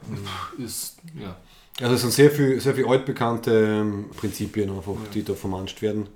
[0.56, 1.36] ist, ja.
[1.80, 6.08] Also es sind sehr viel, sehr viel altbekannte ähm, Prinzipien einfach, die da vermanscht werden.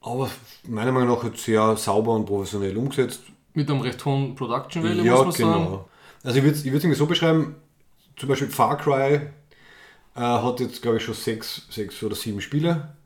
[0.00, 0.30] Aber
[0.66, 3.20] meiner Meinung nach jetzt sehr sauber und professionell umgesetzt.
[3.54, 5.84] Mit einem recht hohen Production Value, ja, muss man sagen.
[6.26, 7.54] Also ich würde es ich irgendwie so beschreiben,
[8.16, 9.20] zum Beispiel Far Cry
[10.16, 12.96] äh, hat jetzt glaube ich schon sechs, sechs oder sieben Spiele.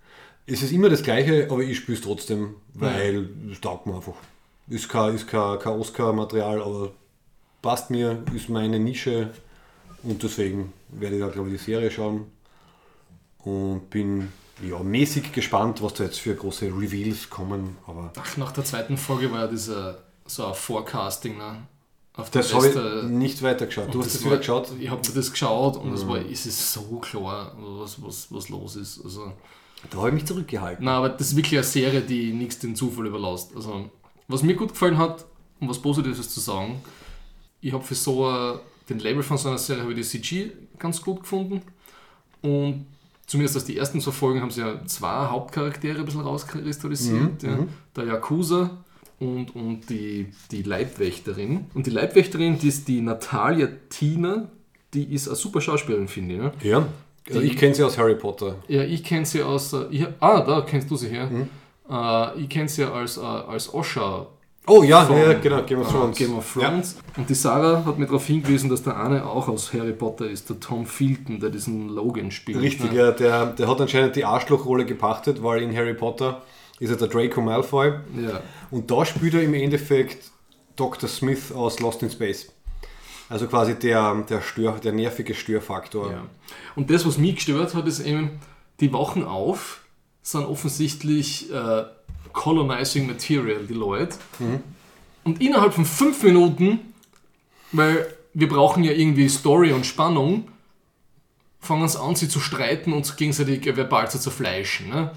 [0.47, 4.15] Es ist immer das gleiche, aber ich spiele es trotzdem, weil es taugt mir einfach.
[4.69, 6.93] Ist kein, ist kein, kein Oscar-Material, aber
[7.61, 9.33] passt mir, ist meine Nische
[10.03, 12.25] und deswegen werde ich da glaube ich die Serie schauen
[13.41, 14.33] und bin
[14.67, 18.97] ja mäßig gespannt, was da jetzt für große Reveals kommen, aber Ach, nach der zweiten
[18.97, 21.67] Folge war ja dieser so ein Forecasting, ne?
[22.17, 22.69] Auf das habe
[23.05, 23.95] ich nicht weitergeschaut.
[23.95, 24.69] Du hast das war- wieder geschaut?
[24.79, 26.09] Ich habe mir das geschaut und es Mhm.
[26.09, 29.03] war, es ist so klar, was, was, was los ist.
[29.05, 29.33] Also,
[29.91, 30.85] Da habe ich mich zurückgehalten.
[30.85, 33.55] na, aber das ist wirklich eine Serie, die nichts den Zufall überlässt.
[33.55, 33.89] Also,
[34.29, 35.25] was mir gut gefallen hat,
[35.61, 36.83] um was Positives zu sagen,
[37.61, 38.59] ich habe für so ein,
[38.89, 41.63] den Label von so einer Serie habe ich die CG ganz gut gefunden
[42.43, 42.87] und
[43.27, 47.43] zumindest aus die ersten so Folgen haben sie ja zwei Hauptcharaktere ein bisschen rauskristallisiert.
[47.45, 47.59] ja.
[47.95, 48.79] Der Yakuza
[49.21, 51.67] und, und die, die Leibwächterin.
[51.75, 54.49] Und die Leibwächterin, die ist die Natalia Tina,
[54.95, 56.41] die ist eine super Schauspielerin, finde ich.
[56.41, 56.53] Ne?
[56.63, 56.87] Ja.
[57.29, 58.57] Also ich kenne sie aus Harry Potter.
[58.67, 59.73] Ja, ich kenne sie aus.
[59.73, 61.29] äh, Ich, ah, da kennst du sie her.
[61.89, 64.27] Äh, ich kenne sie als, äh, als Osha.
[64.67, 66.19] Oh ja, von, ja, genau, Game of äh, Thrones.
[66.19, 66.97] Game of Thrones.
[67.17, 70.49] Und die Sarah hat mir darauf hingewiesen, dass der eine auch aus Harry Potter ist,
[70.49, 72.57] der Tom Felton, der diesen Logan spielt.
[72.59, 72.99] Ja, richtig, ne?
[72.99, 76.43] ja, der, der hat anscheinend die Arschlochrolle gepachtet, weil in Harry Potter
[76.81, 77.93] ist er der Draco Malfoy.
[78.17, 78.41] Ja.
[78.71, 80.31] Und da spielt er im Endeffekt
[80.75, 81.09] Dr.
[81.09, 82.51] Smith aus Lost in Space.
[83.29, 86.11] Also quasi der, der, Stör, der nervige Störfaktor.
[86.11, 86.27] Ja.
[86.75, 88.41] Und das, was mich gestört hat, ist eben,
[88.81, 89.83] die wachen auf,
[90.23, 91.85] sind offensichtlich äh,
[92.33, 94.17] colonizing material, die Leute.
[95.23, 96.81] Und innerhalb von fünf Minuten,
[97.73, 100.49] weil wir brauchen ja irgendwie Story und Spannung,
[101.61, 104.89] fangen sie an, sie zu streiten und gegenseitig verbal zu zerfleischen.
[104.89, 105.13] Ne?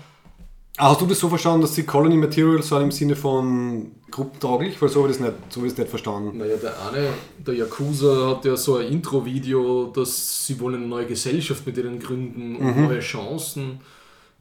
[0.78, 4.82] Ah, hast du das so verstanden, dass die Colony Materials sind im Sinne von gruppentauglich?
[4.82, 6.36] Weil so habe ich das nicht, so habe ich das nicht verstanden.
[6.36, 7.10] Naja, der eine,
[7.46, 12.00] der Yakuza, hat ja so ein Intro-Video, dass sie wollen eine neue Gesellschaft mit denen
[12.00, 13.82] gründen und neue Chancen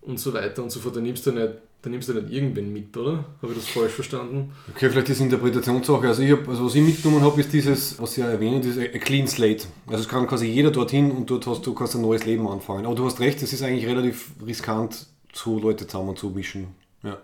[0.01, 0.97] und so weiter und so fort.
[0.97, 1.53] Da nimmst du nicht,
[1.83, 3.25] da nimmst du nicht irgendwen mit, oder?
[3.43, 4.53] Habe ich das falsch verstanden?
[4.75, 6.09] Okay, vielleicht ist Interpretationssache.
[6.09, 8.79] Also, ich hab, also was ich mitgenommen habe, ist dieses, was Sie ja erwähnen, dieses
[8.79, 9.67] a clean slate.
[9.87, 12.87] Also es kann quasi jeder dorthin und dort hast du kannst ein neues Leben anfangen.
[12.87, 16.69] Aber du hast recht, es ist eigentlich relativ riskant, so Leute zusammen zu mischen.
[17.03, 17.19] Ja.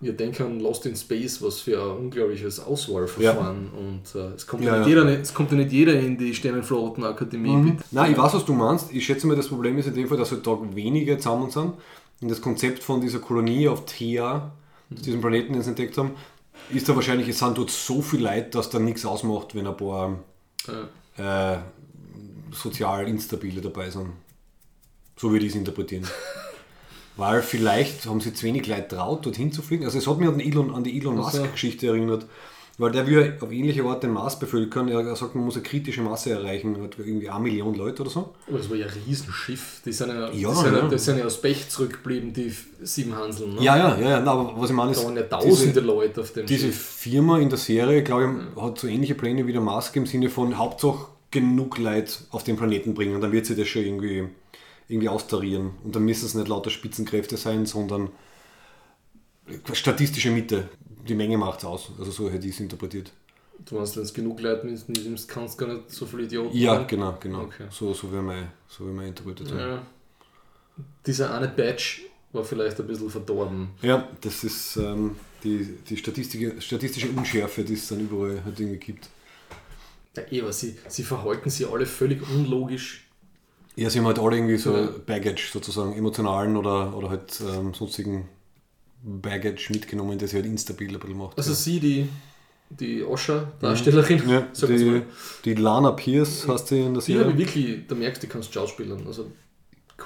[0.00, 4.62] Wir denken an Lost in Space, was für ein unglaubliches Auswahlverfahren und äh, es, kommt
[4.62, 5.02] ja Ja, nicht ja.
[5.02, 7.80] Jeder, es kommt ja nicht jeder in die Sternenflottenakademie mit.
[7.90, 8.92] Nein, ich weiß, was du meinst.
[8.92, 11.74] Ich schätze mal, das Problem ist in dem Fall, dass halt da wenige zusammen sind.
[12.20, 14.52] Und das Konzept von dieser Kolonie auf Thea,
[14.90, 16.12] diesem Planeten, den sie entdeckt haben,
[16.70, 19.76] ist da wahrscheinlich, es sind dort so viel Leute, dass da nichts ausmacht, wenn ein
[19.76, 20.18] paar
[21.18, 21.58] Äh, äh,
[22.52, 24.10] sozial instabile dabei sind.
[25.16, 26.06] So würde ich es interpretieren.
[27.16, 29.84] Weil vielleicht haben sie zu wenig Leute traut, dorthin zu fliegen.
[29.84, 31.16] Also es hat mich an, Elon, an die Elon.
[31.16, 32.26] Musk-Geschichte erinnert.
[32.76, 34.88] Weil der will auf ähnliche Art den Mars bevölkern.
[34.88, 36.76] Er sagt, man muss eine kritische Masse erreichen.
[36.82, 38.34] Hat irgendwie eine Million Leute oder so.
[38.48, 39.80] aber das war ja ein Riesenschiff.
[39.86, 40.78] Die sind ja, Ja, die sind ja.
[40.80, 40.88] ja.
[40.88, 42.52] die sind ja aus Pech zurückgeblieben, die
[42.82, 43.54] sieben Hanseln.
[43.54, 43.62] Ne?
[43.62, 44.20] Ja, ja, ja, ja.
[44.20, 46.76] Na, aber was ich meine ist, Da waren ja tausende Leute auf dem diese Schiff.
[46.84, 48.24] Firma in der Serie, glaube
[48.56, 52.42] ich, hat so ähnliche Pläne wie der Musk im Sinne von Hauptsache genug Leute auf
[52.42, 53.14] den Planeten bringen.
[53.14, 54.24] Und dann wird sie das schon irgendwie,
[54.88, 55.72] irgendwie austarieren.
[55.82, 58.10] Und dann müssen es nicht lauter Spitzenkräfte sein, sondern
[59.72, 60.68] statistische Mitte.
[61.08, 61.90] Die Menge macht es aus.
[61.98, 63.12] Also so hätte ich es interpretiert.
[63.64, 66.76] Du meinst, wenn es genug Leute nimmst, kannst du gar nicht so viele Idioten Ja,
[66.76, 66.86] sein?
[66.86, 67.42] genau, genau.
[67.42, 67.66] Okay.
[67.70, 69.58] So, so wäre meine, so Interpretation.
[69.58, 69.68] Ja.
[69.68, 69.82] Ja.
[71.06, 72.00] Dieser eine Badge
[72.32, 73.70] war vielleicht ein bisschen verdorben.
[74.20, 79.08] das ist ähm, die, die statistische, statistische Unschärfe, die es dann überall halt irgendwie gibt.
[80.16, 83.03] Ja, eh, aber sie, sie verhalten sich alle völlig unlogisch.
[83.76, 84.88] Ja, sie haben halt alle irgendwie so Ja.
[85.06, 88.28] Baggage sozusagen, emotionalen oder, oder halt ähm, sonstigen
[89.02, 91.36] Baggage mitgenommen, das sie halt instabil ein bisschen macht.
[91.36, 91.56] Also ja.
[91.56, 92.08] sie, die,
[92.70, 95.02] die Osha-Darstellerin, ja, sag jetzt die,
[95.44, 97.38] die Lana Pierce hast du in der die habe ich Serie.
[97.38, 99.04] wirklich, da merkst du, die kannst schauspielern.
[99.06, 99.30] Also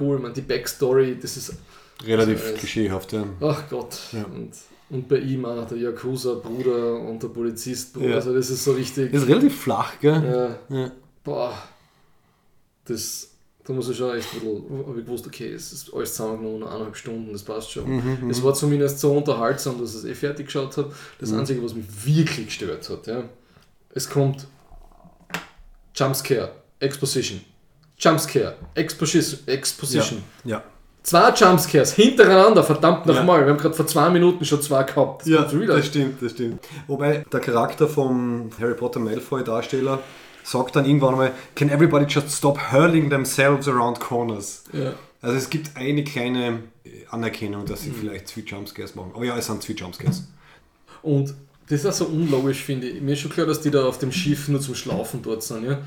[0.00, 1.54] cool, man, die Backstory, das ist,
[2.04, 3.24] Relativ Also, klischeehaft, ja.
[3.40, 3.98] ach Gott.
[4.12, 4.22] Ja.
[4.24, 4.52] Und,
[4.88, 8.14] und bei ihm auch der Yakuza-Bruder und der Polizist-Bruder, Ja.
[8.16, 10.56] also das ist so richtig, Ist relativ flach, gell?
[10.70, 10.92] äh, Ja.
[11.24, 11.52] boah,
[12.84, 13.27] das,
[13.68, 16.62] da muss ich schon echt ein bisschen, habe ich gewusst, okay, es ist alles zusammengenommen,
[16.64, 17.84] eineinhalb Stunden, das passt schon.
[18.22, 20.90] Mhm, es war zumindest so unterhaltsam, dass ich es eh fertig geschaut habe.
[21.20, 21.40] Das Mhm.
[21.40, 23.22] Einzige, was mich wirklich gestört hat, ja,
[23.94, 24.46] es kommt
[25.94, 26.50] Jumpscare,
[26.80, 27.40] Exposition,
[27.98, 30.22] Jumpscare, Exposition, Exposition.
[30.44, 30.62] Ja.
[31.02, 33.14] Zwei Jumpscares hintereinander, verdammt Ja.
[33.14, 33.44] nochmal.
[33.44, 35.22] Wir haben gerade vor zwei Minuten schon zwei gehabt.
[35.22, 36.60] Das Ja, das stimmt, das stimmt.
[36.86, 40.00] Wobei der Charakter vom Harry Potter Malfoy-Darsteller
[40.50, 44.64] sagt dann irgendwann mal, can everybody just stop hurling themselves around corners?
[44.72, 44.94] Ja.
[45.20, 47.84] Also es gibt eine kleine äh, Anerkennung, dass Mhm.
[47.86, 49.12] sie vielleicht zu viel Jumpscares machen.
[49.14, 50.28] Aber ja, es sind viel Jumpscares.
[51.02, 51.34] Und
[51.68, 53.00] das ist auch so unlogisch, finde ich.
[53.02, 55.64] Mir ist schon klar, dass die da auf dem Schiff nur zum Schlafen dort sind,
[55.64, 55.78] ja.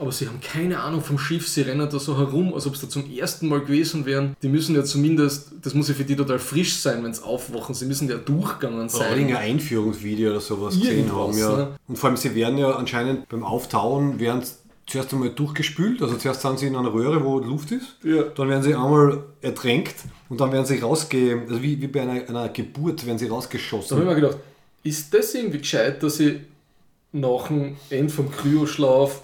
[0.00, 2.86] Aber sie haben keine Ahnung vom Schiff, sie rennen da so herum, als ob sie
[2.86, 4.34] da zum ersten Mal gewesen wären.
[4.42, 7.74] Die müssen ja zumindest, das muss ja für die total frisch sein, wenn sie aufwachen.
[7.74, 9.12] Sie müssen ja durchgegangen Oder sein.
[9.12, 11.36] irgendein Einführungsvideo oder sowas gesehen haben.
[11.36, 11.56] Irgendwas, Ja.
[11.56, 11.68] ne?
[11.86, 14.52] Und vor allem, sie werden ja anscheinend beim Auftauen, werden sie
[14.86, 16.00] zuerst einmal durchgespült.
[16.00, 17.96] Also zuerst sind sie in einer Röhre, wo Luft ist.
[18.02, 18.22] Ja.
[18.22, 19.96] Dann werden sie einmal ertränkt
[20.30, 21.42] und dann werden sie rausge...
[21.46, 23.98] Also wie, wie bei einer, einer Geburt werden sie Da rausgeschossen.
[23.98, 24.38] habe ich mir gedacht,
[24.82, 26.36] ist das irgendwie gescheit, dass ich
[27.12, 29.20] nach dem Ende vom Kryoschlaf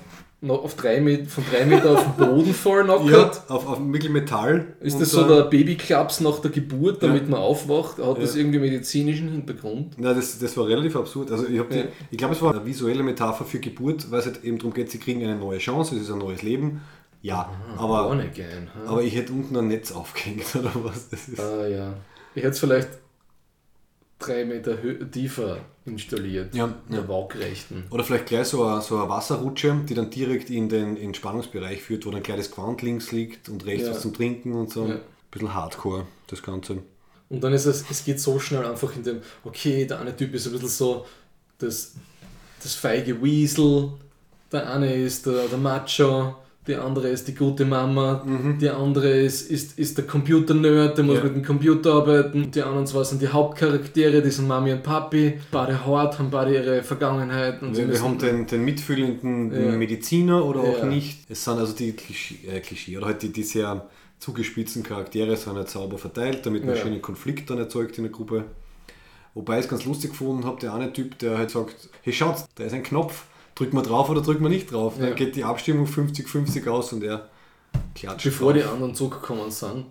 [0.46, 3.42] noch auf drei Met von drei Meter auf den Boden fallen Ja, nackert?
[3.50, 4.74] auf, auf wirklich Metall.
[4.80, 7.30] Ist das so der Babyklaps nach der Geburt, damit Ja.
[7.30, 7.98] man aufwacht?
[7.98, 8.40] Hat das Ja.
[8.40, 9.94] irgendwie medizinischen Hintergrund?
[9.98, 11.30] Na, das, das war relativ absurd.
[11.30, 14.44] Also ich, die, ich glaube, es war eine visuelle Metapher für Geburt, weil es halt
[14.44, 16.80] eben darum geht, sie kriegen eine neue Chance, es ist ein neues Leben.
[17.22, 18.68] Ja, Born aber, again.
[18.74, 18.90] ha?
[18.92, 21.08] aber ich hätte unten ein Netz aufgehängt oder was.
[21.08, 21.94] Das ist, Ah ja.
[22.34, 22.88] Ich hätte es vielleicht
[24.18, 24.76] drei Meter
[25.10, 26.54] tiefer installiert.
[26.54, 27.08] Ja, der ja.
[27.08, 27.84] Waagrechten.
[27.90, 32.06] Oder vielleicht gleich so eine, so eine Wasserrutsche, die dann direkt in den Entspannungsbereich führt,
[32.06, 33.94] wo dann gleich das Quant links liegt und rechts Ja.
[33.94, 34.86] was zum Trinken und so.
[34.86, 34.94] Ja.
[34.94, 36.78] Ein bisschen Hardcore, das Ganze.
[37.28, 40.34] Und dann ist es, es geht so schnell einfach in dem, okay, der eine Typ
[40.34, 41.06] ist ein bisschen so
[41.58, 41.94] das,
[42.62, 43.90] das feige Weasel,
[44.52, 46.36] der eine ist der, der Macho,
[46.66, 48.24] die andere ist die gute Mama,
[48.60, 51.24] die andere ist, ist, ist der Computer-Nerd, der muss Ja.
[51.24, 55.34] mit dem Computer arbeiten, die anderen zwei sind die Hauptcharaktere, die sind Mami und Papi,
[55.50, 57.62] beide hart, haben beide ihre Vergangenheit.
[57.62, 59.72] Und Wir, wir haben den, den mitfühlenden Ja.
[59.76, 60.86] Mediziner oder auch Ja.
[60.86, 61.30] nicht.
[61.30, 63.86] Es sind also die Klischee, äh, Klischee oder halt die, die sehr
[64.18, 66.80] zugespitzten Charaktere sind nicht sauber verteilt, damit man Ja.
[66.80, 68.44] schönen Konflikt dann erzeugt in der Gruppe.
[69.34, 72.36] Wobei ich es ganz lustig gefunden habe, der eine Typ, der halt sagt, hey schaut,
[72.54, 73.24] da ist ein Knopf,
[73.56, 74.94] drückt man drauf oder drückt man nicht drauf.
[75.00, 75.06] Ja.
[75.06, 77.28] Dann geht die Abstimmung 50-50 aus und er
[77.96, 78.72] klatscht Bevor die drauf.
[78.74, 79.86] anderen zurückgekommen sind.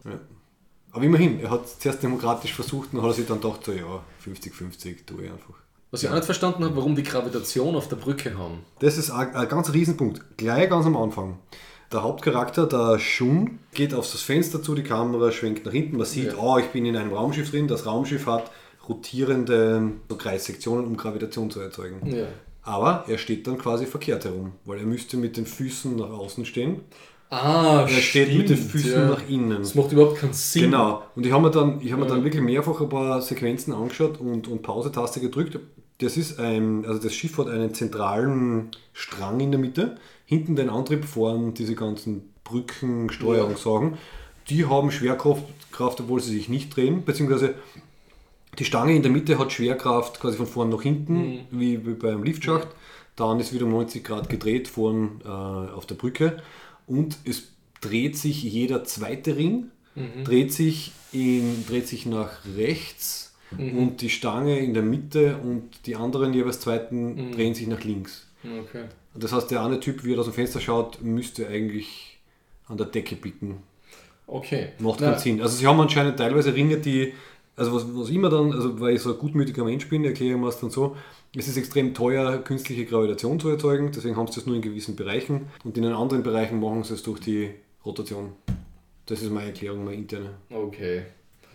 [0.92, 3.74] Aber immerhin, er hat es zuerst demokratisch versucht und hat er sich dann gedacht, so
[3.74, 5.56] ja, 50-50 tue ich einfach.
[5.92, 8.60] Was ich auch nicht verstanden habe, warum die Gravitation auf der Brücke haben.
[8.80, 10.38] Das ist ein, ein ganz Riesenpunkt.
[10.38, 11.40] Gleich ganz am Anfang.
[11.92, 15.98] Der Hauptcharakter, der Shun, geht auf das Fenster zu, die Kamera schwenkt nach hinten.
[15.98, 16.38] Man sieht, Ja.
[16.40, 17.68] oh, ich bin in einem Raumschiff drin.
[17.68, 18.50] Das Raumschiff hat
[18.90, 22.02] rotierende so Kreissektionen, um Gravitation zu erzeugen.
[22.14, 22.26] Ja.
[22.66, 26.46] Aber er steht dann quasi verkehrt herum, weil er müsste mit den Füßen nach außen
[26.46, 26.82] stehen.
[27.30, 29.06] Ah, Er steht mit den stimmt, Füßen ja.
[29.10, 29.58] nach innen.
[29.60, 30.64] Das macht überhaupt keinen Sinn.
[30.64, 31.04] Genau.
[31.16, 32.16] Und ich habe mir dann, ich habe mir Ja.
[32.16, 35.60] dann wirklich mehrfach ein paar Sequenzen angeschaut und, und Pause-Taste gedrückt.
[36.00, 39.96] Das ist ein, also das Schiff hat einen zentralen Strang in der Mitte.
[40.26, 43.98] Hinten den Antrieb, vorn diese ganzen Brücken, Steuerungssachen.
[44.50, 47.56] Die haben Schwerkraft, Kraft, obwohl sie sich nicht drehen, beziehungsweise
[48.58, 52.24] die Stange in der Mitte hat Schwerkraft quasi von vorn nach hinten, wie, wie beim
[52.24, 52.68] Liftschacht.
[53.16, 56.42] Dann ist wieder um 90 Grad gedreht vorn äh, auf der Brücke.
[56.88, 57.50] Und es
[57.82, 59.72] dreht sich jeder zweite Ring,
[60.24, 65.96] dreht, sich in, dreht sich nach rechts und die Stange in der Mitte und die
[65.96, 68.28] anderen jeweils zweiten drehen sich nach links.
[68.44, 68.86] Okay.
[69.14, 72.18] Das heißt, der eine Typ, wie er aus dem Fenster schaut, müsste eigentlich
[72.68, 73.58] an der Decke bicken.
[74.28, 74.70] Okay.
[74.80, 75.42] Macht keinen Sinn.
[75.42, 77.14] Also sie haben anscheinend teilweise Ringe, die,
[77.56, 80.40] also was, was immer dann, also weil ich so ein gutmütiger Mensch bin, erkläre ich
[80.42, 80.96] mir es dann so,
[81.36, 84.96] es ist extrem teuer, künstliche Gravitation zu erzeugen, deswegen haben sie das nur in gewissen
[84.96, 87.52] Bereichen und in den anderen Bereichen machen sie es durch die
[87.86, 88.34] Rotation.
[89.06, 90.32] Das ist meine Erklärung, meine interne.
[90.50, 91.04] Okay.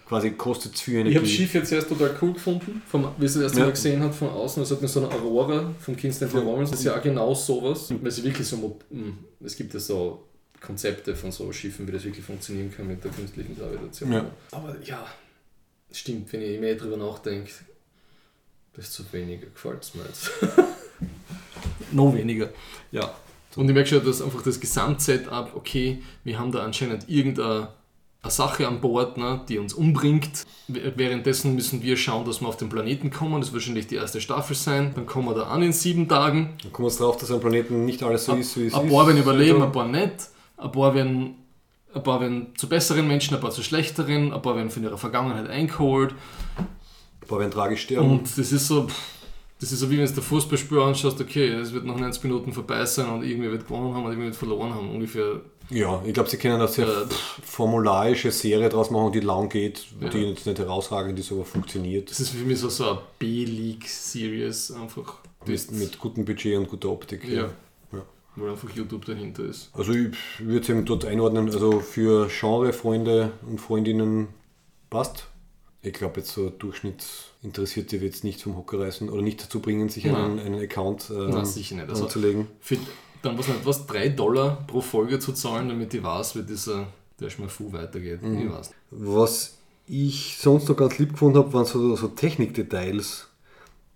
[0.06, 1.26] Quasi kostet es viel Ich habe Energie.
[1.26, 3.64] das Schiff jetzt erst total cool gefunden, vom, wie ich es das erste Ja.
[3.66, 4.62] Mal gesehen habe von außen.
[4.62, 6.70] Es hat mir so eine Aurora von Kingston Romans.
[6.70, 7.92] Das ist ja auch genau sowas.
[8.02, 10.24] Weil sie wirklich so, mm, es gibt ja so
[10.60, 14.12] Konzepte von so Schiffen, wie das wirklich funktionieren kann mit der künstlichen Gravitation.
[14.12, 14.24] Ja.
[14.50, 15.06] Aber ja,
[15.92, 17.50] stimmt, wenn ich mehr drüber nachdenke,
[18.76, 20.30] desto weniger gefällt es mir jetzt.
[21.92, 22.50] Noch weniger.
[22.92, 23.14] Ja.
[23.56, 27.68] Und ich merke schon, dass einfach das Gesamtsetup, okay, wir haben da anscheinend irgendeine
[28.22, 30.44] eine Sache an Bord, ne, die uns umbringt.
[30.68, 33.40] Währenddessen müssen wir schauen, dass wir auf den Planeten kommen.
[33.40, 34.92] Das wird wahrscheinlich die erste Staffel sein.
[34.94, 36.54] Dann kommen wir da an in sieben Tagen.
[36.62, 38.92] Dann kommen wir drauf, dass am Planeten nicht alles so ist, wie es Ein ist.
[38.92, 40.28] paar werden überleben, ein paar nicht.
[40.58, 41.34] Ein paar werden,
[41.94, 44.32] ein paar werden zu besseren Menschen, ein paar zu schlechteren.
[44.32, 46.14] Ein paar werden von ihrer Vergangenheit eingeholt.
[46.58, 48.10] Ein paar werden tragisch sterben.
[48.10, 48.86] Und das ist so,
[49.60, 52.52] das ist so wie wenn du das Fußballspiel anschaust, okay, es wird nach 90 Minuten
[52.52, 54.90] vorbei sein und irgendwie wird gewonnen haben und irgendwie wird verloren haben.
[54.90, 55.40] Ungefähr.
[55.68, 57.06] Ja, ich glaube, sie können eine sehr Äh,
[57.44, 60.08] formularische Serie draus machen, die lang geht, Ja.
[60.08, 62.10] die jetzt nicht herausragend ist, aber funktioniert.
[62.10, 65.18] Das ist für mich so, so eine B-League-Series einfach.
[65.46, 67.24] Mit, mit gutem Budget und guter Optik.
[67.28, 67.42] Ja.
[67.42, 67.50] Ja.
[68.40, 69.70] Wo einfach YouTube dahinter ist.
[69.74, 74.28] Also ich würde es eben dort einordnen, also für Genre-Freunde und Freundinnen
[74.88, 75.26] passt.
[75.82, 79.88] Ich glaube jetzt so Durchschnittsinteressierte wird es nicht vom Hocker reißen oder nicht dazu bringen,
[79.88, 81.88] sich einen, einen Account ähm, Nein, sicher nicht.
[81.88, 82.48] Also- anzulegen.
[82.60, 82.76] Für,
[83.22, 86.86] dann was nicht, was, 3 Dollar pro Folge zu zahlen, damit ich weiß, wie dieser
[87.18, 88.22] der Schmafu weitergeht.
[88.22, 88.46] Mhm.
[88.46, 88.70] Ich weiß.
[88.90, 93.28] Was ich sonst noch ganz lieb gefunden habe, waren so, so Technikdetails,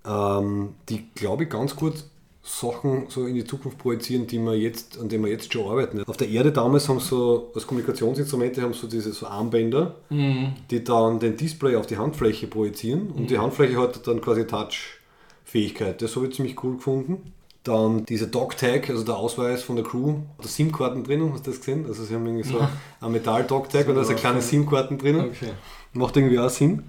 [0.04, 2.04] ähm, die, glaube ich, ganz gut
[2.46, 6.04] Sachen so in die Zukunft projizieren, die wir jetzt, an denen wir jetzt schon arbeiten.
[6.04, 10.84] Auf der Erde damals haben sie so, als Kommunikationsinstrumente haben so diese so Armbänder, die
[10.84, 16.02] dann den Display auf die Handfläche projizieren und die Handfläche hat dann quasi Touch-Fähigkeit.
[16.02, 17.32] Das habe ich ziemlich cool gefunden.
[17.62, 21.60] Dann dieser Dog-Tag, also der Ausweis von der Crew, da SIM-Karten drinnen, hast du das
[21.60, 21.86] gesehen?
[21.86, 22.58] Also sie haben irgendwie so
[23.00, 25.30] ein Metall-Dog-Tag und da ist eine kleine SIM-Karten drinnen.
[25.30, 25.52] Okay.
[25.94, 26.82] Macht irgendwie auch Sinn.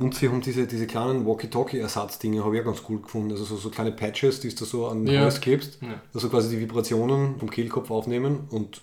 [0.00, 3.32] Und sie haben diese, diese kleinen Walkie-Talkie-Ersatzdinge, habe ich auch ganz cool gefunden.
[3.32, 5.20] Also so, so kleine Patches, die du so an den Ja.
[5.20, 6.00] Hals klebst, Ja.
[6.14, 8.80] also quasi die Vibrationen vom Kehlkopf aufnehmen und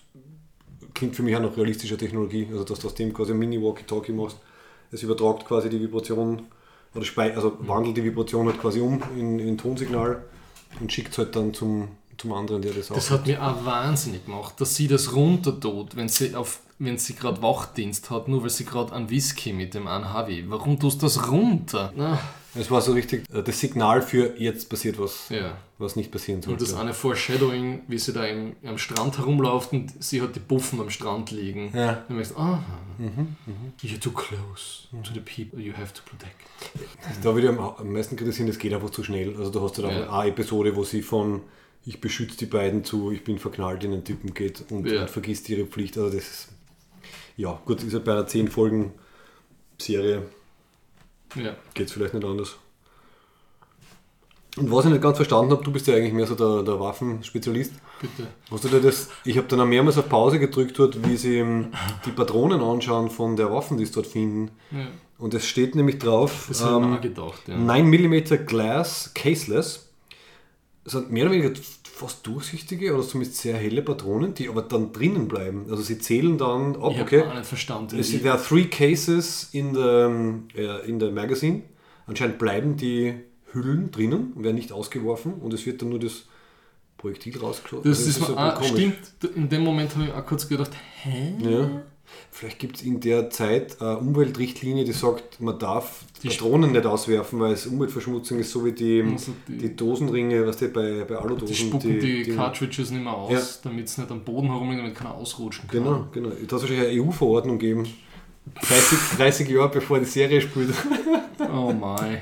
[0.93, 2.47] klingt für mich auch nach realistischer Technologie.
[2.51, 4.37] Also dass du aus dem quasi ein Mini-Walkie-Talkie machst.
[4.91, 6.43] Es übertragt quasi die Vibration
[6.95, 10.23] oder also wandelt die Vibration halt quasi um in, in Tonsignal
[10.79, 12.95] und schickt es halt dann zum, zum anderen, der das auch.
[12.95, 16.99] Das hat mir auch wahnsinnig gemacht, dass sie das runter tut, wenn sie auf wenn
[16.99, 20.45] sie gerade Wachdienst hat, nur weil sie gerade einen Whisky mit dem Anhavi.
[20.47, 21.91] Warum tust du das runter?
[21.95, 22.19] Na,
[22.53, 25.57] es war so richtig äh, das Signal für jetzt passiert was, ja.
[25.79, 26.65] was nicht passieren Und sollte.
[26.65, 30.79] das eine Foreshadowing, wie sie da im, am Strand herumläuft und sie hat die Buffen
[30.79, 31.71] am Strand liegen.
[31.75, 32.03] Ja.
[32.07, 32.63] Dann merkst du, ah,
[33.83, 36.35] you're too close to the people you have to protect.
[37.23, 39.35] Da würde ich am, am meisten kritisieren, das geht einfach zu schnell.
[39.35, 40.11] Also du hast ja dann Ja.
[40.19, 41.41] eine Episode, wo sie von
[41.87, 45.01] ich beschütze die beiden zu, ich bin verknallt in einen Typen geht und, Ja.
[45.01, 45.97] und vergisst ihre Pflicht.
[45.97, 46.47] Also das ist,
[47.37, 48.93] ja gut, ist ja bei einer 10 Folgen
[49.79, 50.23] Serie
[51.35, 51.55] Ja.
[51.73, 52.57] geht es vielleicht nicht anders.
[54.57, 56.79] Und was ich nicht ganz verstanden habe, du bist ja eigentlich mehr so der, der
[56.79, 57.73] Waffenspezialist.
[58.01, 58.27] Bitte.
[58.49, 61.37] Hast du dir das, ich habe dann auch mehrmals auf Pause gedrückt dort, wie sie
[61.37, 61.67] ähm,
[62.05, 64.49] die Patronen anschauen von der Waffen, die sie dort finden.
[64.71, 64.87] Ja.
[65.19, 67.47] Und es steht nämlich drauf, Das ähm, gedacht.
[67.47, 67.55] Ja.
[67.55, 69.89] 9 mm Glass Caseless.
[70.83, 71.53] Das sind mehr oder weniger
[71.97, 75.65] fast durchsichtige oder zumindest sehr helle Patronen, die aber dann drinnen bleiben.
[75.69, 77.21] Also sie zählen dann ab, ich habe okay.
[77.23, 77.97] auch nicht verstanden.
[77.99, 81.63] Es there are three cases in the, äh, in the magazine.
[82.05, 83.15] Anscheinend bleiben die
[83.51, 86.25] Hüllen drinnen, werden nicht ausgeworfen und es wird dann nur das
[86.97, 87.89] Projektil rausgeschossen.
[87.89, 88.71] Das Also ist, so mir, ah, komisch.
[88.71, 90.71] stimmt, in dem Moment habe ich auch kurz gedacht,
[91.01, 91.33] hä?
[91.39, 91.81] Ja.
[92.31, 96.85] Vielleicht gibt es in der Zeit eine Umweltrichtlinie, die sagt, man darf Die Patronen nicht
[96.85, 101.03] auswerfen, weil es Umweltverschmutzung ist, so wie die, Also die- die, Dosenringe, was die bei,
[101.07, 101.47] bei Aludosen.
[101.47, 103.41] Die spucken die, Cartridges nicht mehr aus, Ja.
[103.69, 105.83] damit es nicht am Boden herumliegt, damit keiner ausrutschen kann.
[105.83, 106.29] Genau, genau.
[106.29, 107.85] Da hat es wahrscheinlich eine EU-Verordnung geben.
[108.61, 110.73] 30, 30 Jahre bevor die Serie spielt.
[111.53, 112.19] Oh mein.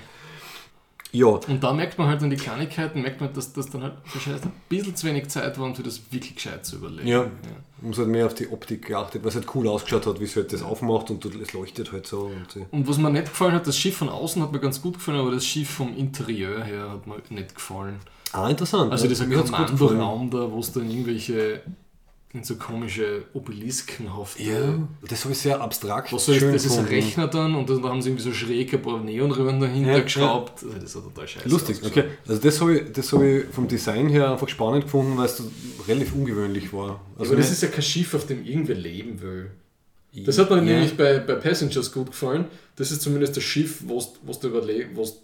[1.17, 3.93] Ja, Und da merkt man halt an die Kleinigkeiten, merkt man, dass das dann halt
[4.13, 7.07] wahrscheinlich ein bisschen zu wenig Zeit war, um für das wirklich gescheit zu überlegen.
[7.07, 7.25] Ja.
[7.81, 10.41] man hat mehr auf die Optik geachtet, weil es halt cool ausgeschaut hat, wie sie
[10.41, 12.31] halt das aufmacht und es leuchtet halt so.
[12.31, 14.95] Und Und was mir nicht gefallen hat, das Schiff von außen hat mir ganz gut
[14.95, 17.99] gefallen, aber das Schiff vom Interieur her hat mir nicht gefallen.
[18.33, 18.91] ah, interessant.
[18.91, 19.25] Also Ja, dieser.
[19.25, 21.61] Kommandoraum da, wo es dann irgendwelche
[22.35, 24.43] in so komische Obeliskenhafte.
[24.43, 26.11] Ja, das habe ich sehr abstrakt.
[26.11, 26.35] Was das?
[26.35, 26.85] schön Das ist ein.
[26.85, 30.63] Rechner dann und dann haben sie irgendwie so schräg ein paar Neonröhren dahinter Ja, geschraubt.
[30.63, 32.03] Also das hat total scheiße Lustig, okay.
[32.27, 35.41] Also das habe ich, das hab ich vom Design her einfach spannend gefunden, weil es
[35.87, 37.01] relativ ungewöhnlich war.
[37.17, 39.51] Also aber das ist ja kein Schiff, auf dem irgendwer leben will.
[40.25, 40.61] Das hat mir Ja.
[40.63, 42.45] nämlich bei, bei Passengers gut gefallen.
[42.75, 45.21] Das ist zumindest das Schiff, wo's du überleg, wo's,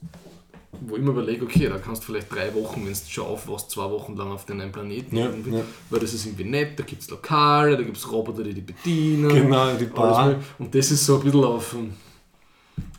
[0.79, 3.71] wo ich mir überlege, okay, da kannst du vielleicht drei Wochen, wenn du schon aufwachst,
[3.71, 5.15] zwei Wochen lang auf den einen Planeten.
[5.17, 5.61] Ja, irgendwie, ja.
[5.89, 8.61] Weil das ist irgendwie nett, da gibt es Lokale, da gibt es Roboter, die die
[8.61, 9.29] bedienen.
[9.29, 10.35] Genau, die Bar.
[10.57, 11.91] Und das ist so ein bisschen auf, ähm,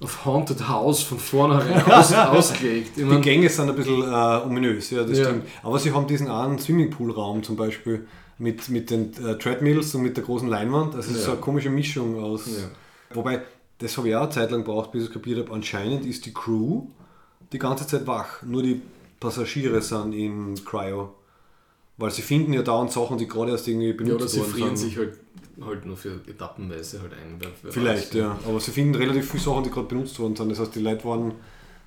[0.00, 2.88] auf Haunted House von vornherein aus, ausgelegt.
[2.90, 5.24] Ich Die mein, Gänge sind ein bisschen äh, ominös, ja, das Ja.
[5.24, 5.46] stimmt.
[5.62, 8.06] Aber sie haben diesen einen Swimmingpool-Raum zum Beispiel
[8.38, 10.94] mit, mit den äh, Treadmills und mit der großen Leinwand.
[10.94, 12.44] Also es ist so eine komische Mischung aus.
[13.14, 13.42] Wobei,
[13.78, 15.52] das habe ich auch eine Zeit lang gebraucht, bis ich es kapiert habe.
[15.52, 16.82] Anscheinend ist die Crew
[17.52, 18.42] die ganze Zeit wach.
[18.42, 18.80] Nur die
[19.20, 21.14] Passagiere sind in Cryo.
[21.98, 24.76] Weil sie finden ja dauernd Sachen, die gerade erst irgendwie ja, benutzt oder sie frieren
[24.76, 24.88] sind.
[24.88, 25.18] sich halt,
[25.60, 27.36] halt nur für etappenweise halt ein.
[27.38, 28.20] Wer, wer Vielleicht, weiß.
[28.20, 28.38] ja.
[28.46, 30.48] Aber sie finden relativ viele Sachen, die gerade benutzt worden sind.
[30.50, 31.34] Das heißt, die Leute waren,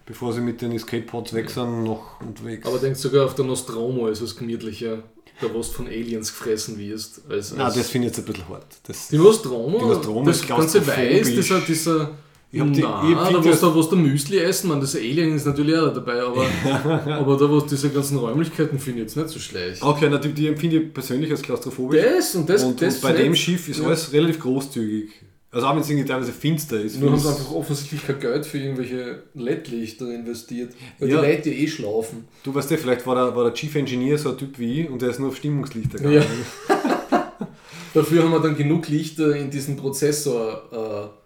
[0.06, 2.68] bevor sie mit den Escape Pods weg sind, noch unterwegs.
[2.68, 5.04] Aber denkst sogar auf der Nostromo ist es gemütlicher,
[5.42, 7.22] da wo du von Aliens gefressen wirst.
[7.30, 8.68] Als, als das finde ich jetzt ein bisschen hart.
[8.84, 12.12] Das, die Nostromo, Die Nostromo das ist ganze Weiß, dieser, dieser
[12.52, 14.70] Ich hab die- na, ich da find wo das- du da, wo's da Müsli essen,
[14.70, 16.46] man, das Alien ist natürlich auch dabei, aber,
[17.20, 19.82] aber da wo diese ganzen Räumlichkeiten finde ich jetzt nicht so schlecht.
[19.82, 22.02] okay, na, die, die empfinde ich persönlich als klaustrophobisch.
[22.02, 23.88] Das und das, und, das und bei dem Schiff ist Ja.
[23.88, 25.10] alles relativ großzügig.
[25.52, 27.00] Also auch wenn es irgendwie teilweise finster ist.
[27.00, 31.22] Nur haben sie einfach offensichtlich kein Geld für irgendwelche LED-Lichter investiert, weil Ja.
[31.22, 32.26] die Leute eh schlafen.
[32.44, 34.90] Du weißt ja, vielleicht war der, war der Chief Engineer so ein Typ wie ich
[34.90, 36.20] und der ist nur auf Stimmungslichter Ja.
[36.22, 36.46] gegangen.
[37.94, 41.25] Dafür haben wir dann genug Lichter in diesen Prozessor äh,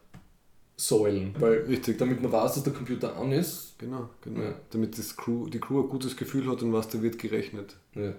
[0.80, 1.98] Säulen, weil Richtig.
[1.98, 3.76] damit man weiß, dass der Computer an ist.
[3.80, 4.42] Genau, genau.
[4.42, 4.56] Ja.
[4.72, 7.76] Damit das Crew, die Crew ein gutes Gefühl hat und was da wird gerechnet.
[7.96, 8.14] Ja.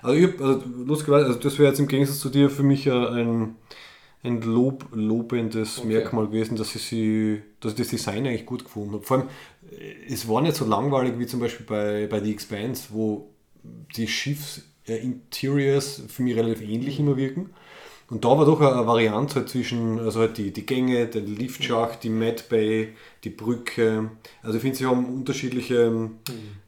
[0.00, 2.88] Also ich hab, also lustigerweise, also das wäre jetzt im Gegensatz zu dir für mich
[2.88, 3.56] ein,
[4.22, 5.88] ein Lob, lobendes Okay.
[5.88, 9.02] Merkmal gewesen, dass ich, sie, dass ich das Design eigentlich gut gefunden habe.
[9.02, 9.28] Vor allem,
[9.72, 13.34] äh, es war nicht so langweilig wie zum Beispiel bei, bei The Expanse, wo
[13.96, 17.50] die Schiffs-Interiors für mich relativ ähnlich immer wirken.
[18.10, 22.02] Und da war doch eine, Variante halt zwischen, also halt die, die Gänge, der Liftschacht,
[22.02, 22.94] die Mad Bay,
[23.24, 24.10] die Brücke.
[24.42, 26.10] Also ich finde, sie haben unterschiedliche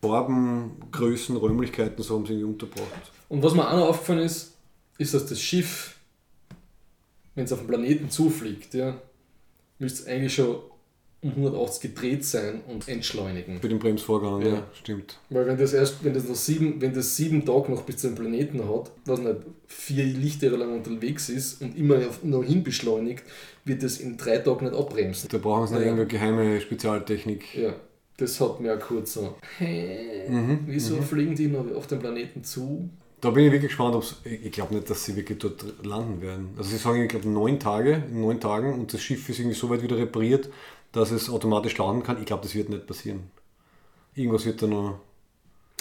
[0.00, 3.12] Farben, Größen, Räumlichkeiten, so haben sie irgendwie untergebracht.
[3.28, 4.56] Und was mir auch noch aufgefallen ist,
[4.98, 5.96] ist, dass das Schiff,
[7.34, 8.96] wenn es auf den Planeten zufliegt, ja,
[9.78, 10.56] müsste es eigentlich schon
[11.22, 13.60] um 180 gedreht sein und entschleunigen.
[13.60, 14.66] Für den Bremsvorgang, ja, Ja.
[14.74, 15.18] stimmt.
[15.30, 18.14] Weil wenn das erst, wenn das noch sieben, wenn das sieben Tage noch bis zum
[18.14, 19.36] Planeten hat, was nicht
[19.66, 23.24] vier Lichtjahre lang unterwegs ist und immer noch hin beschleunigt,
[23.64, 25.28] wird das in drei Tagen nicht abbremsen.
[25.30, 25.86] Da brauchen sie noch Ja.
[25.86, 27.56] irgendeine geheime Spezialtechnik.
[27.56, 27.74] Ja,
[28.18, 29.34] das hat mir auch kurz so.
[29.59, 30.28] Hä?
[30.28, 32.88] Mhm, Wieso fliegen die noch auf den Planeten zu?
[33.22, 36.51] Da bin ich wirklich gespannt, ob ich glaube nicht, dass sie wirklich dort landen werden.
[36.59, 39.56] Also sie sagen, ich glaube, neun Tage, in neun Tagen und das Schiff ist irgendwie
[39.56, 40.51] so weit wieder repariert,
[40.92, 42.18] dass es automatisch landen kann.
[42.18, 43.30] Ich glaube, das wird nicht passieren.
[44.14, 45.00] Irgendwas wird da noch.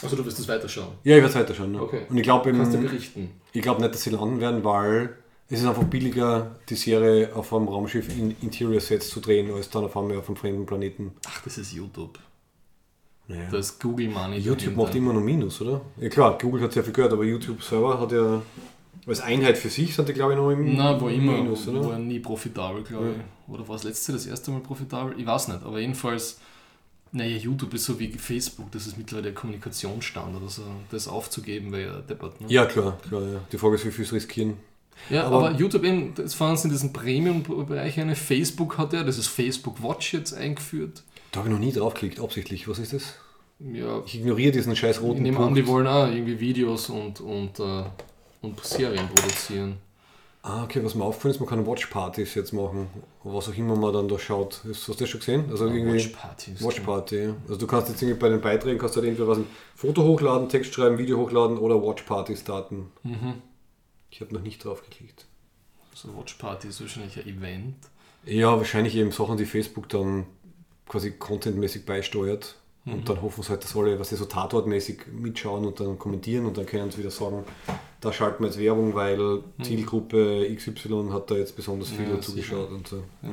[0.03, 0.89] Also du wirst das weiterschauen.
[1.03, 1.71] Ja, ich werde es weiterschauen.
[1.71, 1.81] Ne?
[1.81, 2.01] Okay.
[2.09, 3.29] Und ich glaube Kannst du berichten.
[3.53, 5.15] ich glaube nicht, dass sie landen werden, weil
[5.47, 9.69] es ist einfach billiger, die Serie auf einem Raumschiff in Interior Sets zu drehen, als
[9.69, 11.13] dann auf einmal auf einem fremden Planeten.
[11.27, 12.19] Ach, das ist YouTube.
[13.27, 13.47] Naja.
[13.49, 14.37] Da ist Google Money.
[14.37, 14.83] YouTube dahinter.
[14.83, 15.81] macht immer noch Minus, oder?
[15.97, 18.41] Ja klar, Google hat sehr viel gehört, aber YouTube selber hat ja
[19.07, 21.85] als Einheit für sich sind die glaube ich noch im Nein, war immer, Minus, oder?
[21.89, 23.53] war nie profitabel, glaube ich.
[23.53, 25.13] Oder war es letzte das erste Mal profitabel?
[25.19, 26.39] Ich weiß nicht, aber jedenfalls,
[27.11, 31.93] naja, YouTube ist so wie Facebook, das ist mittlerweile der Kommunikationsstandard, also das aufzugeben wäre
[31.95, 32.41] ja deppert.
[32.41, 32.47] Ne?
[32.49, 33.39] Ja, klar, klar, ja.
[33.51, 34.53] Die Frage ist, wie viel sie riskieren.
[35.09, 38.15] Ja, Aber- aber, YouTube eben, das fahren sie in diesen Premium-Bereich eine.
[38.15, 41.03] Facebook hat ja, das ist Facebook Watch jetzt eingeführt.
[41.31, 42.67] Da habe ich noch nie draufgeklickt, absichtlich.
[42.67, 43.13] Was ist das?
[43.59, 45.49] Ja, Ich ignoriere diesen scheiß ich roten nehme Punkt.
[45.49, 47.83] an, die wollen auch irgendwie Videos und, und, äh,
[48.45, 49.77] und Serien produzieren.
[50.47, 52.87] Ah, okay, was mir aufgefallen ist, man kann Watchpartys jetzt machen.
[53.23, 54.61] Was auch immer man dann da schaut.
[54.69, 55.45] Hast du das schon gesehen?
[55.49, 56.63] Also irgendwie Watchpartys.
[56.63, 57.35] Watchparty, ja.
[57.47, 60.03] Also du kannst jetzt irgendwie bei den Beiträgen kannst du halt entweder was ein Foto
[60.03, 62.91] hochladen, Text schreiben, Video hochladen oder Watchparty starten.
[63.01, 63.41] Mhm.
[64.11, 65.25] Ich habe noch nicht drauf geklickt.
[65.95, 67.75] So Watchparty ist wahrscheinlich ein Event.
[68.25, 70.27] Ja, wahrscheinlich eben Sachen, die Facebook dann
[70.87, 72.55] quasi contentmäßig beisteuert.
[72.85, 72.93] Mhm.
[72.93, 76.45] Und dann hoffen sie halt, dass alle, was sie so tatortmäßig mitschauen und dann kommentieren
[76.45, 77.43] und dann können sie wieder sagen,
[78.01, 82.13] da schalten wir jetzt Werbung, weil Zielgruppe XY hat da jetzt besonders viel Mhm.
[82.15, 82.97] Ja, zugeschaut und so.
[83.23, 83.29] Ja.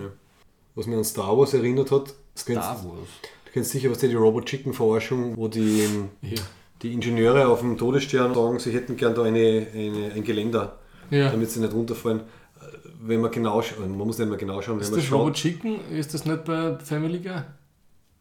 [0.75, 3.09] Was mir an Star Wars erinnert hat, das kennst, Star Wars.
[3.45, 5.87] du kennst sicher, was die, die Robot Chicken Forschung, wo die,
[6.23, 6.41] Ja.
[6.83, 10.79] die Ingenieure auf dem Todesstern sagen, sie hätten gern da eine, eine, ein Geländer,
[11.11, 12.21] damit sie nicht runterfallen.
[12.21, 12.65] Äh,
[13.03, 15.21] Wenn man genau schaut, man muss nicht mehr genau schauen, wenn Ist man das schaut.
[15.21, 15.91] Robot Chicken?
[15.91, 17.43] Ist das nicht bei Family Guy?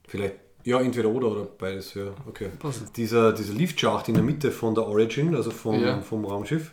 [0.09, 2.03] Vielleicht, ja, entweder oder oder beides, ja.
[2.27, 2.49] Okay.
[2.59, 2.95] Passt.
[2.97, 6.01] Dieser, dieser Liftschacht in der Mitte von der Origin, also vom, Ja.
[6.01, 6.71] vom Raumschiff,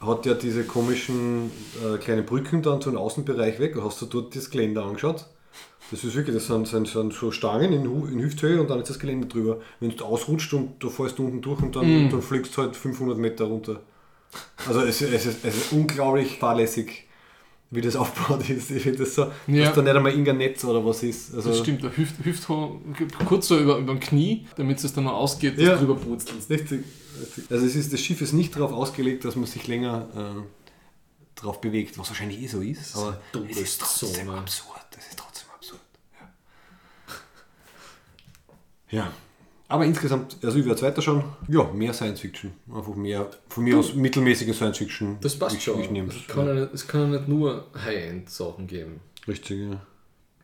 [0.00, 1.50] hat ja diese komischen
[1.82, 3.76] äh, kleinen Brücken dann zu einem Außenbereich weg.
[3.82, 5.26] Hast du dort das Geländer angeschaut?
[5.90, 8.90] Das ist wirklich, das sind, sind, sind so Stangen in, in Hüfthöhe und dann ist
[8.90, 9.60] das Geländer drüber.
[9.80, 13.16] Wenn du ausrutscht und du fällst unten durch und dann, dann fliegst du halt 500
[13.16, 13.80] Meter runter.
[14.66, 17.05] Also es, es, ist, es ist unglaublich fahrlässig,
[17.70, 18.70] wie das aufgebaut ist.
[18.70, 19.64] Ich finde das so, Ja.
[19.66, 21.34] dass da nicht einmal irgendein Netz oder was ist.
[21.34, 22.80] Also, Das stimmt, der Hüft, Hüftho
[23.26, 25.72] kurz so über, über dem Knie, damit es dann noch ausgeht, dass Ja.
[25.74, 26.48] du drüber brutzelst.
[26.48, 26.84] Richtig,
[27.20, 27.50] richtig.
[27.50, 30.42] Also es ist, das Schiff ist nicht darauf ausgelegt, dass man sich länger äh,
[31.40, 32.96] drauf bewegt, was wahrscheinlich eh so ist.
[32.96, 34.38] aber eine es ist trotzdem Todeszone.
[34.38, 34.80] absurd.
[34.98, 35.80] Es ist trotzdem absurd.
[38.90, 38.98] Ja.
[38.98, 39.12] ja.
[39.68, 41.24] Aber insgesamt, also ich werde weiter schauen.
[41.48, 42.52] Ja, mehr Science Fiction.
[42.72, 45.16] Einfach mehr, von mir aus mittelmäßige Science Fiction.
[45.20, 45.80] Das passt ich, schon.
[45.80, 49.00] Ich nehme es, kann ja nicht, es kann ja nicht nur High-End-Sachen geben.
[49.26, 49.80] Richtig, ja.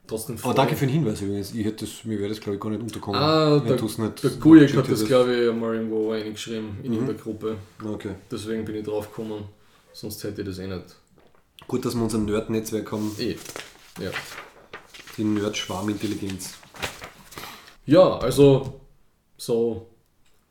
[0.08, 1.54] Trotzdem Aber danke für den Hinweis übrigens.
[1.54, 3.20] Ich hätte das, mir wäre das glaube ich gar nicht unterkommen.
[3.20, 7.56] Ah, der, nicht- der Gujek hat das, glaube ich, einmal irgendwo reingeschrieben in irgendeiner Gruppe.
[7.84, 8.16] Okay.
[8.30, 9.44] Deswegen bin ich drauf gekommen.
[9.92, 10.96] Sonst hätte ich das eh nicht.
[11.68, 13.14] Gut, dass wir unser Nerd-Netzwerk haben.
[13.20, 13.36] Eh.
[14.02, 14.10] Ja.
[15.16, 16.54] Die Nerd-Schwarmintelligenz.
[17.86, 18.80] ja, also
[19.42, 19.88] so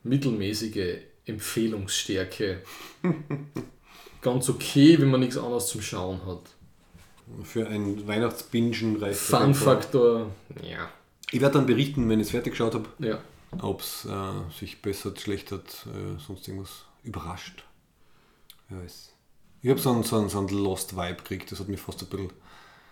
[0.03, 2.61] mittelmäßige Empfehlungsstärke.
[4.21, 6.41] Ganz okay, wenn man nichts anderes zum Schauen hat.
[7.43, 9.41] Für ein Weihnachtsbingen reicht das.
[9.41, 10.31] Fun-Faktor,
[10.61, 10.89] ja.
[11.31, 13.19] Ich werde dann berichten, wenn ich es fertig geschaut habe, Ja.
[13.61, 17.63] ob es äh, sich bessert, schlechtert, äh, sonst irgendwas überrascht.
[18.69, 19.13] Weiß.
[19.61, 22.07] Ich habe so einen, so, einen, so einen Lost-Vibe gekriegt, das hat mich fast ein
[22.09, 22.31] bisschen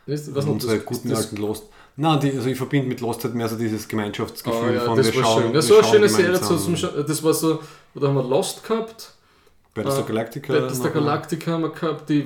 [0.07, 1.65] was an unsere das, guten das, alten Lost.
[1.99, 4.95] Nein, die, also ich verbinde mit Lost halt mehr so dieses Gemeinschaftsgefühl Oh, ja, von
[4.97, 5.53] das wir war schauen, schön.
[5.53, 6.76] Das wir war eine schöne Serie gemeinsam.
[6.76, 7.59] zum Das war so,
[7.93, 9.13] da haben wir Lost gehabt,
[9.73, 10.53] Battlestar äh, Galactica.
[10.53, 10.91] Battlestar.
[10.91, 12.23] Galactica haben wir gehabt, die äh,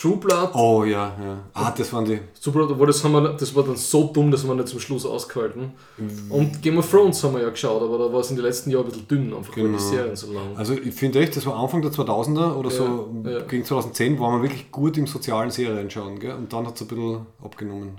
[0.00, 0.50] True Blood.
[0.54, 1.38] Oh ja, ja.
[1.54, 2.18] Ah, das waren die.
[2.42, 4.80] True Blood, aber das, haben wir, das war dann so dumm, dass wir nicht zum
[4.80, 5.72] Schluss ausgehalten.
[5.96, 6.30] Mhm.
[6.30, 8.70] Und Game of Thrones haben wir ja geschaut, aber da war es in den letzten
[8.70, 9.78] Jahren ein bisschen dünn, einfach weil Genau.
[9.78, 12.76] die Serien so lang Also ich finde echt, das war Anfang der 2000er oder Ja,
[12.76, 13.40] so ja.
[13.40, 16.34] gegen 2010, war man wirklich gut im sozialen Serien schauen, gell?
[16.34, 17.98] Und dann hat es ein bisschen abgenommen.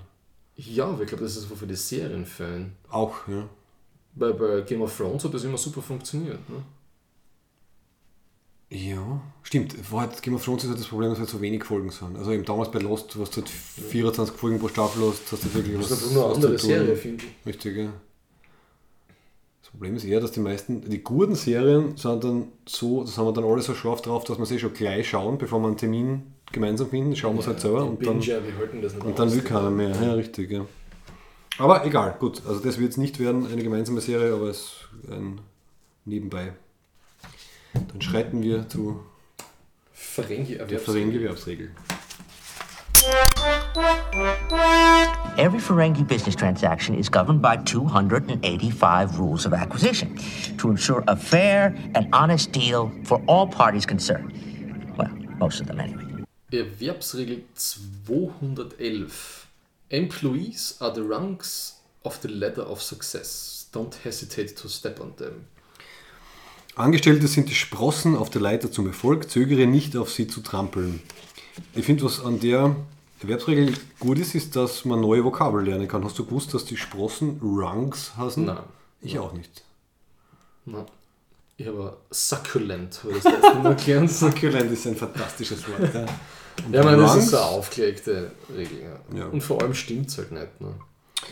[0.64, 2.72] Ja, aber ich glaube, das ist so für die Serienfan.
[2.88, 3.48] Auch, ja.
[4.14, 6.38] Bei, bei Game of Thrones hat das immer super funktioniert.
[6.48, 6.62] Ne?
[8.70, 9.74] Ja, stimmt.
[9.92, 12.16] War halt, Game of Thrones ist halt das Problem, dass halt so wenig Folgen sind.
[12.16, 15.54] Also eben damals bei Lost, was du halt 24 Folgen pro Staffel hast, hast du
[15.54, 16.58] wirklich Das was, ist einfach nur eine andere.
[16.58, 17.46] Serie, finde ich.
[17.46, 17.92] Richtig, ja.
[19.62, 23.26] Das Problem ist eher, dass die meisten, die guten Serien sind dann so, das haben
[23.26, 25.76] wir dann alle so scharf drauf, dass wir sie schon gleich schauen, bevor wir einen
[25.76, 29.04] Termin gemeinsam finden, schauen wir es halt selber und dann, Binger, wir halten das nicht
[29.04, 29.90] und dann will keiner mehr.
[29.90, 30.66] Ja, richtig, ja.
[31.58, 32.42] Aber egal, gut.
[32.46, 35.40] Also das wird es nicht werden, eine gemeinsame Serie, aber es ist ein
[36.04, 36.52] Nebenbei.
[37.74, 39.00] Dann schreiten wir zu
[39.92, 40.84] Ferengi der.
[40.84, 41.14] Thank
[45.38, 50.16] Every Ferengi business transaction is governed by 285 rules of acquisition
[50.58, 54.32] to ensure a fair and honest deal for all parties concerned.
[54.96, 56.11] Well, most of them anyway.
[56.52, 59.46] Erwerbsregel 211.
[59.88, 63.68] Employees are the rungs of the ladder of success.
[63.72, 65.46] Don't hesitate to step on them.
[66.74, 71.00] Angestellte sind die Sprossen auf der Leiter zum Erfolg, zögere nicht auf sie zu trampeln.
[71.74, 72.76] Ich finde, was an der
[73.22, 76.04] Erwerbsregel gut ist, ist, dass man neue Vokabeln lernen kann.
[76.04, 78.44] Hast du gewusst, dass die Sprossen Rungs heißen?
[78.44, 78.64] Nein.
[79.00, 79.62] Ich auch nicht.
[80.66, 80.84] Na,
[81.56, 82.94] ich habe succulent.
[82.94, 85.94] Succulent ist ein fantastisches Wort.
[85.94, 86.06] Ja,
[86.70, 88.82] Ja, meine, das ist eine aufgelegte Regel.
[88.82, 89.18] Ja.
[89.18, 89.26] Ja.
[89.26, 90.60] Und vor allem stimmt es halt nicht.
[90.60, 90.74] Ne?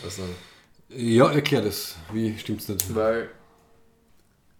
[0.03, 0.23] Also,
[0.89, 1.95] Ja, erklär das.
[2.11, 2.93] Wie stimmt's nicht?
[2.95, 3.29] weil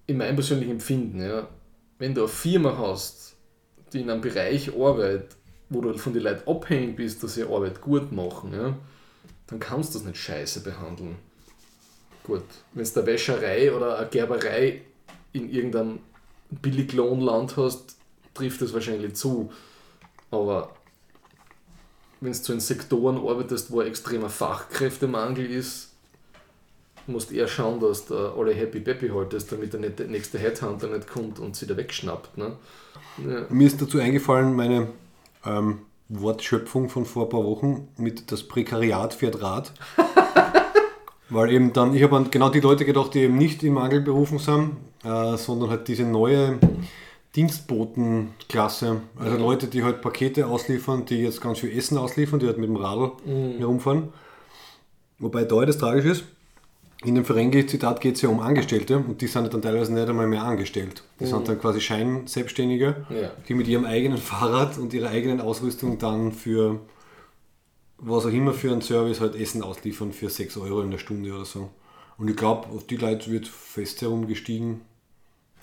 [0.08, 1.48] in meinem persönlichen Empfinden, ja,
[2.00, 3.36] wenn du eine Firma hast,
[3.94, 5.36] die in einem Bereich arbeitet,
[5.70, 8.76] wo du von den Leuten abhängig bist, dass sie Arbeit gut machen, ja,
[9.48, 11.16] dann kannst du das nicht scheiße behandeln.
[12.24, 12.44] Gut,
[12.74, 14.82] wenn du eine Wäscherei oder eine Gerberei
[15.34, 16.00] in irgendeinem
[16.50, 17.96] Billiglohnland hast,
[18.34, 19.52] trifft das wahrscheinlich zu.
[20.32, 20.72] Aber
[22.22, 25.90] wenn du zu den Sektoren arbeitest, wo ein extremer Fachkräftemangel ist,
[27.08, 31.40] musst eher schauen, dass du alle happy peppy haltest, damit der nächste Headhunter nicht kommt
[31.40, 32.38] und sie da wegschnappt.
[32.38, 32.54] Ne?
[33.28, 33.46] Ja.
[33.50, 34.88] Mir ist dazu eingefallen, meine
[35.46, 35.80] ähm,
[36.10, 39.74] Wortschöpfung von vor ein paar Wochen mit das Prekariat fährt Rad.
[41.30, 44.38] Weil eben dann, ich habe an genau die Leute gedacht, die eben nicht im Angelberufen
[44.38, 46.60] sind, äh, sondern halt diese neue
[47.36, 49.02] Dienstbotenklasse.
[49.18, 52.68] Also Leute, die halt Pakete ausliefern, die jetzt ganz viel Essen ausliefern, die halt mit
[52.70, 53.12] dem Radl
[53.60, 54.10] herumfahren.
[55.20, 56.24] Wobei da das tragisch ist,
[57.04, 60.28] in dem Ferengi-Zitat geht es ja um Angestellte und die sind dann teilweise nicht einmal
[60.28, 61.04] mehr angestellt.
[61.20, 63.32] Die sind dann quasi Scheinselbstständige, Ja.
[63.48, 66.80] die mit ihrem eigenen Fahrrad und ihrer eigenen Ausrüstung dann für
[67.98, 71.32] was auch immer für einen Service halt Essen ausliefern für 6 Euro in der Stunde
[71.34, 71.70] oder so.
[72.18, 74.82] Und ich glaube, auf die Leute wird fest herumgestiegen,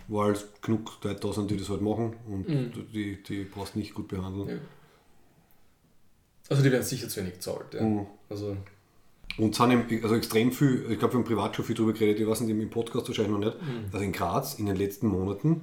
[0.09, 2.47] weil es genug Leute da sind, die das halt machen und
[2.95, 4.49] die, die brauchst nicht gut behandeln.
[4.49, 4.55] Ja.
[6.49, 7.75] Also die werden sicher zu wenig gezahlt.
[7.75, 7.83] Ja.
[7.83, 8.07] Mhm.
[8.31, 8.57] Also,
[9.37, 12.21] Und sind eben, also extrem viel, ich glaube, wir haben privat schon viel drüber geredet,
[12.21, 13.61] ich weiß nicht, im Podcast wahrscheinlich noch nicht.
[13.63, 13.85] Mhm.
[13.93, 15.61] Also in Graz in den letzten Monaten,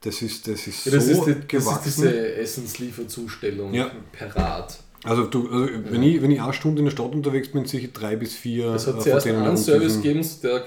[0.00, 1.84] das ist, das ist ja, das, so ist die, das ist gewachsen.
[1.84, 3.90] diese Essenslieferzustellung Ja.
[4.12, 4.80] per Rad.
[5.04, 7.88] also du, also wenn, ich, wenn ich eine Stunde in der Stadt unterwegs bin, sicher
[7.92, 10.66] drei bis vier Es äh, hat zuerst denen einen Service gegeben, der,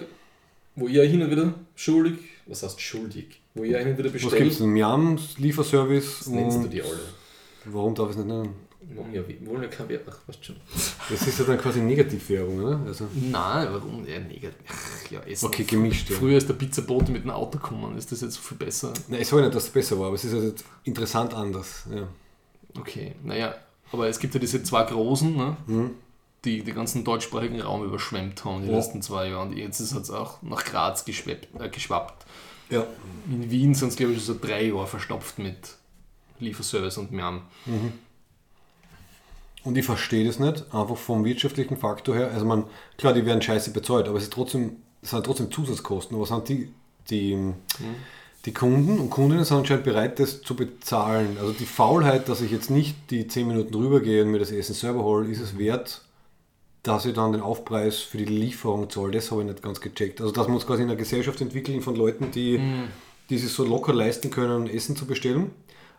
[0.76, 2.18] wo ihr hin und wieder schuldig,
[2.48, 4.70] was heißt schuldig, wo ihr hin und wieder Was gibt es denn?
[4.70, 7.00] Miam, Lieferservice Das nennst du die alle.
[7.66, 8.54] warum darf ich es nicht nennen?
[8.90, 10.56] Wir wollen ja, wir wollen ja kein Wert, ach, weißt schon.
[11.10, 12.80] Das ist ja dann quasi Negativwährung, oder?
[12.86, 14.08] Also, Nein, warum?
[14.08, 14.56] Ja, negativ.
[14.70, 15.46] Ach, ja, Essen.
[15.48, 16.16] okay, gemischt, ja.
[16.16, 18.94] Früher ist der Pizzabote mit dem Auto gekommen, ist das jetzt so viel besser?
[19.10, 21.84] Nein, ich sage nicht, dass es besser war, aber es ist halt interessant anders.
[21.94, 22.08] Ja.
[22.80, 23.56] Okay, naja,
[23.92, 25.58] aber es gibt ja diese zwei Großen, ne,
[26.46, 28.76] die den ganzen deutschsprachigen Raum überschwemmt haben die Ja.
[28.78, 29.42] letzten zwei Jahre.
[29.50, 32.26] Und jetzt ist es auch nach Graz geschweppt, äh, geschwappt.
[32.70, 32.86] Ja.
[33.30, 35.58] In Wien sind es, glaube ich, so drei Jahre verstopft mit
[36.40, 37.42] Lieferservice und Miam.
[39.64, 42.32] Und ich verstehe das nicht, einfach vom wirtschaftlichen Faktor her.
[42.34, 42.64] Also man,
[42.98, 46.16] klar, die werden scheiße bezahlt, aber es, ist trotzdem, es sind trotzdem Zusatzkosten.
[46.16, 46.72] Aber sind die,
[47.10, 47.54] die,
[48.46, 51.38] die Kunden und Kundinnen sind anscheinend bereit, das zu bezahlen.
[51.38, 54.74] Also die Faulheit, dass ich jetzt nicht die 10 Minuten rübergehe und mir das Essen
[54.74, 56.02] selber hole, ist es wert,
[56.88, 59.12] dass ich dann den Aufpreis für die Lieferung zahle.
[59.12, 60.22] Das habe ich nicht ganz gecheckt.
[60.22, 62.62] Also dass wir uns quasi in einer Gesellschaft entwickeln von Leuten, die,
[63.30, 65.52] die sich so locker leisten können, Essen zu bestellen.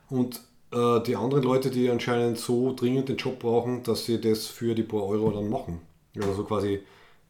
[0.09, 0.41] Und
[0.73, 4.75] äh, die anderen Leute, die anscheinend so dringend den Job brauchen, dass sie das für
[4.75, 5.81] die paar Euro dann machen.
[6.17, 6.81] Also so quasi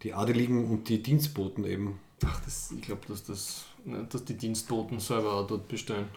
[0.02, 1.98] die Adeligen und die Dienstboten eben.
[2.24, 6.08] Ach, das, ich glaube, dass, das, ne, dass die Dienstboten selber auch dort bestellen.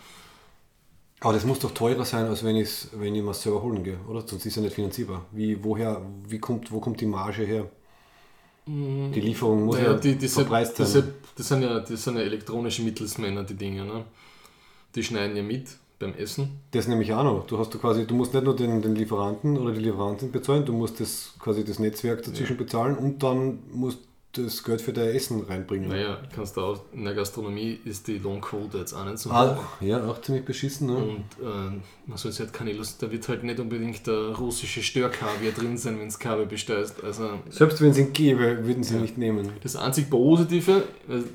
[1.21, 3.99] Aber das muss doch teurer sein, als wenn, ich's, wenn ich mir selber holen gehe,
[4.09, 4.21] oder?
[4.21, 5.25] Sonst ist es ja nicht finanzierbar.
[5.31, 7.69] Wie, woher, wie kommt, wo kommt die Marge her?
[8.65, 10.85] Die Lieferung muss Naja, ja die, diese, verpreist sein.
[10.85, 13.85] diese, das, sind ja, das sind ja elektronische Mittelsmänner, die Dinge.
[13.85, 14.05] Ne?
[14.95, 15.67] Die schneiden ja mit
[15.99, 16.59] beim Essen.
[16.71, 17.45] Das nämlich auch noch.
[17.45, 20.65] Du hast du quasi, du musst nicht nur den, den Lieferanten oder die Lieferantin bezahlen,
[20.65, 23.99] du musst das quasi das Netzwerk dazwischen bezahlen und dann musst
[24.33, 25.89] das Geld für dein Essen reinbringen.
[25.89, 29.35] Naja, kannst du auch, in der Gastronomie ist die Lohnquote jetzt auch nicht so hoch.
[29.35, 30.87] Ah, ja, auch ziemlich beschissen.
[30.87, 30.95] Ne?
[30.95, 35.51] Und äh, man soll halt keine Lust, da wird halt nicht unbedingt der russische Störkaviar
[35.51, 37.03] drin sein, wenn es Kaviar bestellst.
[37.03, 39.49] Also Selbst wenn es ihn gäbe, würden sie ihn nicht nehmen.
[39.61, 40.83] das einzig Positive,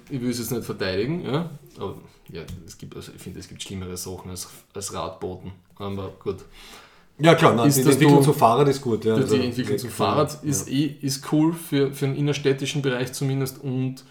[0.08, 1.96] ich will es jetzt nicht verteidigen, ja, aber
[2.32, 5.52] ja, es gibt, also ich finde, es gibt schlimmere Sachen als, als Radboten.
[5.76, 6.38] Aber gut.
[7.18, 9.04] Ja klar, nein, Ist die Entwicklung du- zum Fahrrad ist gut.
[9.04, 10.74] Ja, Die, also die Entwicklung von- Fahrrad ist, ja.
[10.74, 14.04] eh, ist cool für, für den innerstädtischen Bereich zumindest und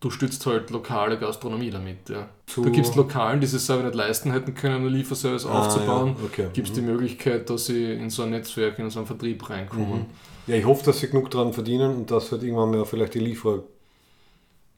[0.00, 2.08] du stützt halt lokale Gastronomie damit.
[2.08, 2.28] Ja.
[2.46, 6.20] Zu- Du gibst Lokalen, die sich selber nicht leisten hätten können, einen Lieferservice aufzubauen, Ah,
[6.20, 6.46] ja, okay.
[6.54, 10.06] gibst die Möglichkeit, dass sie in so ein Netzwerk, in so einen Vertrieb reinkommen.
[10.46, 13.18] Ja, ich hoffe, dass sie genug dran verdienen und dass halt irgendwann mal vielleicht die
[13.20, 13.62] Lieferer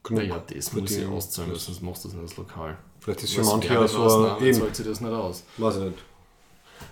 [0.03, 1.13] genug Naja, das muss ich verdienen.
[1.17, 2.79] auszahlen, sonst machst du das nicht als Lokal.
[3.01, 5.45] Vielleicht ist für Was manche ja so eben, zahlt sich das nicht aus.
[5.59, 5.99] weiß ich nicht.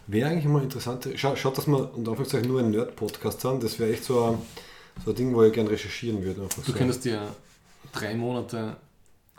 [0.07, 3.79] Wäre eigentlich mal interessant, schau, schaut, dass wir unter Anführungszeichen nur ein Nerd-Podcast haben, das
[3.79, 4.39] wäre echt so ein,
[5.05, 6.43] so ein Ding, wo ich gerne recherchieren würde.
[6.57, 6.73] Du so.
[6.73, 7.23] könntest dir
[7.93, 8.77] drei Monate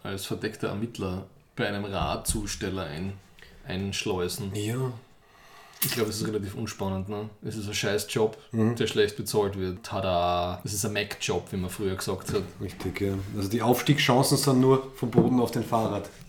[0.03, 1.25] als verdeckter Ermittler
[1.55, 3.13] bei einem Radzusteller ein,
[3.67, 4.53] einschleusen.
[4.55, 4.91] Ja,
[5.83, 7.07] Ich glaube, es ist relativ unspannend.
[7.09, 7.29] Ne?
[7.43, 8.75] Es ist ein scheiß Job, Mhm.
[8.75, 9.83] der schlecht bezahlt wird.
[9.83, 10.59] Tada!
[10.63, 12.43] Es ist ein Mac-Job, wie man früher gesagt hat.
[12.61, 13.13] richtig, ja.
[13.35, 16.09] Also die Aufstiegschancen sind nur vom Boden auf den Fahrrad.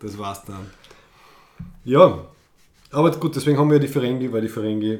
[0.00, 0.70] Das war's dann.
[1.86, 2.26] Ja,
[2.90, 4.98] aber gut, deswegen haben wir ja die Ferengi, weil die Ferengi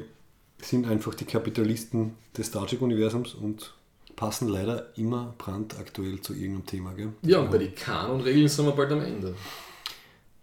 [0.61, 3.73] sind einfach die Kapitalisten des Star Trek-Universums und
[4.15, 6.93] passen leider immer brandaktuell zu irgendeinem Thema.
[6.93, 7.09] Gell?
[7.21, 9.35] Ja, und bei den Kanonregeln sind wir bald am Ende.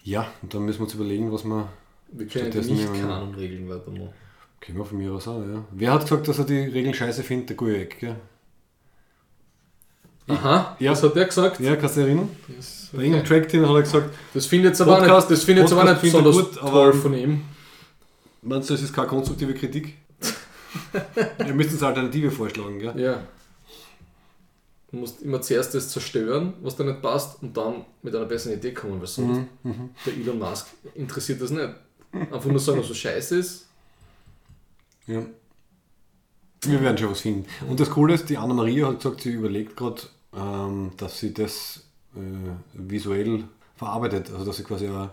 [0.02, 1.68] Ja, und dann müssen wir uns überlegen, was wir.
[2.12, 4.10] Wir können die wir- Nicht-Kanonregeln weitermachen.
[4.60, 5.64] Können wir von mir aus auch, ja.
[5.72, 7.48] Wer hat gesagt, dass er die Regeln scheiße findet?
[7.50, 8.16] Der Guyak, gell?
[10.26, 10.92] Aha, Ja.
[10.92, 11.60] was hat der gesagt?
[11.60, 12.30] Ja, kannst du dich erinnern?
[12.56, 15.42] Das, Bei irgendeinem Track, den hat er gesagt, das finde ich jetzt aber Podcast- nicht,
[15.42, 17.42] das jetzt aber nicht besonders gut, aber- toll von ihm.
[18.42, 19.94] meinst du, das ist keine konstruktive Kritik?
[21.46, 22.98] Ihr müsst uns Alternative vorschlagen, gell?
[22.98, 23.22] Ja.
[24.90, 28.56] Du musst immer zuerst das zerstören, was dir nicht passt, und dann mit einer besseren
[28.58, 31.68] Idee kommen, weil sonst Mhm, der Elon Musk interessiert das nicht.
[32.12, 33.66] Einfach nur sagen, was so scheiße ist.
[35.06, 35.22] Ja.
[36.62, 37.44] Wir werden schon was finden.
[37.68, 40.00] Und das Coole ist, die Anna-Maria hat gesagt, sie überlegt gerade,
[40.96, 41.84] dass sie das
[42.16, 42.20] äh,
[42.74, 43.44] visuell
[43.76, 44.30] verarbeitet.
[44.30, 45.10] Also, dass sie quasi ein,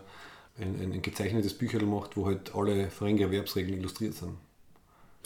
[0.59, 4.33] ein, ein gezeichnetes Bücherl macht, wo halt alle Ferengi-Erwerbsregeln illustriert sind.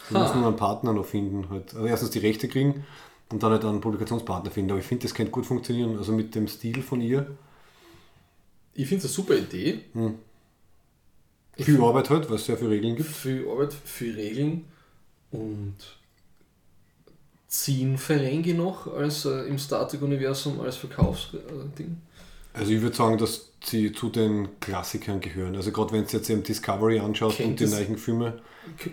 [0.10, 0.20] Sie Ha.
[0.20, 1.50] müssen nur einen Partner noch finden.
[1.50, 1.74] Halt.
[1.74, 2.86] Also erstens die Rechte kriegen
[3.30, 4.72] und dann halt einen Publikationspartner finden.
[4.72, 5.98] Aber ich finde, das könnte gut funktionieren.
[5.98, 7.28] Also mit dem Stil von ihr.
[8.74, 9.82] Ich finde es eine super Idee.
[11.56, 13.10] Ich Viel Arbeit halt, weil es sehr viele Regeln gibt.
[13.10, 14.66] Viel Arbeit, viel Regeln
[15.32, 15.76] und
[17.64, 21.98] ziehen Ferengi noch als äh, im Star Trek-Universum als Verkaufsding.
[22.54, 25.56] Also ich würde sagen, dass sie zu den Klassikern gehören.
[25.56, 28.40] Also gerade wenn du jetzt eben Discovery anschaust Kennt und die neuen Filme.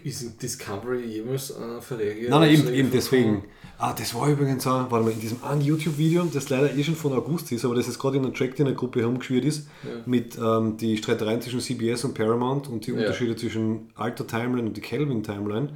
[0.04, 2.28] Ist Discovery jemals äh, Ferengi?
[2.28, 3.44] Nein, nein, eben, als eben Regel deswegen.
[3.78, 6.94] Ah, das war übrigens auch, warte mal, in diesem einen YouTube-Video, das leider eh schon
[6.94, 9.44] von August ist, aber das jetzt gerade in einer Track, die in der Gruppe herumgeschwirrt
[9.44, 9.66] ist,
[10.06, 14.76] mit ähm, die Streitereien zwischen CBS und Paramount und die Unterschiede zwischen alter Timeline und
[14.76, 15.70] die Kelvin Timeline.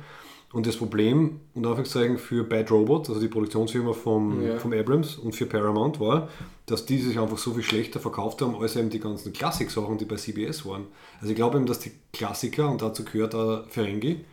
[0.53, 4.59] Und das Problem, unter Anführungszeichen, für Bad Robot, also die Produktionsfirma vom, Ja.
[4.59, 6.29] vom Abrams und für Paramount war,
[6.67, 10.05] dass die sich einfach so viel schlechter verkauft haben als eben die ganzen Klassik-Sachen, die
[10.05, 10.87] bei CBS waren.
[11.21, 14.25] Also ich glaube eben, dass die Klassiker, und dazu gehört auch Ferengi,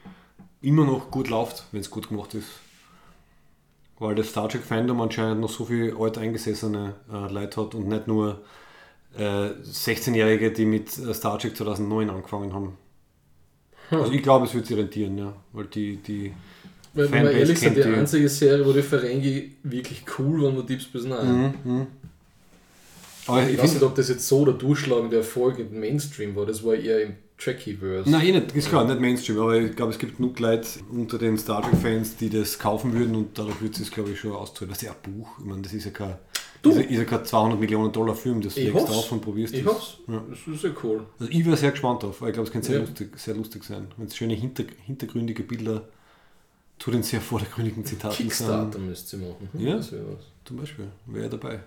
[0.61, 2.47] immer noch gut läuft, wenn es gut gemacht ist.
[3.99, 7.87] Weil das Star Trek Fandom anscheinend noch so viel alt eingesessene äh, Leute hat und
[7.87, 8.41] nicht nur
[9.17, 12.77] äh, 16-Jährige, die mit äh, Star Trek 2009 angefangen haben.
[13.91, 15.33] Also ich glaube, es wird sich rentieren, ja.
[15.51, 16.33] Weil die, die
[16.93, 17.87] Weil, wenn wir ehrlich sind, die die.
[17.89, 21.53] einzige Serie, wo die Ferengi wirklich cool waren, war Deep Space Nine.
[23.27, 26.45] aber Ich ich weiß nicht, ob das jetzt so der durchschlagende Erfolg im Mainstream war.
[26.45, 28.09] Das war eher im Trekkie-Verse.
[28.09, 31.17] nein, eh nicht, ist klar, nicht Mainstream, aber ich glaube, es gibt genug Leute unter
[31.17, 34.31] den Star Trek Fans, die das kaufen würden und dadurch wird es, glaube ich, schon
[34.33, 34.69] auszahlen.
[34.69, 36.15] Das ist ja ein Buch, ich meine, das ist ja kein,
[36.63, 36.69] Du.
[36.71, 38.91] ist ja, ist ja kein 200 Millionen Dollar Film, das legst du hoff's.
[38.91, 40.23] auf und probierst Ich hoffe Ja.
[40.29, 41.05] Das ist sehr cool.
[41.19, 42.85] Also ich wäre sehr gespannt drauf, weil ich glaube, es könnte sehr, Ja.
[42.85, 43.87] lustig, sehr lustig sein.
[43.97, 45.87] Wenn es schöne hinter, hintergründige Bilder
[46.79, 48.87] zu den sehr vordergründigen Zitaten Kickstarter sind.
[48.87, 49.49] müsst ihr machen.
[49.51, 49.79] Hm, Ja.
[50.45, 51.59] Zum Beispiel, wäre dabei.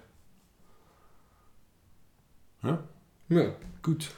[2.62, 2.82] Ja,
[3.28, 3.54] Ja.
[3.82, 4.10] gut.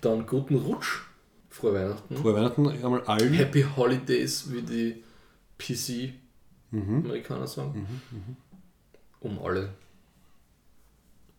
[0.00, 1.00] Dann guten Rutsch.
[1.50, 2.16] Frohe Weihnachten.
[2.16, 3.32] Frohe Weihnachten einmal allen.
[3.34, 5.02] Happy Holidays, wie die
[6.70, 7.02] Mhm.
[7.02, 7.86] PC-Amerikaner sagen.
[9.20, 9.70] Um alle,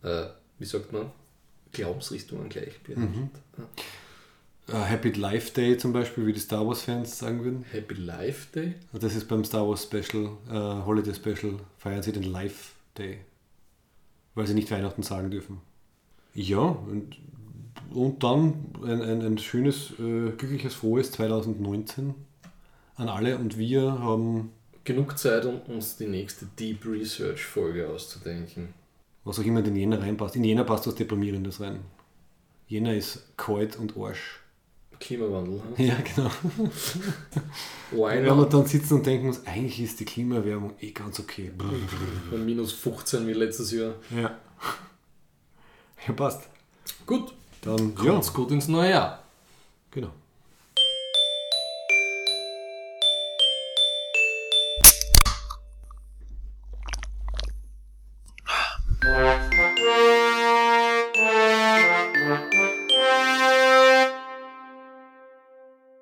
[0.04, 0.26] äh,
[0.58, 1.10] wie sagt man,
[1.72, 2.74] Glaubensrichtungen gleich.
[2.86, 3.30] Mhm.
[4.68, 7.64] Äh, Happy Life Day zum Beispiel, wie die Star Wars Fans sagen würden.
[7.70, 8.74] Happy Life Day.
[8.92, 13.18] Das ist beim Star Wars Special, äh, Holiday Special, feiern sie den Life Day.
[14.34, 15.60] Weil sie nicht Weihnachten sagen dürfen.
[16.32, 17.18] Ja, und,
[17.90, 22.14] und dann ein, ein, ein schönes, äh, glückliches, frohes 2019
[22.96, 23.36] an alle.
[23.38, 24.50] Und wir haben,
[24.84, 28.74] Genug Zeit, um uns die nächste Deep Research Folge auszudenken.
[29.24, 30.36] Was auch immer in Jänner reinpasst.
[30.36, 31.80] In Jänner passt was Deprimierendes rein.
[32.66, 34.40] Jänner ist kalt und Arsch.
[35.00, 35.60] Klimawandel.
[35.76, 35.86] Hm?
[35.86, 36.30] Ja, genau.
[37.90, 38.54] Wenn not?
[38.54, 41.52] dann sitzen und denken uns, eigentlich ist die Klimaerwärmung eh ganz okay.
[42.30, 43.94] Bei minus 15 wie letztes Jahr.
[44.14, 44.38] Ja.
[46.06, 46.48] Ja, passt.
[47.06, 49.22] Gut, Dann, ja, gut ins neue Jahr.
[49.90, 50.10] genau.